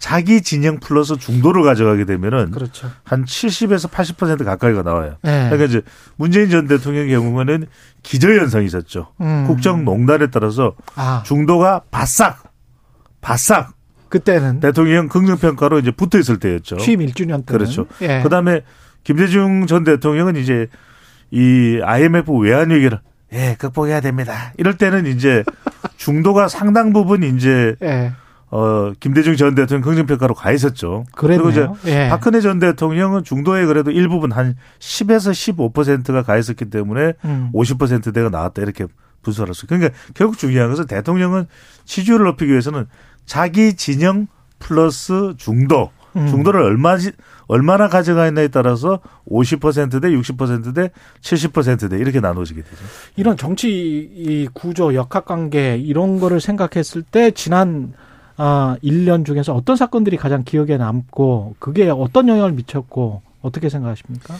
[0.00, 2.90] 자기 진영 플러스 중도를 가져가게 되면은 그렇죠.
[3.04, 5.16] 한 70에서 80% 가까이가 나와요.
[5.22, 5.44] 네.
[5.50, 5.82] 그러니까 이제
[6.16, 7.66] 문재인 전 대통령의 경우에는
[8.02, 9.12] 기저현상이 있었죠.
[9.20, 9.44] 음.
[9.46, 11.22] 국정농단에 따라서 아.
[11.26, 12.42] 중도가 바싹
[13.20, 13.74] 바싹
[14.08, 16.78] 그때는 대통령 긍정평가로 이제 붙어 있을 때였죠.
[16.78, 17.44] 취임 1주년 때는.
[17.44, 17.86] 그렇죠.
[18.00, 18.22] 예.
[18.22, 18.62] 그다음에
[19.04, 20.68] 김대중 전 대통령은 이제
[21.30, 23.00] 이 IMF 외환 위기를
[23.34, 24.54] 예 극복해야 됩니다.
[24.56, 25.44] 이럴 때는 이제
[25.98, 28.12] 중도가 상당 부분 이제 예.
[28.50, 31.04] 어 김대중 전 대통령 긍정평가로 가 있었죠.
[31.14, 31.44] 그랬네요.
[31.44, 32.08] 그리고 이제 예.
[32.08, 35.30] 박근혜 전 대통령은 중도에 그래도 일부분 한 10에서
[35.72, 37.50] 15%가 가 있었기 때문에 음.
[37.54, 38.86] 50%대가 나왔다 이렇게
[39.22, 39.66] 분석할 수.
[39.66, 41.46] 그러니까 결국 중요한 것은 대통령은
[41.84, 42.86] 지지율을 높이기 위해서는
[43.24, 44.26] 자기 진영
[44.58, 45.90] 플러스 중도.
[46.16, 46.26] 음.
[46.26, 46.96] 중도를 얼마
[47.46, 48.98] 얼마나 가져가 있나에 따라서
[49.28, 50.90] 50%대, 60%대,
[51.20, 52.76] 70%대 이렇게 나눠지게 되죠.
[53.14, 57.92] 이런 정치 이 구조, 역학 관계 이런 거를 생각했을 때 지난
[58.42, 64.34] 아 1년 중에서 어떤 사건들이 가장 기억에 남고 그게 어떤 영향을 미쳤고 어떻게 생각하십니까?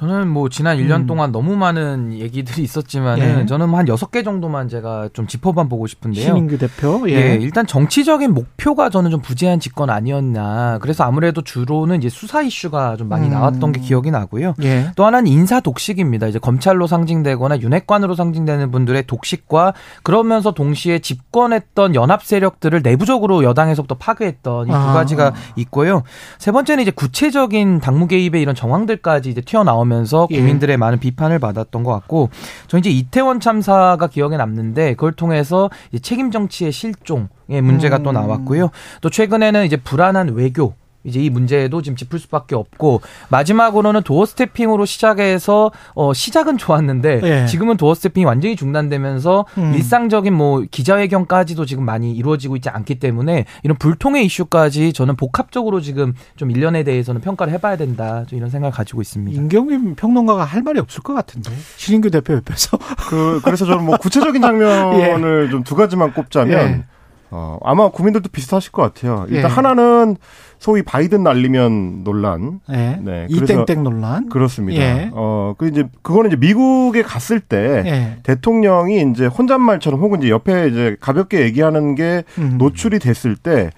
[0.00, 1.06] 저는 뭐 지난 1년 음.
[1.06, 3.44] 동안 너무 많은 얘기들이 있었지만은 예.
[3.44, 6.24] 저는 한 6개 정도만 제가 좀 짚어만 보고 싶은데요.
[6.24, 7.04] 신인규 대표.
[7.10, 7.16] 예.
[7.16, 10.78] 예, 일단 정치적인 목표가 저는 좀 부재한 집권 아니었나.
[10.80, 13.32] 그래서 아무래도 주로는 이제 수사 이슈가 좀 많이 음.
[13.32, 14.54] 나왔던 게 기억이 나고요.
[14.62, 14.90] 예.
[14.96, 16.28] 또 하나는 인사 독식입니다.
[16.28, 24.68] 이제 검찰로 상징되거나 윤핵관으로 상징되는 분들의 독식과 그러면서 동시에 집권했던 연합 세력들을 내부적으로 여당에서부터 파괴했던
[24.68, 24.94] 이두 아.
[24.94, 26.04] 가지가 있고요.
[26.38, 30.36] 세 번째는 이제 구체적인 당무 개입의 이런 정황들까지 이제 튀어나오면 서 예.
[30.36, 32.30] 국민들의 많은 비판을 받았던 것 같고
[32.68, 35.70] 저 이제 이태원 참사가 기억에 남는데 그걸 통해서
[36.02, 38.14] 책임 정치의 실종 의 문제가 또 음.
[38.14, 38.70] 나왔고요.
[39.00, 40.74] 또 최근에는 이제 불안한 외교
[41.04, 43.00] 이제 이 문제도 지금 짚을 수밖에 없고
[43.30, 47.46] 마지막으로는 도어 스태핑으로 시작해서 어 시작은 좋았는데 예.
[47.46, 49.72] 지금은 도어 스태핑이 완전히 중단되면서 음.
[49.74, 56.12] 일상적인 뭐 기자회견까지도 지금 많이 이루어지고 있지 않기 때문에 이런 불통의 이슈까지 저는 복합적으로 지금
[56.36, 59.40] 좀 일련에 대해서는 평가를 해봐야 된다 좀 이런 생각을 가지고 있습니다.
[59.40, 62.78] 임경민 평론가가 할 말이 없을 것 같은데 신인규 대표 옆에서
[63.08, 66.84] 그 그래서 저는 뭐 구체적인 장면을 좀두 가지만 꼽자면 예.
[67.30, 69.26] 어, 아마 국민들도 비슷하실 것 같아요.
[69.28, 69.54] 일단 예.
[69.54, 70.16] 하나는
[70.58, 72.60] 소위 바이든 날리면 논란.
[72.70, 72.98] 예.
[73.02, 73.26] 네.
[73.30, 74.28] 이땡땡 논란.
[74.28, 74.80] 그렇습니다.
[74.80, 75.10] 예.
[75.12, 78.18] 어, 그 이제 그거는 이제 미국에 갔을 때 예.
[78.22, 82.56] 대통령이 이제 혼잣말처럼 혹은 이제 옆에 이제 가볍게 얘기하는 게 음.
[82.58, 83.70] 노출이 됐을 때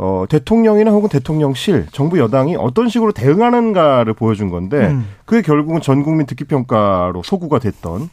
[0.00, 5.08] 어, 대통령이나 혹은 대통령실, 정부 여당이 어떤 식으로 대응하는가를 보여준 건데, 음.
[5.24, 8.08] 그게 결국은 전 국민 듣기평가로 소구가 됐던,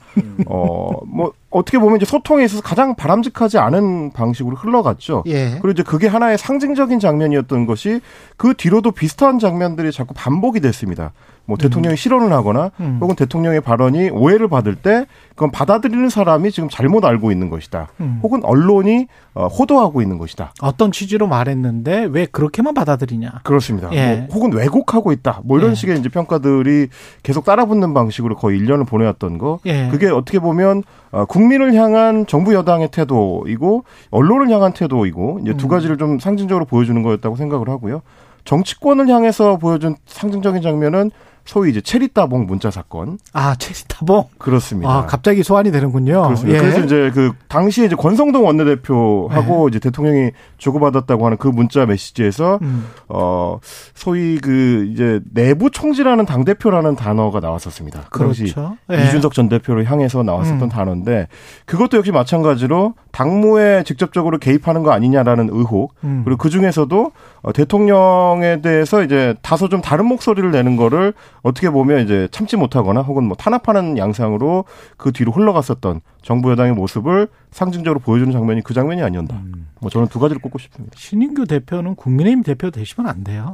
[0.47, 5.23] 어, 뭐, 어떻게 보면 이제 소통에 있어서 가장 바람직하지 않은 방식으로 흘러갔죠.
[5.27, 5.51] 예.
[5.61, 8.01] 그리고 이제 그게 하나의 상징적인 장면이었던 것이
[8.35, 11.13] 그 뒤로도 비슷한 장면들이 자꾸 반복이 됐습니다.
[11.45, 12.97] 뭐 대통령이 실언을 하거나 음.
[13.01, 17.89] 혹은 대통령의 발언이 오해를 받을 때 그건 받아들이는 사람이 지금 잘못 알고 있는 것이다.
[17.99, 18.19] 음.
[18.23, 20.53] 혹은 언론이 어, 호도하고 있는 것이다.
[20.61, 23.41] 어떤 취지로 말했는데 왜 그렇게만 받아들이냐.
[23.43, 23.89] 그렇습니다.
[23.93, 24.27] 예.
[24.27, 25.41] 뭐 혹은 왜곡하고 있다.
[25.43, 25.75] 뭐 이런 예.
[25.75, 26.87] 식의 이제 평가들이
[27.21, 29.59] 계속 따라붙는 방식으로 거의 1년을 보내왔던 거.
[29.65, 29.89] 예.
[29.89, 35.69] 그게 어떻게 보면 어, 국민을 향한 정부 여당의 태도이고 언론을 향한 태도이고 이제 두 음.
[35.69, 38.01] 가지를 좀 상징적으로 보여주는 거였다고 생각을 하고요.
[38.45, 41.11] 정치권을 향해서 보여준 상징적인 장면은
[41.45, 43.19] 소위 이제 체리 따봉 문자 사건.
[43.31, 44.25] 아, 체리타봉?
[44.39, 44.91] 그렇습니다.
[44.91, 46.23] 아, 갑자기 소환이 되는군요.
[46.23, 46.57] 그렇습니다.
[46.57, 46.61] 예.
[46.61, 52.87] 그래서 이제 그 당시에 이제 권성동 원내대표하고 이제 대통령이 주고받았다고 하는 그 문자 메시지에서 음.
[53.07, 53.59] 어
[53.93, 58.05] 소위 그 이제 내부 총지라는 당 대표라는 단어가 나왔었습니다.
[58.09, 58.77] 그 당시 그렇죠.
[58.91, 59.05] 예.
[59.05, 60.69] 이준석 전 대표를 향해서 나왔었던 음.
[60.69, 61.27] 단어인데
[61.65, 66.23] 그것도 역시 마찬가지로 당무에 직접적으로 개입하는 거 아니냐라는 의혹 음.
[66.25, 67.11] 그리고 그 중에서도
[67.43, 71.13] 어, 대통령에 대해서 이제 다소 좀 다른 목소리를 내는 거를
[71.45, 74.65] 어떻게 보면 이제 참지 못하거나 혹은 뭐 탄압하는 양상으로
[74.97, 79.35] 그 뒤로 흘러갔었던 정부 여당의 모습을 상징적으로 보여주는 장면이 그 장면이 아니었나.
[79.35, 79.67] 음.
[79.79, 80.95] 뭐 저는 두 가지를 꼽고 싶습니다.
[80.97, 83.53] 신인규 대표는 국민의힘 대표 되시면 안 돼요.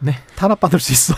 [0.00, 0.12] 네.
[0.36, 1.14] 탄압받을 수 있어.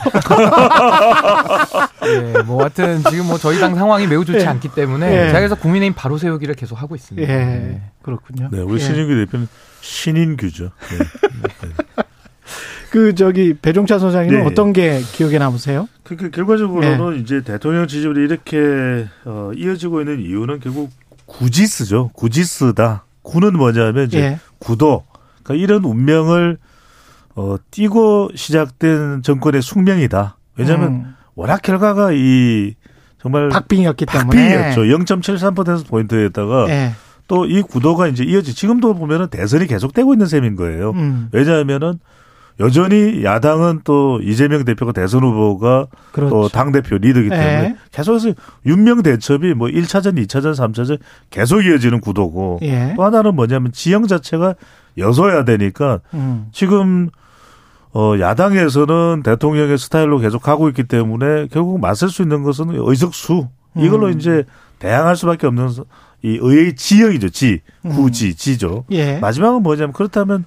[2.06, 4.46] 예, 뭐 하여튼 지금 뭐 저희 당 상황이 매우 좋지 예.
[4.46, 5.26] 않기 때문에 예.
[5.26, 7.28] 제가 그래서 국민의힘 바로 세우기를 계속 하고 있습니다.
[7.28, 7.90] 예.
[8.02, 8.50] 그렇군요.
[8.52, 8.78] 네, 우리 예.
[8.78, 9.48] 신인규 대표는
[9.80, 10.70] 신인규죠.
[10.90, 12.04] 네.
[12.94, 14.46] 그 저기 배종찬 소장님은 네.
[14.46, 15.88] 어떤 게 기억에 남으세요?
[16.04, 20.92] 그, 그 결과적으로는 이제 대통령 지지율이 이렇게 어, 이어지고 있는 이유는 결국
[21.26, 22.10] 구지스죠.
[22.12, 23.04] 구지스다.
[23.22, 24.38] 구는 뭐냐면 이제 예.
[24.60, 25.02] 구도.
[25.42, 26.58] 그러니까 이런 운명을
[27.34, 30.36] 어, 띄고 시작된 정권의 숙명이다.
[30.54, 31.14] 왜냐하면 음.
[31.34, 32.74] 워낙 결과가 이
[33.20, 34.70] 정말 박빙이었기 때문에.
[34.72, 34.82] 박빙이었죠.
[34.82, 36.92] 0.73% 포인트에다가 예.
[37.26, 40.90] 또이 구도가 이제 이어지 지금도 보면은 대선이 계속되고 있는 셈인 거예요.
[40.90, 41.28] 음.
[41.32, 41.98] 왜냐하면은
[42.60, 46.30] 여전히 야당은 또 이재명 대표가 대선 후보가 그렇죠.
[46.30, 47.76] 또 당 대표 리더기 때문에 예.
[47.90, 48.32] 계속해서
[48.64, 50.98] 윤명 대첩이 뭐 1차전, 2차전, 3차전
[51.30, 52.94] 계속 이어지는 구도고 예.
[52.96, 54.54] 또 하나는 뭐냐면 지형 자체가
[54.98, 56.46] 여서야 되니까 음.
[56.52, 57.10] 지금
[57.92, 64.06] 어, 야당에서는 대통령의 스타일로 계속 가고 있기 때문에 결국 맞설 수 있는 것은 의석수 이걸로
[64.06, 64.12] 음.
[64.18, 64.44] 이제
[64.78, 65.68] 대항할 수밖에 없는
[66.22, 67.28] 이 의의 지형이죠.
[67.30, 68.84] 지, 구지, 지죠.
[68.92, 69.18] 예.
[69.18, 70.44] 마지막은 뭐냐면 그렇다면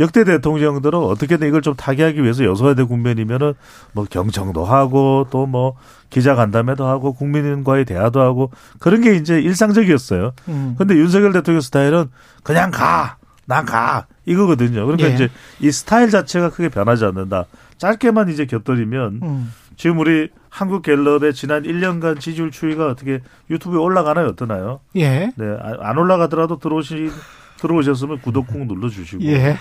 [0.00, 3.54] 역대 대통령들은 어떻게든 이걸 좀 타개하기 위해서 여소야대 국면이면은
[3.92, 5.76] 뭐 경청도 하고 또 뭐
[6.10, 10.32] 기자 간담회도 하고 국민과의 대화도 하고 그런 게 이제 일상적이었어요.
[10.48, 10.74] 음.
[10.78, 12.06] 근데 윤석열 대통령 스타일은
[12.42, 13.16] 그냥 가.
[13.46, 14.06] 난 가.
[14.24, 14.86] 이거거든요.
[14.86, 15.14] 그러니까 예.
[15.14, 15.28] 이제
[15.60, 17.44] 이 스타일 자체가 크게 변하지 않는다.
[17.78, 19.52] 짧게만 이제 곁들이면 음.
[19.76, 24.28] 지금 우리 한국 갤럽의 지난 1년간 지지율 추이가 어떻게 유튜브에 올라가나요?
[24.28, 24.80] 어떠나요?
[24.96, 25.30] 예.
[25.36, 25.56] 네.
[25.60, 27.10] 아- 안 올라가더라도 들어오시,
[27.58, 29.22] 들어오셨으면 구독 꾹 눌러 주시고.
[29.24, 29.56] 예.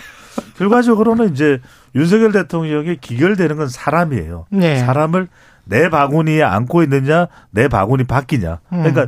[0.58, 1.60] 결과적으로는 이제
[1.96, 4.46] 윤석열 대통령이 기결되는 건 사람이에요.
[4.50, 4.80] 네.
[4.80, 5.28] 사람을
[5.66, 8.60] 내 바구니에 안고 있느냐, 내 바구니 바뀌냐.
[8.74, 8.84] 음.
[8.84, 9.08] 그러니까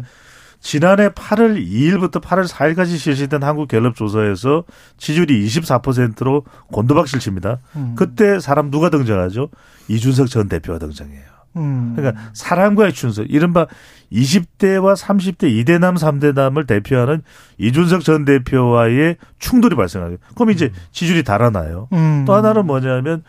[0.60, 4.64] 지난해 8월 2일부터 8월 4일까지 실시된 한국 갤럽 조사에서
[4.98, 7.60] 지지율이 24%로 곤두박질 칩니다.
[7.76, 7.94] 음.
[7.96, 9.50] 그때 사람 누가 등장하죠?
[9.88, 11.36] 이준석 전 대표가 등장해요.
[11.58, 11.94] 음.
[11.96, 13.68] 그러니까 사람과의 춘석, 이른바
[14.12, 17.22] 20대와 30대 2대남, 3대남을 대표하는
[17.58, 20.18] 이준석 전 대표와의 충돌이 발생하죠.
[20.36, 21.88] 그럼 이제 지지율이 달아나요.
[21.94, 22.24] 음.
[22.26, 23.24] 또 하나는 뭐냐면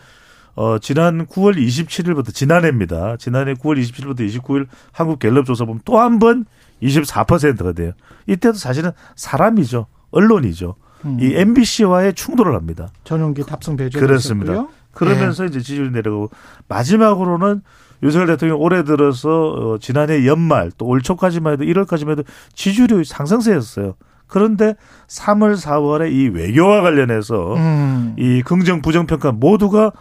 [0.54, 3.16] 어, 지난 9월 27일부터, 지난해입니다.
[3.18, 6.46] 지난해 9월 27일부터 29일 한국 갤럽 조사 보면 또 한 번
[6.82, 7.92] 24%가 돼요.
[8.26, 9.86] 이때도 사실은 사람이죠.
[10.10, 10.76] 언론이죠.
[11.04, 11.18] 음.
[11.20, 12.88] 이 MBC와의 충돌을 합니다.
[13.04, 14.66] 전용기 탑승 배제 그렇습니다.
[14.92, 15.48] 그러면서 예.
[15.48, 16.30] 이제 지지율이 내려가고
[16.68, 17.60] 마지막으로는
[18.02, 22.22] 윤석열 대통령 올해 들어서 어, 지난해 연말 또 올 초까지만 해도 1월까지만 해도
[22.54, 23.94] 지지율이 상승세였어요.
[24.26, 24.74] 그런데
[25.08, 28.14] 3월, 4월에 이 외교와 관련해서 음.
[28.18, 29.92] 이 긍정, 부정 평가 모두가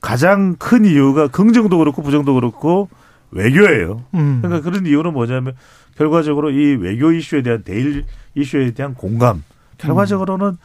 [0.00, 2.88] 가장 큰 이유가 긍정도 그렇고 부정도 그렇고
[3.30, 4.04] 외교예요.
[4.14, 4.40] 음.
[4.42, 5.54] 그러니까 그런 이유는 뭐냐면
[5.96, 8.04] 결과적으로 이 외교 이슈에 대한 대일
[8.34, 9.42] 이슈에 대한 공감.
[9.78, 10.56] 결과적으로는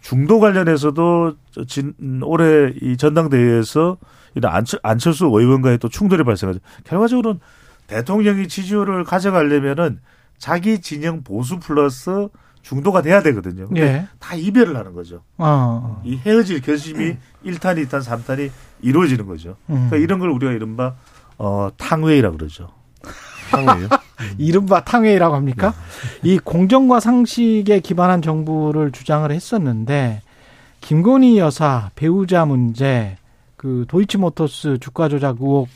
[0.00, 1.34] 중도 관련해서도
[1.66, 3.96] 진, 올해 이 전당대회에서
[4.34, 6.60] 이런 안철, 안철수 의원과의 또 충돌이 발생하죠.
[6.84, 7.40] 결과적으로는
[7.86, 10.00] 대통령이 지지율을 가져가려면은
[10.38, 12.28] 자기 진영 보수 플러스
[12.62, 13.68] 중도가 돼야 되거든요.
[13.68, 14.08] 근데 예.
[14.18, 15.22] 다 이별을 하는 거죠.
[15.36, 16.00] 어.
[16.04, 18.50] 이 헤어질 결심이 1탄, 2탄, 3탄이
[18.80, 19.56] 이루어지는 거죠.
[19.68, 19.88] 음.
[19.88, 20.94] 그러니까 이런 걸 우리가 이른바
[21.36, 22.70] 어, 탕웨이라 그러죠.
[23.50, 23.88] 탕웨이요?
[24.38, 25.74] 이른바 탕웨이라고 합니까?
[26.22, 30.22] 이 공정과 상식에 기반한 정부를 주장을 했었는데
[30.80, 33.16] 김건희 여사 배우자 문제,
[33.64, 35.68] 그 도이치모터스 주가 조작 의혹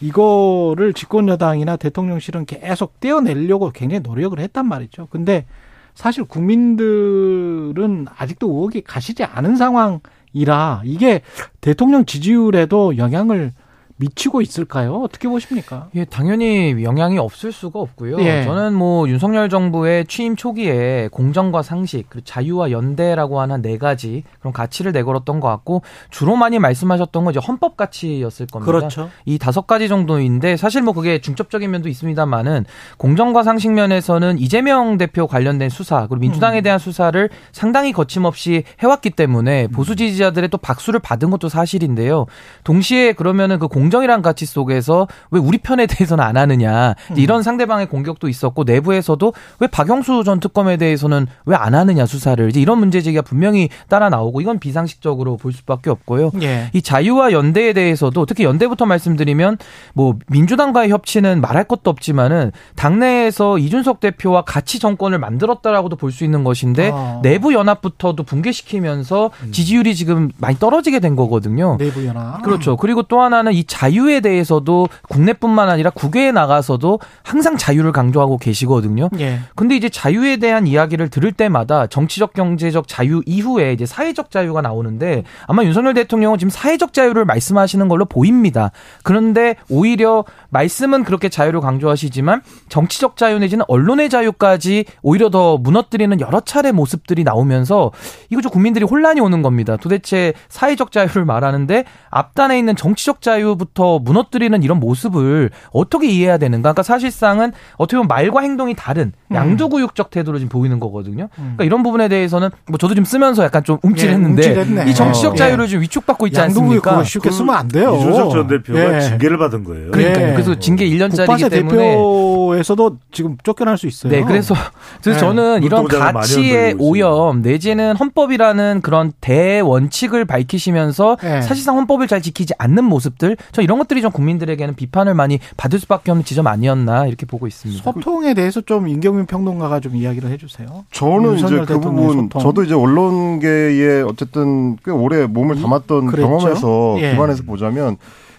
[0.00, 5.06] 이거를 집권 여당이나 대통령실은 계속 떼어내려고 굉장히 노력을 했단 말이죠.
[5.08, 5.46] 근데
[5.94, 11.22] 사실 국민들은 아직도 의혹이 가시지 않은 상황이라 이게
[11.60, 13.52] 대통령 지지율에도 영향을
[13.98, 15.00] 미치고 있을까요?
[15.02, 15.88] 어떻게 보십니까?
[15.94, 18.20] 예, 당연히 영향이 없을 수가 없고요.
[18.20, 18.44] 예.
[18.44, 24.52] 저는 뭐 윤석열 정부의 취임 초기에 공정과 상식, 그리고 자유와 연대라고 하는 네 가지 그런
[24.52, 28.72] 가치를 내걸었던 것 같고 주로 많이 말씀하셨던 건 이제 헌법 가치였을 겁니다.
[28.72, 29.10] 그렇죠.
[29.24, 32.66] 이 다섯 가지 정도인데 사실 뭐 그게 중첩적인 면도 있습니다만은
[32.98, 39.66] 공정과 상식 면에서는 이재명 대표 관련된 수사 그리고 민주당에 대한 수사를 상당히 거침없이 해왔기 때문에
[39.68, 42.26] 보수 지지자들의 또 박수를 받은 것도 사실인데요.
[42.62, 47.42] 동시에 그러면은 그 공 정이란 가치 속에서 왜 우리 편에 대해서는 안 하느냐 이제 이런
[47.42, 52.78] 상대방의 공격도 있었고 내부에서도 왜 박영수 전 특검에 대해서는 왜 안 하느냐 수사를 이제 이런
[52.78, 56.30] 문제 제기가 분명히 따라 나오고 이건 비상식적으로 볼 수밖에 없고요.
[56.40, 56.70] 예.
[56.72, 59.58] 이 자유와 연대에 대해서도 특히 연대부터 말씀드리면
[59.92, 66.42] 뭐 민주당과의 협치는 말할 것도 없지만은 당내에서 이준석 대표와 같이 정권을 만들었다라고도 볼 수 있는
[66.42, 67.20] 것인데 아.
[67.22, 71.76] 내부 연합부터도 붕괴시키면서 지지율이 지금 많이 떨어지게 된 거거든요.
[71.78, 72.42] 내부 연합.
[72.42, 72.76] 그렇죠.
[72.76, 79.08] 그리고 또 하나는 이 자유에 대해서도 국내뿐만 아니라 국외에 나가서도 항상 자유를 강조하고 계시거든요.
[79.20, 79.38] 예.
[79.54, 85.22] 근데 이제 자유에 대한 이야기를 들을 때마다 정치적 경제적 자유 이후에 이제 사회적 자유가 나오는데
[85.46, 88.72] 아마 윤석열 대통령은 지금 사회적 자유를 말씀하시는 걸로 보입니다.
[89.04, 96.40] 그런데 오히려 말씀은 그렇게 자유를 강조하시지만 정치적 자유 내지는 언론의 자유까지 오히려 더 무너뜨리는 여러
[96.40, 97.92] 차례 모습들이 나오면서
[98.30, 99.76] 이거 좀 국민들이 혼란이 오는 겁니다.
[99.76, 106.72] 도대체 사회적 자유를 말하는데 앞단에 있는 정치적 자유부터 무너뜨리는 이런 모습을 어떻게 이해해야 되는가?
[106.72, 109.34] 그러니까 사실상은 어떻게 보면 말과 행동이 다른 음.
[109.34, 111.28] 양도구육적 태도로 지금 보이는 거거든요.
[111.34, 114.90] 그러니까 이런 부분에 대해서는 뭐 저도 지금 쓰면서 약간 좀 움찔했는데 예.
[114.90, 115.36] 이 정치적 어.
[115.36, 117.04] 자유를 지금 위축받고 있지 않습니까?
[117.04, 117.96] 쉽게 쓰면 안 돼요.
[117.96, 119.00] 이준석 전 대표가 예.
[119.00, 119.90] 징계를 받은 거예요.
[119.90, 120.32] 그러니까요.
[120.34, 124.12] 그래서 징계 1년짜리이기 국방세 때문에 대표에서도 지금 쫓겨날 수 있어요.
[124.12, 124.54] 네, 그래서
[125.02, 125.26] 그래서 네.
[125.26, 131.42] 저는 이런 가치의 오염 내지는 헌법이라는 그런 대원칙을 밝히시면서 네.
[131.42, 136.10] 사실상 헌법을 잘 지키지 않는 모습들 저 이런 것들이 좀 국민들에게는 비판을 많이 받을 수밖에
[136.10, 137.82] 없는 지점 아니었나 이렇게 보고 있습니다.
[137.82, 140.84] 소통에 대해서 좀 임경민 평론가가 좀 이야기를 해주세요.
[140.90, 142.42] 저는 이제 그 부분 소통.
[142.42, 146.28] 저도 이제 언론계에 어쨌든 꽤 오래 몸을 담았던 그랬죠?
[146.28, 147.12] 경험에서 예.
[147.12, 147.96] 기반해서 보자면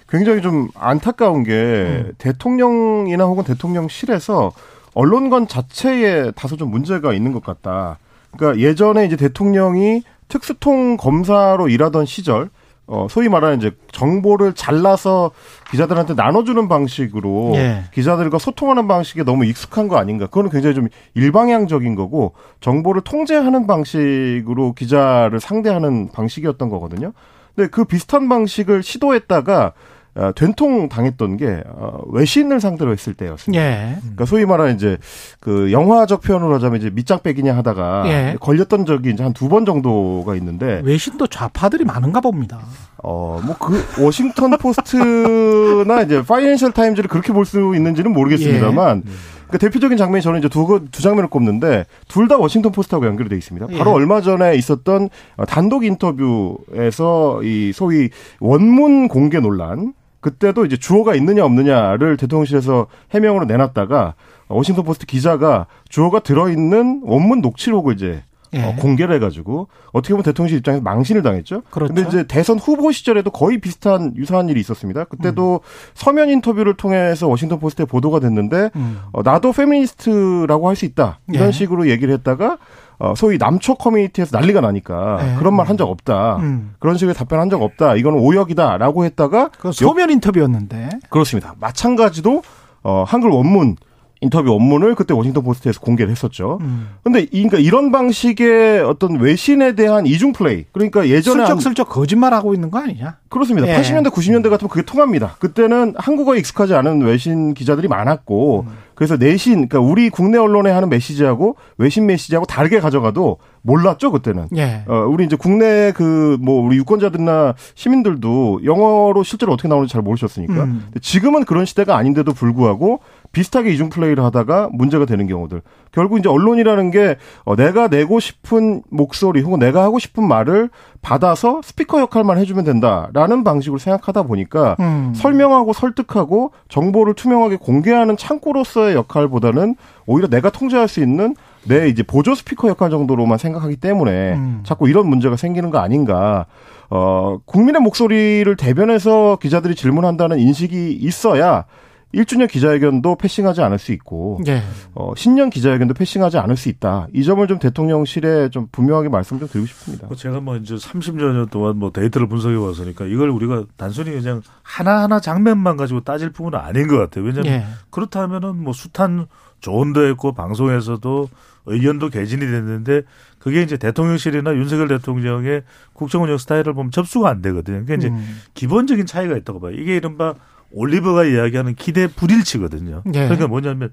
[0.08, 2.12] 굉장히 좀 안타까운 게 음.
[2.18, 4.52] 대통령이나 혹은 대통령실에서
[4.96, 8.00] 언론관 자체에 다소 좀 문제가 있는 것 같다.
[8.32, 12.50] 그러니까 예전에 이제 대통령이 특수통 검사로 일하던 시절
[12.92, 15.30] 어, 소위 말하는 이제 정보를 잘라서
[15.70, 17.84] 기자들한테 나눠주는 방식으로 예.
[17.94, 20.26] 기자들과 소통하는 방식에 너무 익숙한 거 아닌가.
[20.26, 27.14] 그거는 굉장히 좀 일방향적인 거고 정보를 통제하는 방식으로 기자를 상대하는 방식이었던 거거든요.
[27.56, 29.74] 근데 그 비슷한 방식을 시도했다가
[30.20, 33.64] 어, 된통 당했던 게 어, 외신을 상대로 했을 때였습니다.
[33.64, 33.96] 예.
[34.02, 34.98] 그러니까 소위 말하는 이제
[35.40, 38.36] 그 영화적 표현으로 하자면 이제 밑장 빼기냐 하다가 예.
[38.40, 42.60] 걸렸던 적이 이제 한 두 번 정도가 있는데 외신도 좌파들이 많은가 봅니다.
[43.02, 49.12] 어, 뭐, 그, 워싱턴 포스트나 이제 파이낸셜 타임즈를 그렇게 볼 수 있는지는 모르겠습니다만, 예.
[49.48, 53.30] 그 대표적인 장면이 저는 이제 두, 거- 두 장면을 꼽는데, 둘 다 워싱턴 포스트하고 연결이
[53.30, 53.68] 되어 있습니다.
[53.78, 53.96] 바로 예.
[53.96, 58.10] 얼마 전에 있었던 어, 단독 인터뷰에서 이 소위
[58.40, 64.16] 원문 공개 논란, 그때도 이제 주어가 있느냐 없느냐를 대통령실에서 해명으로 내놨다가
[64.48, 68.24] 어, 워싱턴 포스트 기자가 주어가 들어있는 원문 녹취록을 이제
[68.54, 68.64] 예.
[68.64, 71.62] 어, 공개를 해가지고 어떻게 보면 대통령실 입장에서 망신을 당했죠.
[71.70, 71.94] 그렇죠.
[71.94, 75.04] 근데 이제 대선 후보 시절에도 거의 비슷한 유사한 일이 있었습니다.
[75.04, 75.62] 그때도
[75.94, 79.00] 서면 인터뷰를 통해서 워싱턴 포스트에 보도가 됐는데 음.
[79.14, 81.52] 어, 나도 페미니스트라고 할 수 있다 이런 예.
[81.52, 82.58] 식으로 얘기를 했다가
[83.00, 85.36] 어, 소위 남초 커뮤니티에서 난리가 나니까 예.
[85.40, 86.38] 그런 말 한 적 없다.
[86.38, 86.74] 음.
[86.80, 87.96] 그런 식의 답변한 적 없다.
[87.96, 90.90] 이거는 오역이다라고 했다가 그 서면 인터뷰였는데.
[91.10, 91.54] 그렇습니다.
[91.60, 92.44] 마찬가지로
[92.84, 93.78] 어, 한글 원문
[94.22, 96.58] 인터뷰 원문을 그때 워싱턴 포스트에서 공개를 했었죠.
[96.62, 96.90] 음.
[97.04, 100.66] 근데 이- 그러니까 이런 방식의 어떤 외신에 대한 이중 플레이.
[100.74, 103.16] 그러니까 예전에 한- 슬쩍슬쩍 거짓말하고 있는 거 아니냐?
[103.30, 103.68] 그렇습니다.
[103.70, 103.78] 예.
[103.80, 105.36] 80년대, 90년대 같으면 그게 통합니다.
[105.40, 108.74] 그때는 한국어에 익숙하지 않은 외신 기자들이 많았고, 음.
[108.96, 114.48] 그래서 내신, 그러니까 우리 국내 언론에 하는 메시지하고 외신 메시지하고 다르게 가져가도 몰랐죠, 그때는.
[114.58, 114.84] 예.
[114.88, 120.64] 어, 우리 이제 국내 그, 뭐, 우리 유권자들이나 시민들도 영어로 실제로 어떻게 나오는지 잘 모르셨으니까.
[120.64, 120.88] 음.
[121.02, 123.00] 지금은 그런 시대가 아닌데도 불구하고
[123.32, 125.62] 비슷하게 이중 플레이를 하다가 문제가 되는 경우들.
[125.92, 130.70] 결국 이제 언론이라는 게 어, 내가 내고 싶은 목소리 혹은 내가 하고 싶은 말을
[131.02, 135.14] 받아서 스피커 역할만 해주면 된다라는 방식으로 생각하다 보니까 음.
[135.16, 139.76] 설명하고 설득하고 정보를 투명하게 공개하는 창구로서의 역할보다는
[140.06, 144.62] 오히려 내가 통제할 수 있는 내 이제 보조 스피커 역할 정도로만 생각하기 때문에 음.
[144.64, 146.46] 자꾸 이런 문제가 생기는 거 아닌가.
[146.90, 151.66] 어, 국민의 목소리를 대변해서 기자들이 질문한다는 인식이 있어야
[152.14, 154.64] 1주년 기자회견도 패싱하지 않을 수 있고, 예.
[154.96, 157.08] 어, 신년 기자회견도 패싱하지 않을 수 있다.
[157.14, 160.08] 이 점을 좀 대통령실에 좀 분명하게 말씀 좀 드리고 싶습니다.
[160.08, 164.42] 뭐 제가 뭐 이제 30여 년 동안 뭐 데이터를 분석해 왔으니까 이걸 우리가 단순히 그냥
[164.64, 167.26] 하나하나 장면만 가지고 따질 부분은 아닌 것 같아요.
[167.26, 167.66] 왜냐하면 예.
[167.92, 169.28] 그렇다면은 뭐 숱한
[169.60, 171.30] 조언도 했고 방송에서도
[171.66, 173.04] 의견도 개진이 됐는데
[173.38, 175.64] 그게 이제 대통령실이나 윤석열 대통령의
[175.94, 177.84] 국정 운영 스타일을 보면 접수가 안 되거든요.
[177.86, 178.42] 그러니까 이제 음.
[178.54, 179.74] 기본적인 차이가 있다고 봐요.
[179.74, 180.34] 이게 이른바
[180.72, 183.04] 올리버가 이야기하는 기대 불일치거든요.
[183.08, 183.12] 예.
[183.12, 183.92] 그러니까 뭐냐면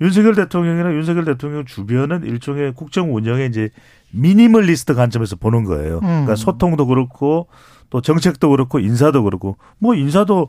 [0.00, 3.70] 윤석열 대통령이나 윤석열 대통령 주변은 일종의 국정 운영의 이제
[4.12, 5.96] 미니멀리스트 관점에서 보는 거예요.
[5.96, 6.00] 음.
[6.00, 7.48] 그러니까 소통도 그렇고
[7.90, 10.48] 또 정책도 그렇고 인사도 그렇고 뭐 인사도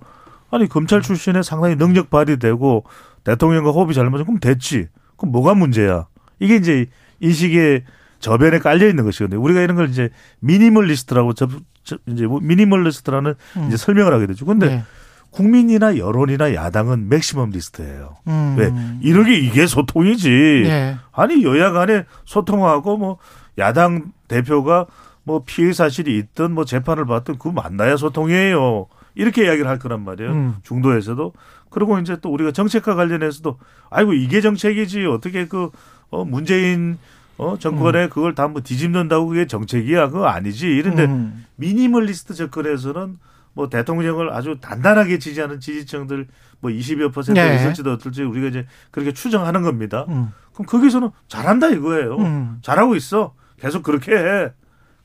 [0.51, 2.83] 아니 검찰 출신에 상당히 능력 발휘되고
[3.23, 4.87] 대통령과 호흡이 잘 맞으면 그럼 됐지.
[5.17, 6.07] 그럼 뭐가 문제야?
[6.39, 6.87] 이게 이제
[7.19, 7.83] 인식의
[8.19, 9.41] 저변에 깔려 있는 것이거든요.
[9.41, 10.09] 우리가 이런 걸 이제
[10.39, 11.49] 미니멀리스트라고 접,
[11.83, 13.67] 접- 이제 뭐 미니멀리스트라는 음.
[13.67, 14.45] 이제 설명을 하게 되죠.
[14.45, 14.83] 근데 예.
[15.31, 18.17] 국민이나 여론이나 야당은 맥시멀리스트예요.
[18.27, 18.55] 음.
[18.57, 18.71] 왜?
[19.01, 20.63] 이러게 이게 소통이지.
[20.65, 20.97] 예.
[21.13, 23.17] 아니 여야 간에 소통하고 뭐
[23.57, 24.85] 야당 대표가
[25.23, 28.87] 뭐 피해 사실이 있든 뭐 재판을 받든 그거 만나야 소통이에요.
[29.15, 30.31] 이렇게 이야기를 할 거란 말이에요.
[30.31, 30.55] 음.
[30.63, 31.33] 중도에서도.
[31.69, 33.57] 그리고 이제 또 우리가 정책과 관련해서도
[33.89, 35.69] 아이고 이게 정책이지 어떻게 그
[36.09, 36.97] 어, 문재인
[37.37, 40.09] 어, 정권에 그걸 다 뭐 뒤집는다고 그게 정책이야.
[40.09, 40.67] 그거 아니지.
[40.67, 41.45] 이런데 음.
[41.55, 43.17] 미니멀리스트 접근에서는
[43.53, 46.27] 뭐 대통령을 아주 단단하게 지지하는 지지층들
[46.59, 47.55] 뭐 20여 퍼센트 네.
[47.55, 50.05] 있을지도 어떨지 우리가 이제 그렇게 추정하는 겁니다.
[50.09, 50.31] 음.
[50.53, 52.17] 그럼 거기서는 잘한다 이거예요.
[52.17, 52.59] 음.
[52.61, 53.33] 잘하고 있어.
[53.59, 54.51] 계속 그렇게 해.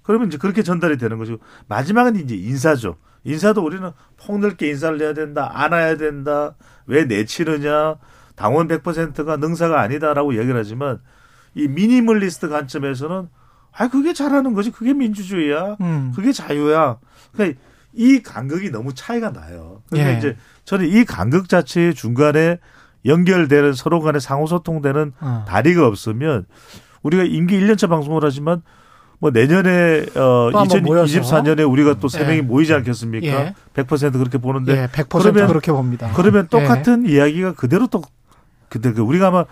[0.03, 1.39] 그러면 이제 그렇게 전달이 되는 거죠.
[1.69, 2.97] 마지막은 이제 인사죠.
[3.25, 5.51] 인사도 우리는 폭넓게 인사를 해야 된다.
[5.53, 6.55] 안아야 된다.
[6.87, 7.97] 왜 내치느냐.
[8.37, 11.01] 당원 100%가 능사가 아니다라고 얘기를 하지만
[11.55, 13.29] 이 미니멀리스트 관점에서는
[13.73, 14.71] 아 그게 잘하는 거지.
[14.71, 15.77] 그게 민주주의야.
[15.81, 16.13] 음.
[16.15, 16.99] 그게 자유야.
[17.33, 17.61] 그러니까
[17.97, 19.83] 이 간극이 너무 차이가 나요.
[19.91, 20.19] 그러니까 예.
[20.19, 22.59] 이제 저는 이 간극 자체의 중간에
[23.05, 25.45] 연결되는 서로 간에 상호 소통되는 어.
[25.49, 26.47] 다리가 없으면
[27.03, 28.63] 우리가 임기 1년차 방송을 하지만
[29.19, 31.21] 뭐 내년에 어또 한번 모여서.
[31.21, 32.25] 2024년에 우리가 또세 예.
[32.27, 33.27] 명이 모이지 않겠습니까?
[33.27, 33.55] 예.
[33.75, 36.13] 100% 그렇게 보는데 예, 100% 그렇게 봅니다.
[36.15, 36.49] 그러면 예.
[36.49, 38.03] 똑같은 이야기가 그대로 또
[38.69, 39.45] 그때 그 우리가 아마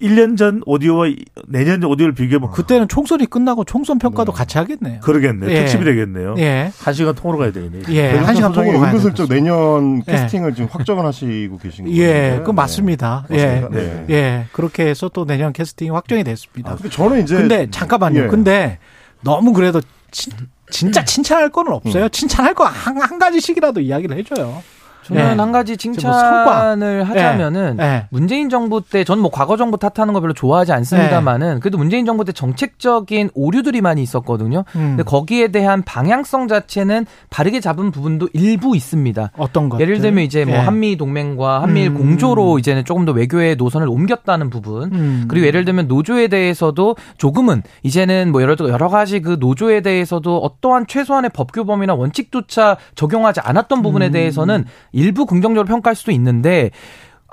[0.00, 1.16] 1년 전 오디오와 이-
[1.46, 5.00] 내년 오디오를 비교해보면 그때는 총선이 끝나고 총선 평가도 같이 하겠네요.
[5.00, 5.46] 그러겠네.
[5.50, 5.60] 예.
[5.60, 6.34] 특집이 되겠네요.
[6.38, 6.70] 예.
[6.78, 7.82] 한 시간 통으로 가야 되겠네.
[7.90, 10.12] 예, 한 시간 통으로 가야 은근슬쩍 될 내년 예.
[10.12, 12.00] 캐스팅을 지금 확정을 하시고 계신 거예요.
[12.02, 13.26] 예, 그 맞습니다.
[13.32, 13.66] 예?
[13.70, 14.04] 네.
[14.10, 16.74] 예, 그렇게 해서 또 내년 캐스팅이 확정이 됐습니다.
[16.76, 18.24] 근데 저는 이제 근데 잠깐만요.
[18.24, 18.26] 예.
[18.28, 18.78] 근데
[19.22, 19.80] 너무 그래도
[20.10, 20.32] 진,
[20.70, 22.08] 진짜 칭찬할 거는 없어요.
[22.08, 24.62] 칭찬할 거한 한 가지씩이라도 이야기를 해줘요.
[25.04, 25.26] 저는 예.
[25.36, 27.04] 한 가지 뭐 칭찬을.
[27.04, 28.06] 하자면은 예, 예.
[28.10, 32.24] 문재인 정부 때 저는 뭐 과거 정부 탓하는 거 별로 좋아하지 않습니다만은 그래도 문재인 정부
[32.24, 34.64] 때 정책적인 오류들이 많이 있었거든요.
[34.76, 34.94] 음.
[34.96, 39.30] 근데 거기에 대한 방향성 자체는 바르게 잡은 부분도 일부 있습니다.
[39.36, 39.80] 어떤 것?
[39.80, 40.58] 예를 들면 이제 뭐 예.
[40.58, 41.94] 한미 동맹과 한미일 음.
[41.94, 45.24] 공조로 이제는 조금 더 외교의 노선을 옮겼다는 부분 음.
[45.28, 50.86] 그리고 예를 들면 노조에 대해서도 조금은 이제는 뭐 여러 여러 가지 그 노조에 대해서도 어떠한
[50.86, 54.12] 최소한의 법규범이나 원칙조차 적용하지 않았던 부분에 음.
[54.12, 54.64] 대해서는
[54.94, 56.70] 일부 긍정적으로 평가할 수도 있는데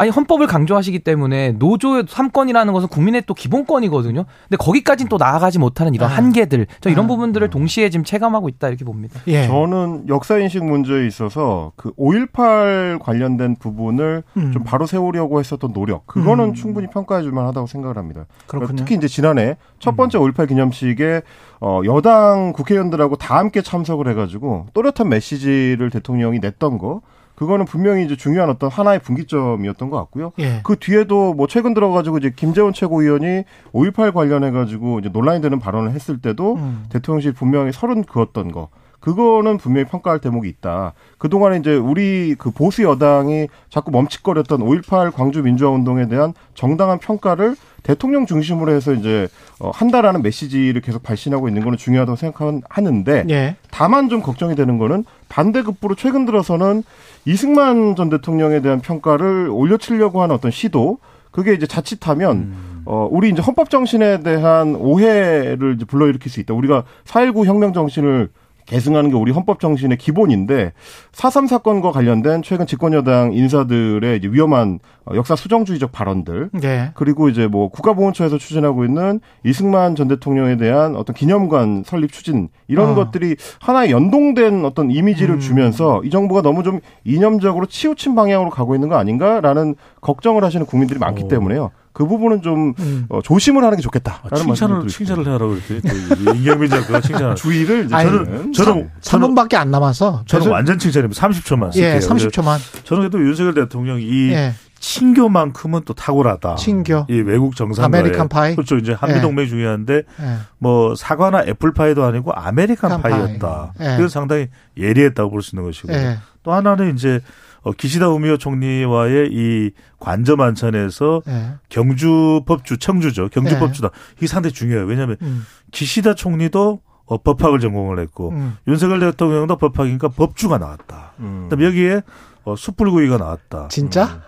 [0.01, 4.25] 아니 헌법을 강조하시기 때문에 노조의 3건이라는 것은 국민의 또 기본권이거든요.
[4.49, 6.15] 근데 거기까지는 또 나아가지 못하는 이런 아.
[6.15, 7.07] 한계들, 저 이런 아.
[7.07, 9.19] 부분들을 동시에 지금 체감하고 있다 이렇게 봅니다.
[9.27, 9.45] 예.
[9.45, 14.51] 저는 역사 인식 문제에 있어서 그 5.18 관련된 부분을 음.
[14.51, 16.53] 좀 바로 세우려고 했었던 노력 그거는 음.
[16.55, 18.25] 충분히 평가해 줄 만하다고 생각을 합니다.
[18.47, 18.73] 그렇군요.
[18.73, 18.75] 음.
[18.77, 21.21] 특히 이제 지난해 첫 번째 5.18 기념식에
[21.59, 27.01] 어 여당 국회의원들하고 다 함께 참석을 해가지고 또렷한 메시지를 대통령이 냈던 거
[27.41, 30.31] 그거는 분명히 이제 중요한 어떤 하나의 분기점이었던 것 같고요.
[30.37, 30.59] 예.
[30.61, 36.19] 그 뒤에도 뭐 최근 들어가지고 이제 김재원 최고위원이 5.18 관련해가지고 이제 논란이 되는 발언을 했을
[36.19, 36.85] 때도 음.
[36.89, 38.69] 대통령실 분명히 서른 그었던 거.
[39.01, 40.93] 그거는 분명히 평가할 대목이 있다.
[41.17, 47.55] 그동안에 이제 우리 그 보수 여당이 자꾸 멈칫거렸던 5.18 광주 민주화 운동에 대한 정당한 평가를
[47.83, 49.27] 대통령 중심으로 해서 이제
[49.59, 53.55] 어, 한다라는 메시지를 계속 발신하고 있는 거는 중요하다고 생각하는데 예.
[53.71, 56.83] 다만 좀 걱정이 되는 거는 반대급부로 최근 들어서는
[57.25, 60.99] 이승만 전 대통령에 대한 평가를 올려치려고 하는 어떤 시도
[61.31, 62.53] 그게 이제 자칫하면
[62.85, 66.53] 어 우리 이제 헌법 정신에 대한 오해를 이제 불러일으킬 수 있다.
[66.53, 68.29] 우리가 4.19 혁명 정신을
[68.65, 70.73] 계승하는 게 우리 헌법 정신의 기본인데
[71.11, 76.91] 4.3 사건과 관련된 최근 집권 여당 인사들의 이제 위험한 어, 역사 수정주의적 발언들 예.
[76.93, 82.91] 그리고 이제 뭐 국가보훈처에서 추진하고 있는 이승만 전 대통령에 대한 어떤 기념관 설립 추진 이런
[82.91, 82.95] 어.
[82.95, 85.39] 것들이 하나의 연동된 어떤 이미지를 음.
[85.39, 90.99] 주면서 이 정부가 너무 좀 이념적으로 치우친 방향으로 가고 있는 거 아닌가라는 걱정을 하시는 국민들이
[90.99, 91.71] 많기 때문에요.
[91.93, 93.05] 그 부분은 좀 음.
[93.09, 94.21] 어, 조심을 하는 게 좋겠다.
[94.29, 97.35] 아, 칭찬을 칭찬을 해라고 그랬더니 또 임경빈 작가가 칭찬.
[97.35, 101.21] 주의를 아니, 저는 저는 3분밖에 안 남아서 저는 그래서- 완전 칭찬입니다.
[101.27, 101.95] 30초만 쓸게요.
[101.95, 102.57] 예, 30초만.
[102.85, 104.53] 저는 그래도 윤석열 대통령 이 예.
[104.79, 106.55] 친교만큼은 또 탁월하다.
[106.55, 107.05] 친교.
[107.09, 108.55] 이 외국 정상과의 아메리칸 파이?
[108.55, 108.77] 그렇죠.
[108.77, 109.21] 이제 한미 예.
[109.21, 110.35] 동맹이 중요한데 예.
[110.57, 113.01] 뭐 사과나 애플 파이도 아니고 아메리칸 아메리칸
[113.39, 113.73] 파이였다.
[113.77, 113.87] 파이.
[113.91, 113.97] 예.
[113.97, 114.47] 그래서 상당히
[114.77, 116.17] 예리했다고 볼 수 있는 것이고 예.
[116.43, 117.19] 또 하나는 이제
[117.63, 121.51] 어, 기시다 우미오 총리와의 이 관저 만찬에서 예.
[121.69, 123.29] 경주 법 주 청주죠.
[123.29, 123.59] 경주 예.
[123.59, 123.89] 법주다.
[124.17, 124.85] 이게 상당히 중요해요.
[124.85, 125.45] 왜냐하면 음.
[125.71, 128.57] 기시다 총리도 어, 법학을 전공을 했고 음.
[128.67, 131.11] 윤석열 대통령도 법학이니까 법주가 나왔다.
[131.17, 132.01] 그다음에 여기에
[132.45, 133.67] 어, 숯불구이가 나왔다.
[133.69, 134.21] 진짜?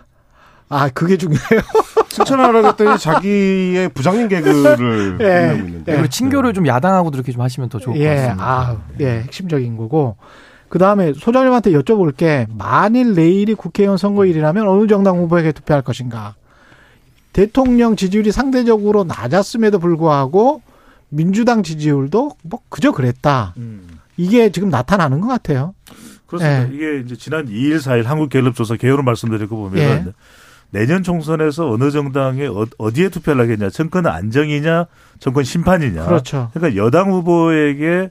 [0.70, 1.62] 아, 그게 중요해요.
[2.10, 5.48] 칭찬하라고 했더니 자기의 부장님 개그를 예.
[5.48, 5.92] 하고 있는데.
[5.94, 8.44] 그리고 친교를 좀 야당하고도 이렇게 좀 하시면 더 좋을 것 예, 같습니다.
[8.46, 10.18] 아, 예, 핵심적인 거고.
[10.74, 12.48] 그 다음에 소장님한테 여쭤볼 게.
[12.58, 16.34] 만일 내일이 국회의원 선거일이라면 어느 정당 후보에게 투표할 것인가?
[17.32, 20.64] 대통령 지지율이 상대적으로 낮았음에도 불구하고
[21.10, 23.54] 민주당 지지율도 뭐 그저 그랬다.
[24.18, 25.76] 이게 지금 나타나는 것 같아요.
[26.26, 26.68] 그렇습니다.
[26.68, 26.76] 예.
[26.76, 29.92] 이게 이제 지난 2일, 4일 한국갤럽조사 개요를 말씀드리고 보면 예.
[29.92, 30.14] 은
[30.72, 34.88] 내년 총선에서 어느 정당에 어- 어디에 투표를 하겠냐, 정권 안정이냐,
[35.20, 36.06] 정권 심판이냐.
[36.06, 36.50] 그렇죠.
[36.56, 38.10] 그러니까 여당 후보에게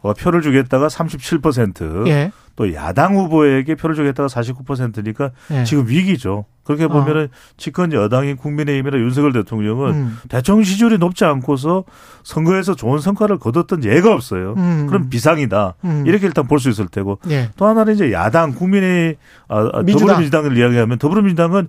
[0.00, 2.30] 어, 표를 주겠다가 37%, 예.
[2.54, 5.64] 또 야당 후보에게 표를 주겠다가 49%니까 예.
[5.64, 6.44] 지금 위기죠.
[6.64, 6.88] 그렇게 어.
[6.88, 10.18] 보면은 집권 여당인 국민의힘이나 윤석열 대통령은 음.
[10.28, 11.84] 대통령 지지율이 높지 않고서
[12.24, 14.54] 선거에서 좋은 성과를 거뒀던 예가 없어요.
[14.56, 14.86] 음.
[14.88, 15.74] 그럼 비상이다.
[15.84, 16.04] 음.
[16.06, 17.50] 이렇게 일단 볼 수 있을 테고 예.
[17.56, 19.16] 또 하나는 이제 야당 국민의
[19.48, 20.08] 아, 아, 민주당.
[20.08, 21.68] 더불어민주당을 이야기하면 더불어민주당은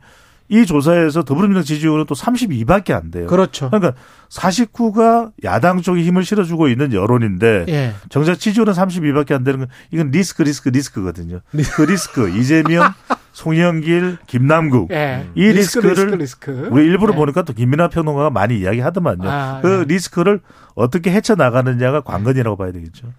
[0.50, 3.28] 이 조사에서 더불어민주당 지지율은 또 32밖에 안 돼요.
[3.28, 3.70] 그렇죠.
[3.70, 3.94] 그러니까
[4.30, 7.94] 49가 야당 쪽에 힘을 실어주고 있는 여론인데 예.
[8.10, 11.42] 정작 지지율은 32밖에 안 되는 건 이건 리스크 리스크 리스크거든요.
[11.76, 12.92] 그 리스크 이재명,
[13.34, 15.28] 송영길, 김남국 예.
[15.36, 16.70] 이 리스크, 리스크를 리스크, 리스크.
[16.72, 17.18] 우리 일부러 예.
[17.18, 19.30] 보니까 또 김민하 평론가가 많이 이야기하더만요.
[19.30, 19.94] 아, 그 예.
[19.94, 20.42] 리스크를
[20.74, 23.14] 어떻게 헤쳐 나가느냐가 관건이라고 봐야 되겠죠.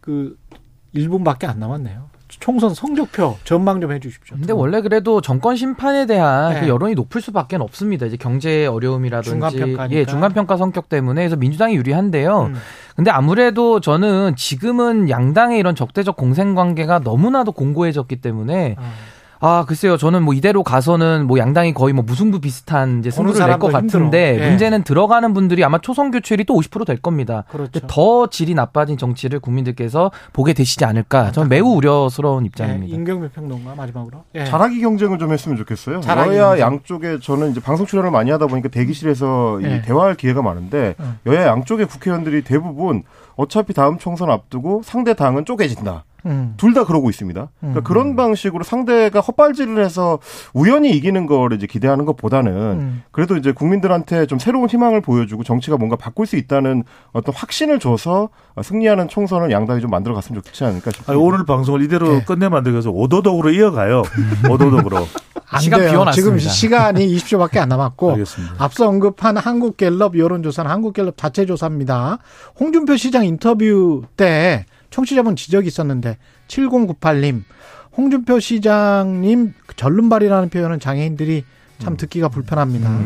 [0.00, 0.36] 그
[0.96, 2.10] 1분밖에 안 남았네요.
[2.42, 4.36] 총선 성적표 전망 좀 해주십시오.
[4.36, 6.60] 근데 원래 그래도 정권 심판에 대한 네.
[6.60, 8.04] 그 여론이 높을 수밖에 없습니다.
[8.04, 9.96] 이제 경제 어려움이라든지 중간평가니까.
[9.96, 12.46] 예, 중간평가 성격 때문에 그래서 민주당이 유리한데요.
[12.46, 12.56] 음.
[12.96, 18.82] 근데 아무래도 저는 지금은 양당의 이런 적대적 공생 관계가 너무나도 공고해졌기 때문에 어.
[19.44, 19.96] 아, 글쎄요.
[19.96, 23.72] 저는 뭐 이대로 가서는 뭐 양당이 거의 뭐 무승부 비슷한 이제 승부를 낼 것.
[23.72, 24.48] 같은데 예.
[24.48, 27.42] 문제는 들어가는 분들이 아마 초선 교체율이 또 50%될 겁니다.
[27.50, 27.80] 그렇죠.
[27.88, 31.32] 더 질이 나빠진 정치를 국민들께서 보게 되시지 않을까.
[31.32, 32.94] 저는 매우 우려스러운 예, 입장입니다.
[32.94, 34.22] 임경배 평론가 마지막으로.
[34.36, 34.44] 예.
[34.44, 36.02] 잘하기 경쟁을 좀 했으면 좋겠어요.
[36.06, 36.60] 여야 경쟁.
[36.60, 39.82] 양쪽에 저는 이제 방송 출연을 많이 하다 보니까 대기실에서 이 네.
[39.82, 41.18] 대화할 기회가 많은데 음.
[41.26, 43.02] 여야 양쪽의 국회의원들이 대부분
[43.34, 46.04] 어차피 다음 총선 앞두고 상대 당은 쪼개진다.
[46.26, 46.54] 음.
[46.56, 47.48] 둘다 그러고 있습니다.
[47.60, 47.84] 그러니까 음.
[47.84, 50.18] 그런 방식으로 상대가 헛발질을 해서
[50.54, 53.02] 우연히 이기는 거를 이제 기대하는 것보다는 음.
[53.10, 58.28] 그래도 이제 국민들한테 좀 새로운 희망을 보여주고 정치가 뭔가 바꿀 수 있다는 어떤 확신을 줘서
[58.60, 61.12] 승리하는 총선을 양당이 좀 만들어 갔으면 좋지 않을까 싶습니다.
[61.12, 62.24] 아니, 오늘 방송을 이대로 네.
[62.24, 64.02] 끝내 만들기 위해서 오도독으로 이어가요.
[64.50, 65.06] 오도독으로.
[65.52, 65.80] 안 시간.
[65.80, 66.12] 비워놨습니다.
[66.12, 68.54] 지금 시간이 20초밖에 안 남았고 알겠습니다.
[68.58, 72.18] 앞서 언급한 한국갤럽 여론조사는 한국갤럽 자체 조사입니다.
[72.58, 76.16] 홍준표 시장 인터뷰 때 청취자분 지적이 있었는데
[76.46, 77.42] 7098님
[77.96, 81.44] 홍준표 시장님 절름발이라는 표현은 장애인들이
[81.80, 82.96] 참 듣기가 불편합니다.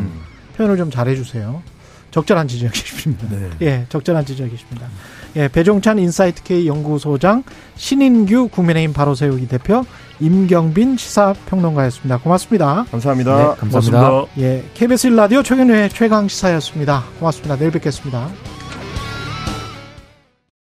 [0.55, 1.63] 표현을 좀 잘해주세요.
[2.11, 3.27] 적절한 지적이십니다.
[3.29, 3.49] 네.
[3.61, 4.87] 예, 적절한 지적이십니다.
[5.35, 7.43] 예, 배종찬 인사이트 K 연구소장,
[7.75, 9.83] 신인규 국민의힘 바로 세우기 대표,
[10.19, 12.17] 임경빈 시사평론가였습니다.
[12.17, 12.85] 고맙습니다.
[12.89, 13.37] 감사합니다.
[13.37, 14.09] 네, 감사합니다.
[14.09, 14.41] 고맙습니다.
[14.41, 17.03] 예, KBS 1라디오 최경영의 최강 시사였습니다.
[17.19, 17.57] 고맙습니다.
[17.57, 18.56] 내일 뵙겠습니다.